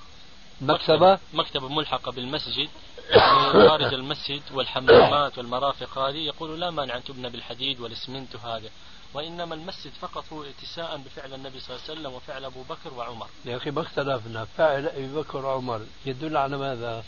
مكتبة؟ 0.62 1.20
مكتبة 1.34 1.68
ملحقة 1.68 2.12
بالمسجد. 2.12 2.70
يعني 3.10 3.68
خارج 3.70 3.94
المسجد 3.94 4.42
والحمامات 4.54 5.38
والمرافق 5.38 5.98
هذه 5.98 6.18
يقول 6.18 6.60
لا 6.60 6.70
مانع 6.72 6.98
أن 6.98 7.04
تبنى 7.04 7.30
بالحديد 7.30 7.80
والإسمنت 7.80 8.36
وهذا 8.36 8.70
وإنما 9.14 9.56
المسجد 9.56 9.92
فقط 10.02 10.24
هو 10.34 10.44
اتساء 10.44 10.98
بفعل 10.98 11.34
النبي 11.34 11.60
صلى 11.60 11.76
الله 11.76 11.90
عليه 11.90 12.00
وسلم 12.00 12.14
وفعل 12.14 12.46
أبو 12.46 12.64
بكر 12.70 12.94
وعمر 12.98 13.28
يا 13.46 13.58
أخي 13.58 13.72
ما 13.72 13.82
اختلفنا 13.82 14.46
فعل 14.46 14.88
أبي 14.88 15.08
بكر 15.08 15.46
وعمر 15.46 15.82
يدل 16.06 16.38
على 16.38 16.58
ماذا؟ 16.58 17.04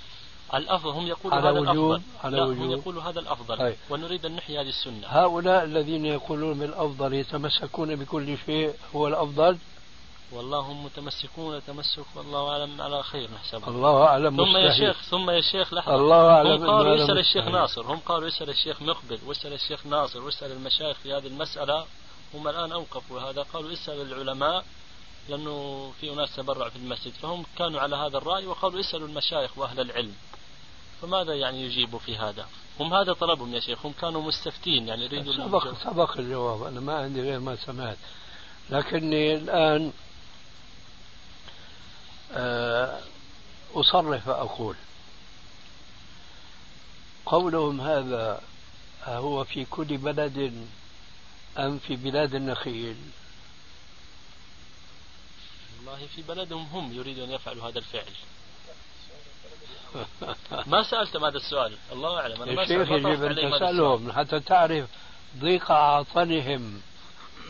الأفضل 0.54 0.90
هم 0.90 1.08
يقولوا 1.08 1.38
على 1.38 1.50
هذا 1.50 1.60
وجوب 1.60 1.92
الأفضل 1.92 2.02
على 2.24 2.38
لا 2.38 2.44
وجوب 2.44 2.64
هم 2.64 2.72
يقولوا 2.72 3.04
هذا 3.04 3.20
الأفضل 3.20 3.62
أي. 3.62 3.76
ونريد 3.90 4.26
أن 4.26 4.36
نحيي 4.36 4.62
هذه 4.62 4.70
السنة 4.70 5.08
هؤلاء 5.08 5.64
الذين 5.64 6.06
يقولون 6.06 6.60
بالأفضل 6.60 7.14
يتمسكون 7.14 7.96
بكل 7.96 8.38
شيء 8.46 8.74
هو 8.96 9.08
الأفضل 9.08 9.58
والله 10.32 10.60
هم 10.60 10.86
متمسكون 10.86 11.62
تمسك 11.68 12.06
والله 12.16 12.50
أعلم 12.50 12.82
على 12.82 13.04
خير 13.04 13.30
نحسبه. 13.36 13.68
الله 13.68 14.04
أعلم 14.04 14.38
ثم 14.38 14.58
يا 14.58 14.70
مستحيل. 14.70 14.88
شيخ 14.88 15.02
ثم 15.02 15.30
يا 15.30 15.42
شيخ 15.42 15.74
لحظة. 15.74 15.96
الله 15.96 16.30
أعلم 16.30 16.64
هم 16.64 16.70
قالوا 16.70 16.96
يسأل 16.96 17.18
الشيخ. 17.18 17.48
ناصر 17.48 17.86
هم 17.86 18.00
قالوا 18.00 18.28
يسأل 18.28 18.50
الشيخ 18.50 18.82
مقبل 18.82 19.20
ويسأل 19.28 19.54
الشيخ 19.54 19.86
ناصر 19.86 20.22
ويسأل 20.22 20.52
المشايخ 20.52 20.98
في 20.98 21.14
هذه 21.14 21.28
المسألة 21.28 21.86
هم 22.34 22.48
الآن 22.48 22.72
أوقفوا 22.72 23.20
هذا. 23.20 23.42
قالوا 23.54 23.74
اسأل 23.74 24.02
العلماء 24.02 24.66
لأنه 25.30 25.92
في 26.02 26.14
أناس 26.14 26.36
تبرع 26.36 26.70
في 26.70 26.76
المسجد 26.76 27.12
فهم 27.12 27.46
كانوا 27.58 27.80
على 27.80 27.96
هذا 27.96 28.18
الرأي 28.18 28.46
وقالوا 28.46 28.80
اسألوا 28.80 29.08
المشايخ 29.08 29.58
وأهل 29.58 29.80
العلم. 29.80 30.16
فماذا 31.02 31.34
يعني 31.34 31.64
يجيبوا 31.64 32.00
في 32.00 32.18
هذا؟ 32.18 32.46
هم 32.80 32.94
هذا 32.94 33.14
طلبهم 33.14 33.56
يا 33.56 33.60
شيخ 33.60 33.86
هم 33.86 33.94
كانوا 34.02 34.22
مستفتين 34.22 34.88
يعني 34.88 35.06
يريدوا 35.06 35.34
سبق 35.34 35.74
سبق 35.84 36.18
الجواب 36.18 36.64
أنا 36.64 36.80
ما 36.80 36.94
عندي 36.94 37.22
غير 37.22 37.40
ما 37.40 37.56
سمعت. 37.56 37.98
لكني 38.70 39.34
الآن 39.36 39.86
آه، 39.86 40.09
أصرح 43.76 44.18
فأقول 44.22 44.76
قولهم 47.26 47.82
هذا 47.82 48.42
هو 49.04 49.44
في 49.44 49.66
كل 49.66 49.98
بلد 49.98 50.68
أم 51.58 51.80
في 51.80 51.96
بلاد 51.96 52.36
النخيل؟ 52.36 52.96
والله 55.78 56.08
في 56.16 56.22
بلدهم 56.22 56.64
هم 56.74 56.94
يريدون 56.94 57.24
أن 57.30 57.32
يفعلوا 57.36 57.70
هذا 57.70 57.80
الفعل. 57.80 58.14
ما 60.68 60.84
سألتم 60.84 61.26
هذا 61.26 61.38
السؤال. 61.38 61.78
الله 61.92 62.20
أعلم 62.20 62.42
أنا 62.42 62.52
ما 62.52 62.66
سألت- 62.66 62.72
يجب 62.72 63.24
أن. 63.24 63.60
تسألهم. 63.60 64.12
حتى 64.12 64.40
تعرف 64.40 64.90
ضيق 65.40 65.72
عطنهم 65.72 66.82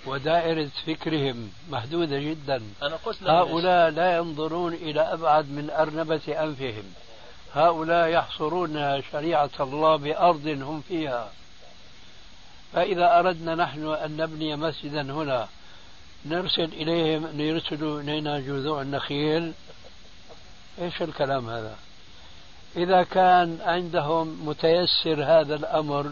ودائرة 0.08 0.70
فكرهم 0.88 1.52
محدودة 1.70 2.20
جدا. 2.20 2.62
أنا 2.84 2.96
قلت 2.96 3.24
هؤلاء 3.24 3.90
لا 3.90 4.18
ينظرون 4.18 4.74
إلى 4.74 5.02
أبعد 5.02 5.46
من 5.46 5.70
أرنبة 5.70 6.44
أنفهم. 6.44 6.84
هؤلاء 7.54 8.08
يحصرون 8.08 9.02
شريعة 9.12 9.50
الله 9.60 9.96
بأرض 9.96 10.48
هم 10.48 10.82
فيها. 10.82 11.32
فإذا 12.74 13.20
أردنا 13.20 13.56
نحن 13.56 13.88
أن 13.88 14.18
نبني 14.18 14.56
مسجدا 14.56 15.02
هنا 15.02 15.48
نرسل 16.26 16.64
إليهم 16.64 17.26
أن 17.26 17.40
يرسلوا 17.40 18.02
إلينا 18.02 18.40
جذوع 18.40 18.82
النخيل. 18.82 19.54
إيش 20.82 21.02
الكلام 21.02 21.50
هذا؟ 21.50 21.76
إذا 22.78 23.04
كان 23.04 23.58
عندهم 23.62 24.48
متيسر 24.48 25.24
هذا 25.24 25.56
الأمر 25.56 26.12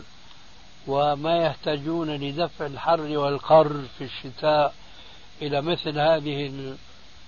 وما 0.88 1.38
يحتاجون 1.38 2.10
لدفع 2.12 2.66
الحر 2.66 3.02
والقر 3.18 3.82
في 3.98 4.04
الشتاء 4.04 4.74
إلى 5.42 5.62
مثل 5.62 6.00
هذه 6.00 6.48
ال- 6.48 6.76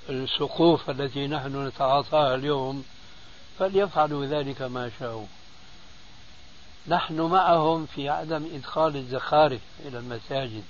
السقوف 0.10 0.90
التي 0.90 1.28
نحن 1.28 1.68
نتعاطاها 1.68 2.36
اليوم 2.36 2.86
فليفعلوا 3.60 4.26
ذلك 4.26 4.62
ما 4.62 4.92
شاءوا. 5.00 5.26
نحن 6.88 7.22
معهم 7.22 7.86
في 7.86 8.10
عدم 8.10 8.46
إدخال 8.56 8.96
الزخارف 8.96 9.62
إلى 9.86 9.98
المساجد 10.00 10.64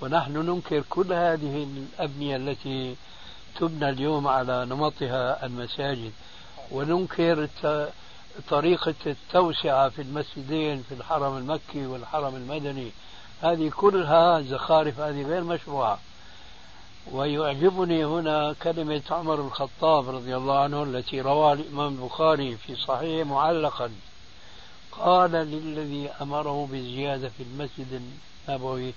ونحن 0.00 0.32
ننكر 0.32 0.82
كل 0.90 1.12
هذه 1.12 1.66
الأبنية 1.98 2.36
التي 2.36 2.96
تبنى 3.60 3.88
اليوم 3.90 4.28
على 4.28 4.64
نمطها 4.64 5.46
المساجد 5.46 6.12
وننكر 6.70 7.48
طريقة 8.50 8.94
التوسعة 9.06 9.88
في 9.88 10.02
المسجدين 10.02 10.82
في 10.88 10.94
الحرم 10.94 11.36
المكي 11.36 11.86
والحرم 11.86 12.36
المدني. 12.36 12.90
هذه 13.42 13.70
كلها 13.76 14.40
زخارف 14.40 15.00
هذه 15.00 15.22
غير 15.22 15.44
مشروعة. 15.44 15.98
ويعجبني 17.12 18.04
هنا 18.04 18.54
كلمة 18.62 19.02
عمر 19.10 19.34
الخطاب 19.34 20.08
رضي 20.08 20.36
الله 20.36 20.58
عنه 20.58 20.82
التي 20.82 21.20
رواها 21.20 21.52
الإمام 21.52 21.92
البخاري 21.92 22.56
في 22.56 22.76
صحيح 22.76 23.26
معلقا. 23.26 23.90
قال 24.92 25.30
للذي 25.30 26.10
أمره 26.20 26.68
بالزيادة 26.70 27.28
في 27.28 27.42
المسجد 27.42 28.02
النبوي 28.48 28.92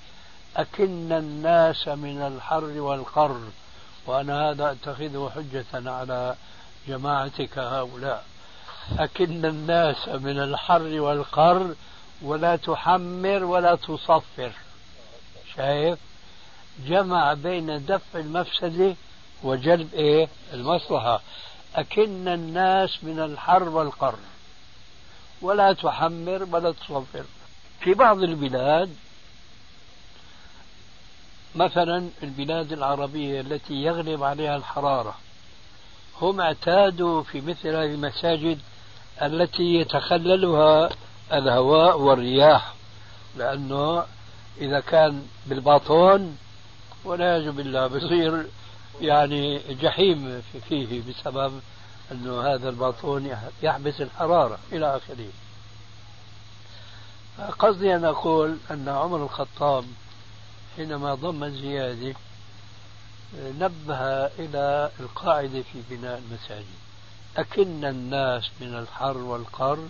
أكن 0.58 1.12
الناس 1.12 1.88
من 1.88 2.22
الحر 2.22 2.82
والقر 2.82 3.42
وأنا 4.08 4.50
هذا 4.50 4.72
أتخذه 4.72 5.32
حجة 5.36 5.92
على 5.92 6.36
جماعتك 6.88 7.58
هؤلاء. 7.58 8.31
أكن 9.00 9.46
الناس 9.46 10.08
من 10.08 10.40
الحر 10.40 11.02
والقر 11.02 11.76
ولا 12.22 12.56
تحمر 12.56 13.44
ولا 13.44 13.76
تصفر. 13.76 14.52
شايف؟ 15.56 16.00
جمع 16.86 17.34
بين 17.34 17.86
دفع 17.86 18.20
المفسدة 18.20 18.96
وجلب 19.44 19.94
إيه؟ 19.94 20.28
المصلحة. 20.54 21.22
أكن 21.76 22.28
الناس 22.28 23.04
من 23.04 23.20
الحر 23.20 23.70
والقر 23.70 24.16
ولا 25.42 25.74
تحمر 25.74 26.48
ولا 26.52 26.72
تصفر. 26.72 27.24
في 27.80 27.94
بعض 27.94 28.24
البلاد 28.24 28.96
مثلا 31.56 32.10
البلاد 32.24 32.72
العربية 32.72 33.42
التي 33.42 33.74
يغلب 33.74 34.24
عليها 34.24 34.56
الحرارة 34.56 35.16
هم 36.22 36.42
اعتادوا 36.42 37.24
في 37.24 37.42
مثل 37.42 37.68
هذه 37.68 37.94
المساجد 37.94 38.60
التي 39.22 39.76
يتخللها 39.76 40.90
الهواء 41.34 42.00
والرياح 42.00 42.74
لأنه 43.38 44.06
إذا 44.58 44.80
كان 44.80 45.28
بالباطون 45.46 46.38
والعياذ 47.04 47.52
بالله 47.52 47.88
بصير 47.88 48.46
يعني 49.02 49.60
جحيم 49.74 50.42
فيه 50.70 51.02
بسبب 51.10 51.62
أنه 52.12 52.42
هذا 52.42 52.70
الباطون 52.70 53.38
يحبس 53.64 54.02
الحرارة 54.02 54.60
إلى 54.72 54.96
آخره. 54.98 55.30
قصدي 57.60 57.96
أن 57.96 58.06
أقول 58.06 58.58
أن 58.72 58.90
عمر 58.90 59.24
الخطاب 59.24 59.86
حينما 60.76 61.16
ضم 61.16 61.44
الزيادة 61.44 62.16
نبه 63.60 64.26
إلى 64.26 64.92
القاعدة 65.00 65.62
في 65.62 65.82
بناء 65.90 66.22
المساجد. 66.28 66.81
أكن 67.38 67.86
الناس 67.86 68.50
من 68.62 68.76
الحر 68.76 69.18
والقر 69.18 69.88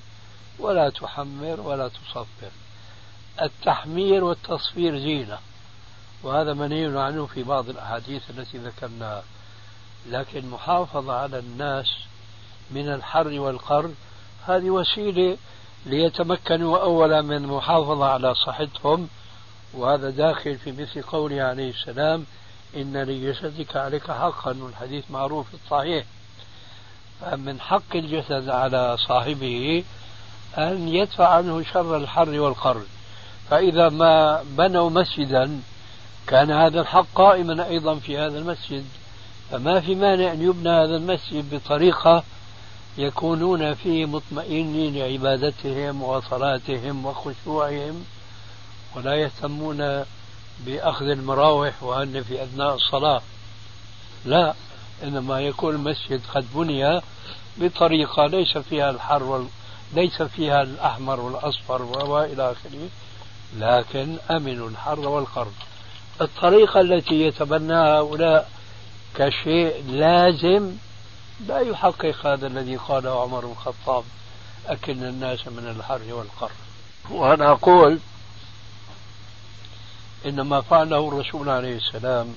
ولا 0.60 0.90
تحمر 0.90 1.62
ولا 1.62 1.88
تصفر. 1.88 2.52
التحمير 3.42 4.24
والتصفير 4.24 5.00
زينة 5.00 5.38
وهذا 6.24 6.54
منهي 6.54 7.00
عنه 7.00 7.26
في 7.26 7.44
بعض 7.44 7.70
الأحاديث 7.70 8.30
التي 8.30 8.58
ذكرناها. 8.58 9.24
لكن 10.10 10.50
محافظة 10.50 11.14
على 11.14 11.40
الناس 11.40 11.88
من 12.72 12.90
الحر 12.94 13.28
والقر 13.28 13.92
هذه 14.48 14.70
وسيلة 14.70 15.38
ليتمكنوا 15.86 16.78
أولا 16.78 17.22
من 17.22 17.36
المحافظة 17.36 18.06
على 18.06 18.36
صحتهم 18.36 19.08
وهذا 19.74 20.10
داخل 20.10 20.58
في 20.58 20.72
مثل 20.72 21.02
قوله 21.02 21.42
عليه 21.42 21.70
السلام 21.70 22.26
إن 22.76 22.98
لجسدك 22.98 23.76
عليك 23.76 24.12
حقا 24.12 24.58
والحديث 24.62 25.12
معروف 25.12 25.48
الصحيح. 25.54 26.06
فمن 27.22 27.62
حق 27.62 27.96
الجسد 27.96 28.50
على 28.50 28.98
صاحبه 29.08 29.84
أن 30.58 30.88
يدفع 30.88 31.28
عنه 31.28 31.64
شر 31.64 31.98
الحر 31.98 32.40
والقر. 32.40 32.82
فإذا 33.50 33.90
ما 33.90 34.44
بنوا 34.58 34.90
مسجدا 34.90 35.60
كان 36.28 36.52
هذا 36.52 36.82
الحق 36.82 37.06
قائما 37.16 37.68
أيضا 37.68 37.96
في 37.96 38.18
هذا 38.18 38.40
المسجد. 38.40 38.86
فما 39.52 39.80
في 39.80 39.96
مانع 39.96 40.32
أن 40.32 40.42
يبنى 40.42 40.70
هذا 40.70 40.96
المسجد 40.96 41.56
بطريقة 41.56 42.24
يكونون 42.98 43.74
فيه 43.74 44.06
مطمئنين 44.06 44.96
لعبادتهم 44.96 46.04
وصلاتهم 46.04 47.06
وخشوعهم 47.06 48.06
ولا 48.96 49.16
يهتمون 49.16 50.04
بأخذ 50.66 51.06
المراوح 51.06 51.84
وأن 51.84 52.24
في 52.24 52.44
أثناء 52.44 52.76
الصلاة. 52.76 53.22
لا. 54.26 54.54
إنما 55.04 55.40
يكون 55.40 55.76
المسجد 55.76 56.22
قد 56.34 56.46
بني 56.56 57.02
بطريقة 57.58 58.26
ليس 58.26 58.58
فيها 58.58 58.90
الحر 58.90 59.24
وال... 59.24 59.48
ليس 59.94 60.22
فيها 60.22 60.62
الأحمر 60.62 61.20
والأصفر 61.20 61.82
وإلى 61.82 62.52
آخره 62.52 62.90
لكن 63.58 64.18
أمنوا 64.32 64.70
الحر 64.70 65.00
والقر 65.00 65.48
الطريقة 66.22 66.82
التي 66.82 67.22
يتبناها 67.22 68.00
هؤلاء 68.00 68.50
كشيء 69.16 69.84
لازم 69.88 70.72
لا 71.48 71.60
يحقق 71.60 72.26
هذا 72.26 72.48
الذي 72.48 72.76
قاله 72.76 73.22
عمر 73.22 73.46
بن 73.46 73.52
الخطاب 73.52 74.04
أكن 74.68 75.04
الناس 75.04 75.48
من 75.48 75.76
الحر 75.78 76.02
والقر 76.10 76.52
وأنا 77.10 77.52
أقول 77.52 78.00
إنما 80.26 80.62
فعله 80.62 81.08
الرسول 81.08 81.50
عليه 81.50 81.78
السلام 81.78 82.36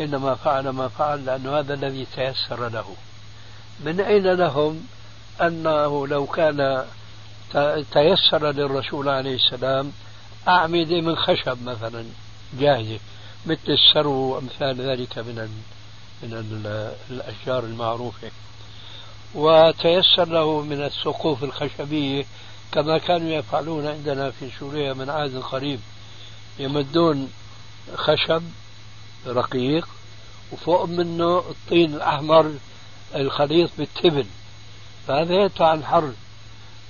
إنما 0.00 0.34
فعل 0.34 0.68
ما 0.68 0.88
فعل 0.88 1.24
لأنه 1.24 1.58
هذا 1.58 1.74
الذي 1.74 2.06
تيسر 2.16 2.68
له. 2.68 2.96
من 3.80 4.00
أين 4.00 4.32
لهم 4.32 4.86
أنه 5.40 6.06
لو 6.06 6.26
كان 6.26 6.84
تيسر 7.92 8.50
للرسول 8.50 9.08
عليه 9.08 9.34
السلام 9.34 9.92
أعمدة 10.48 11.00
من 11.00 11.16
خشب 11.16 11.62
مثلا 11.64 12.04
جاهزة 12.60 12.98
مثل 13.46 13.68
السرو 13.68 14.12
وأمثال 14.12 14.80
ذلك 14.80 15.18
من 15.18 15.62
من 16.22 16.32
الأشجار 17.10 17.64
المعروفة. 17.64 18.30
وتيسر 19.34 20.24
له 20.24 20.60
من 20.60 20.82
السقوف 20.82 21.44
الخشبية 21.44 22.24
كما 22.72 22.98
كانوا 22.98 23.30
يفعلون 23.30 23.86
عندنا 23.86 24.30
في 24.30 24.50
سوريا 24.60 24.92
من 24.92 25.10
عهد 25.10 25.36
قريب. 25.36 25.80
يمدون 26.58 27.32
خشب 27.94 28.42
رقيق 29.26 29.88
وفوق 30.52 30.84
منه 30.84 31.38
الطين 31.38 31.94
الأحمر 31.94 32.52
الخليط 33.14 33.70
بالتبن. 33.78 34.26
فهذا 35.08 35.34
يدفع 35.34 35.74
الحر 35.74 36.12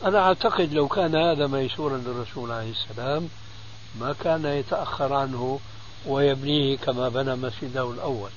أنا 0.04 0.18
أعتقد 0.18 0.72
لو 0.72 0.88
كان 0.88 1.16
هذا 1.16 1.46
ميسورا 1.46 1.96
للرسول 1.96 2.52
عليه 2.52 2.70
السلام 2.70 3.28
ما 4.00 4.14
كان 4.24 4.44
يتأخر 4.46 5.12
عنه 5.12 5.60
ويبنيه 6.06 6.76
كما 6.76 7.08
بنى 7.08 7.34
مسجده 7.36 7.90
الأول. 7.90 8.30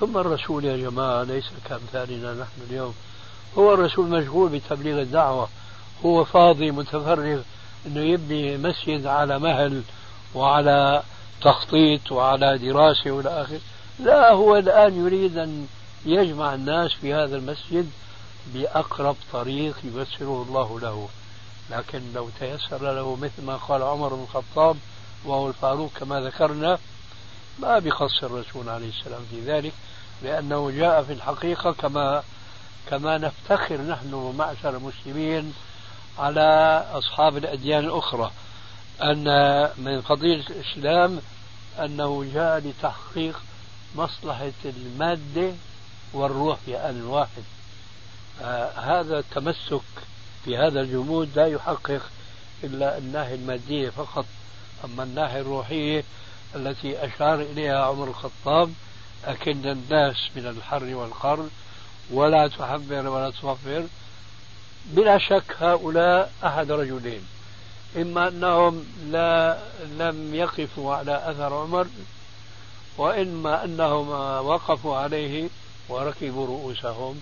ثم 0.00 0.18
الرسول 0.18 0.64
يا 0.64 0.76
جماعة 0.76 1.22
ليس 1.22 1.44
كأمثالنا 1.68 2.34
نحن 2.34 2.70
اليوم. 2.70 2.94
هو 3.58 3.74
الرسول 3.74 4.08
مشغول 4.08 4.48
بتبليغ 4.48 5.00
الدعوة. 5.00 5.48
هو 6.04 6.24
فاضي 6.24 6.70
متفرغ 6.70 7.40
أنه 7.86 8.00
يبني 8.00 8.56
مسجد 8.56 9.06
على 9.06 9.38
مهل 9.38 9.82
وعلى 10.34 11.02
تخطيط 11.44 12.12
وعلى 12.12 12.58
دراسة 12.58 13.10
والى 13.10 13.42
آخره 13.42 13.60
لا 13.98 14.32
هو 14.32 14.56
الآن 14.56 15.06
يريد 15.06 15.38
أن 15.38 15.66
يجمع 16.06 16.54
الناس 16.54 16.92
في 16.92 17.14
هذا 17.14 17.36
المسجد 17.36 17.90
بأقرب 18.54 19.16
طريق 19.32 19.76
ييسره 19.84 20.46
الله 20.48 20.80
له. 20.80 21.08
لكن 21.70 22.00
لو 22.14 22.28
تيسر 22.40 22.92
له 22.94 23.16
مثل 23.16 23.42
ما 23.46 23.56
قال 23.56 23.82
عمر 23.82 24.14
بن 24.14 24.22
الخطاب 24.22 24.76
وهو 25.24 25.48
الفاروق 25.48 25.90
كما 26.00 26.20
ذكرنا 26.20 26.78
ما 27.58 27.78
بقص 27.78 28.24
الرسول 28.24 28.68
عليه 28.68 28.88
السلام 28.88 29.20
في 29.30 29.40
ذلك 29.40 29.72
لأنه 30.22 30.70
جاء 30.70 31.02
في 31.02 31.12
الحقيقة 31.12 31.72
كما 31.72 32.22
كما 32.90 33.18
نفتخر 33.18 33.80
نحن 33.80 34.34
معشر 34.38 34.76
المسلمين 34.76 35.54
على 36.18 36.86
أصحاب 36.92 37.36
الأديان 37.36 37.84
الأخرى 37.84 38.30
أن 39.02 39.24
من 39.78 40.00
فضيلة 40.00 40.44
الإسلام 40.50 41.20
أنه 41.78 42.26
جاء 42.34 42.58
لتحقيق 42.58 43.42
مصلحة 43.96 44.52
المادة 44.64 45.52
والروح 46.12 46.58
في 46.66 46.76
آن 46.76 47.02
واحد. 47.02 47.42
آه 48.42 48.70
هذا 48.70 49.18
التمسك 49.18 49.82
في 50.44 50.56
هذا 50.56 50.80
الجمود 50.80 51.28
لا 51.36 51.46
يحقق 51.46 52.02
إلا 52.64 52.98
الناحية 52.98 53.34
المادية 53.34 53.90
فقط. 53.90 54.24
أما 54.84 55.02
الناحية 55.02 55.40
الروحية 55.40 56.04
التي 56.56 57.04
أشار 57.06 57.40
إليها 57.40 57.84
عمر 57.84 58.08
الخطاب 58.08 58.72
أكن 59.24 59.68
الناس 59.68 60.30
من 60.36 60.46
الحر 60.46 60.94
والقر 60.94 61.48
ولا 62.10 62.48
تحبر 62.48 63.08
ولا 63.08 63.30
تصفر 63.30 63.86
بلا 64.86 65.18
شك 65.18 65.56
هؤلاء 65.60 66.32
أحد 66.44 66.70
رجلين. 66.70 67.22
إما 67.96 68.28
أنهم 68.28 68.84
لا 69.10 69.58
لم 69.98 70.34
يقفوا 70.34 70.94
على 70.94 71.30
أثر 71.30 71.54
عمر 71.54 71.86
وإما 72.98 73.64
أنهم 73.64 74.08
وقفوا 74.46 74.96
عليه 74.96 75.48
وركبوا 75.88 76.46
رؤوسهم. 76.46 77.20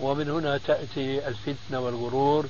ومن 0.00 0.30
هنا 0.30 0.58
تأتي 0.58 1.28
الفتنة 1.28 1.80
والغرور 1.80 2.46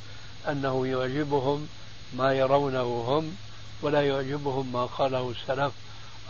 أنه 0.48 0.86
يعجبهم 0.86 1.68
ما 2.14 2.32
يرونه 2.32 2.82
هم 2.82 3.36
ولا 3.82 4.02
يعجبهم 4.06 4.72
ما 4.72 4.84
قاله 4.84 5.30
السلف 5.30 5.72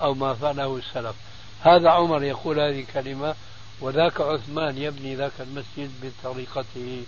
أو 0.02 0.14
ما 0.14 0.34
فعله 0.34 0.76
السلف. 0.76 1.14
هذا 1.60 1.90
عمر 1.90 2.22
يقول 2.22 2.60
هذه 2.60 2.80
الكلمة 2.80 3.34
وذاك 3.80 4.20
عثمان 4.20 4.78
يبني 4.78 5.14
ذاك 5.14 5.40
المسجد 5.40 5.90
بطريقته 6.02 7.02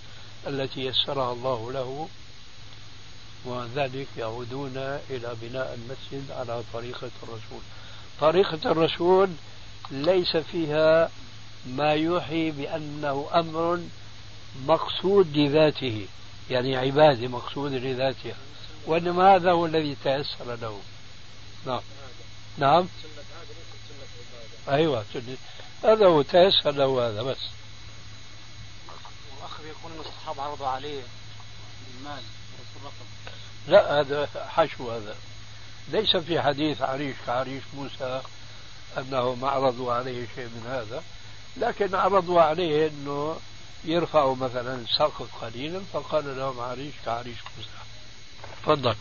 التي 0.47 0.81
يسرها 0.81 1.33
الله 1.33 1.73
له. 1.73 2.09
وذلك 3.47 4.07
يعودون 4.17 4.77
إلى 5.11 5.37
بناء 5.43 5.75
المسجد 5.75 6.31
على 6.31 6.63
طريقة 6.73 7.11
الرسول. 7.23 7.61
طريقة 8.21 8.71
الرسول 8.73 9.29
ليس 9.91 10.37
فيها 10.37 11.11
ما 11.67 11.93
يوحي 11.93 12.51
بأنه 12.51 13.29
أمر 13.35 13.81
مقصود 14.67 15.37
لذاته 15.37 16.07
يعني 16.51 16.77
عبادة 16.77 17.29
مقصود 17.29 17.73
لذاتها 17.73 18.37
وإنما 18.87 19.35
هذا 19.35 19.53
هو 19.53 19.67
الذي 19.67 19.97
تيسر 20.05 20.55
له. 20.63 20.81
نعم. 21.67 21.81
نعم. 22.59 22.89
أيوة 24.69 25.05
هذا 25.85 26.07
هو 26.07 26.23
تيسر 26.23 26.71
له 26.71 27.09
هذا 27.09 27.23
بس. 27.23 27.39
الأخ 29.39 29.61
يقول 29.61 30.07
الصحابة 30.07 30.43
عرضوا 30.43 30.67
عليه 30.67 31.03
المال. 31.99 32.23
لا 33.69 34.01
هذا 34.01 34.29
حشو 34.49 34.91
هذا. 34.91 35.17
ليس 35.89 36.17
في 36.17 36.43
حديث 36.43 36.83
عريش 36.83 37.17
كعريش 37.27 37.63
موسى 37.75 38.23
أنهم 38.99 39.45
عرضوا 39.45 39.93
عليه 39.93 40.27
شيء 40.35 40.45
من 40.45 40.67
هذا. 40.69 41.03
لكن 41.57 41.95
عرضوا 41.95 42.43
عليه 42.43 42.89
أنه 42.89 43.41
يرفعوا 43.85 44.37
مثلا 44.37 44.75
السقف 44.75 45.45
قليلا 45.45 45.81
فقال 45.93 46.37
لهم 46.39 46.61
عريش 46.61 46.95
كعريش 47.05 47.39
موسى. 47.57 47.69
تفضل. 48.63 48.97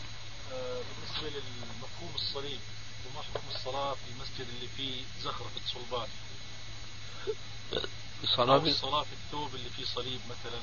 آه، 0.53 0.82
بالنسبة 0.82 1.39
للمفهوم 1.39 2.11
الصليب 2.15 2.59
وما 3.05 3.23
حكم 3.23 3.43
الصلاة 3.55 3.93
في 3.93 4.01
المسجد 4.15 4.47
اللي 4.55 4.67
فيه 4.78 5.03
زخرفة 5.23 5.61
صلبان؟ 5.73 6.07
الصلاة 8.69 9.03
في 9.03 9.13
الثوب 9.13 9.55
اللي 9.55 9.69
فيه 9.69 9.86
صليب 9.86 10.19
مثلا 10.30 10.59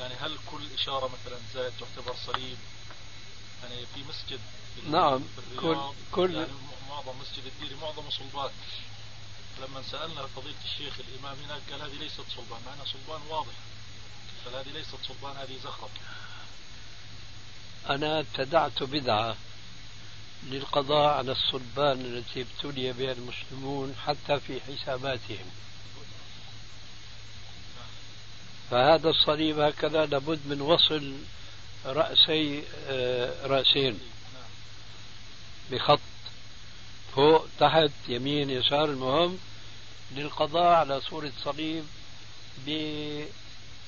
يعني 0.00 0.14
هل 0.14 0.38
كل 0.50 0.62
إشارة 0.74 1.06
مثلا 1.06 1.38
زائد 1.54 1.72
تعتبر 1.80 2.14
صليب؟ 2.26 2.56
يعني 3.62 3.86
في 3.94 4.04
مسجد 4.08 4.40
نعم 4.90 5.24
كل 5.60 5.76
كل 6.12 6.34
يعني 6.34 6.52
معظم 6.88 7.12
مسجد 7.20 7.46
الديري 7.46 7.74
معظم 7.82 8.10
صلبات. 8.10 8.50
لما 9.62 9.82
سألنا 9.82 10.26
فضيلة 10.26 10.56
الشيخ 10.64 10.94
الإمام 11.00 11.36
هناك 11.44 11.60
قال 11.70 11.82
هذه 11.82 11.98
ليست 11.98 12.20
صلبان 12.36 12.60
مع 12.66 12.74
أنها 12.74 12.84
صلبان 12.84 13.20
واضح. 13.28 13.54
قال 14.44 14.54
هذه 14.54 14.72
ليست 14.72 14.96
صلبان 15.08 15.36
هذه 15.36 15.58
زخرف. 15.64 15.90
أنا 17.90 18.20
ابتدعت 18.20 18.82
بدعة 18.82 19.36
للقضاء 20.42 21.16
على 21.16 21.32
الصلبان 21.32 22.00
التي 22.00 22.42
ابتلي 22.42 22.92
بها 22.92 23.12
المسلمون 23.12 23.96
حتى 24.06 24.40
في 24.40 24.60
حساباتهم. 24.60 25.50
فهذا 28.70 29.08
الصليب 29.10 29.60
هكذا 29.60 30.06
لابد 30.06 30.40
من 30.46 30.60
وصل 30.60 31.12
رأسي 31.86 32.62
آه، 32.88 33.46
رأسين. 33.46 34.00
بخط 35.70 36.00
فوق 37.14 37.46
تحت 37.60 37.90
يمين 38.08 38.50
يسار. 38.50 38.84
المهم 38.84 39.38
للقضاء 40.16 40.72
على 40.72 41.00
صورة 41.00 41.32
صليب 41.44 41.84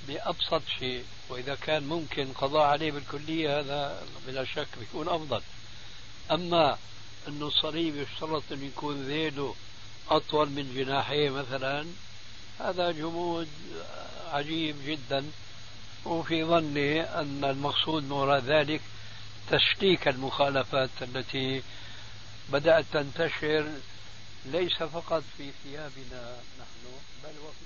بأبسط 0.09 0.63
شيء. 0.79 1.05
وإذا 1.29 1.55
كان 1.55 1.83
ممكن 1.83 2.33
قضاء 2.33 2.63
عليه 2.63 2.93
بالكلية 2.93 3.61
هذا 3.61 4.03
بلا 4.27 4.45
شك 4.45 4.69
بيكون 4.79 5.09
أفضل. 5.09 5.43
أما 6.31 6.79
أنه 7.29 7.47
الصليب 7.47 7.97
يشترط 7.97 8.43
أن 8.53 8.65
يكون 8.65 9.03
ذيله 9.03 9.55
أطول 10.11 10.51
من 10.51 10.75
جناحيه 10.75 11.31
مثلا 11.31 11.87
هذا 12.61 12.91
جمود 12.91 13.49
عجيب 14.31 14.77
جدا 14.87 15.25
وفي 16.05 16.45
ظني 16.45 17.03
أن 17.03 17.45
المقصود 17.45 18.11
وراء 18.11 18.41
ذلك 18.41 18.81
تشكيك 19.51 20.09
المخالفات 20.09 20.91
التي 21.03 21.63
بدأت 22.49 22.85
تنتشر 22.93 23.71
ليس 24.47 24.83
فقط 24.83 25.23
في 25.37 25.51
ثيابنا 25.65 26.37
نحن 26.61 26.85
بل 27.25 27.39
وفي 27.39 27.65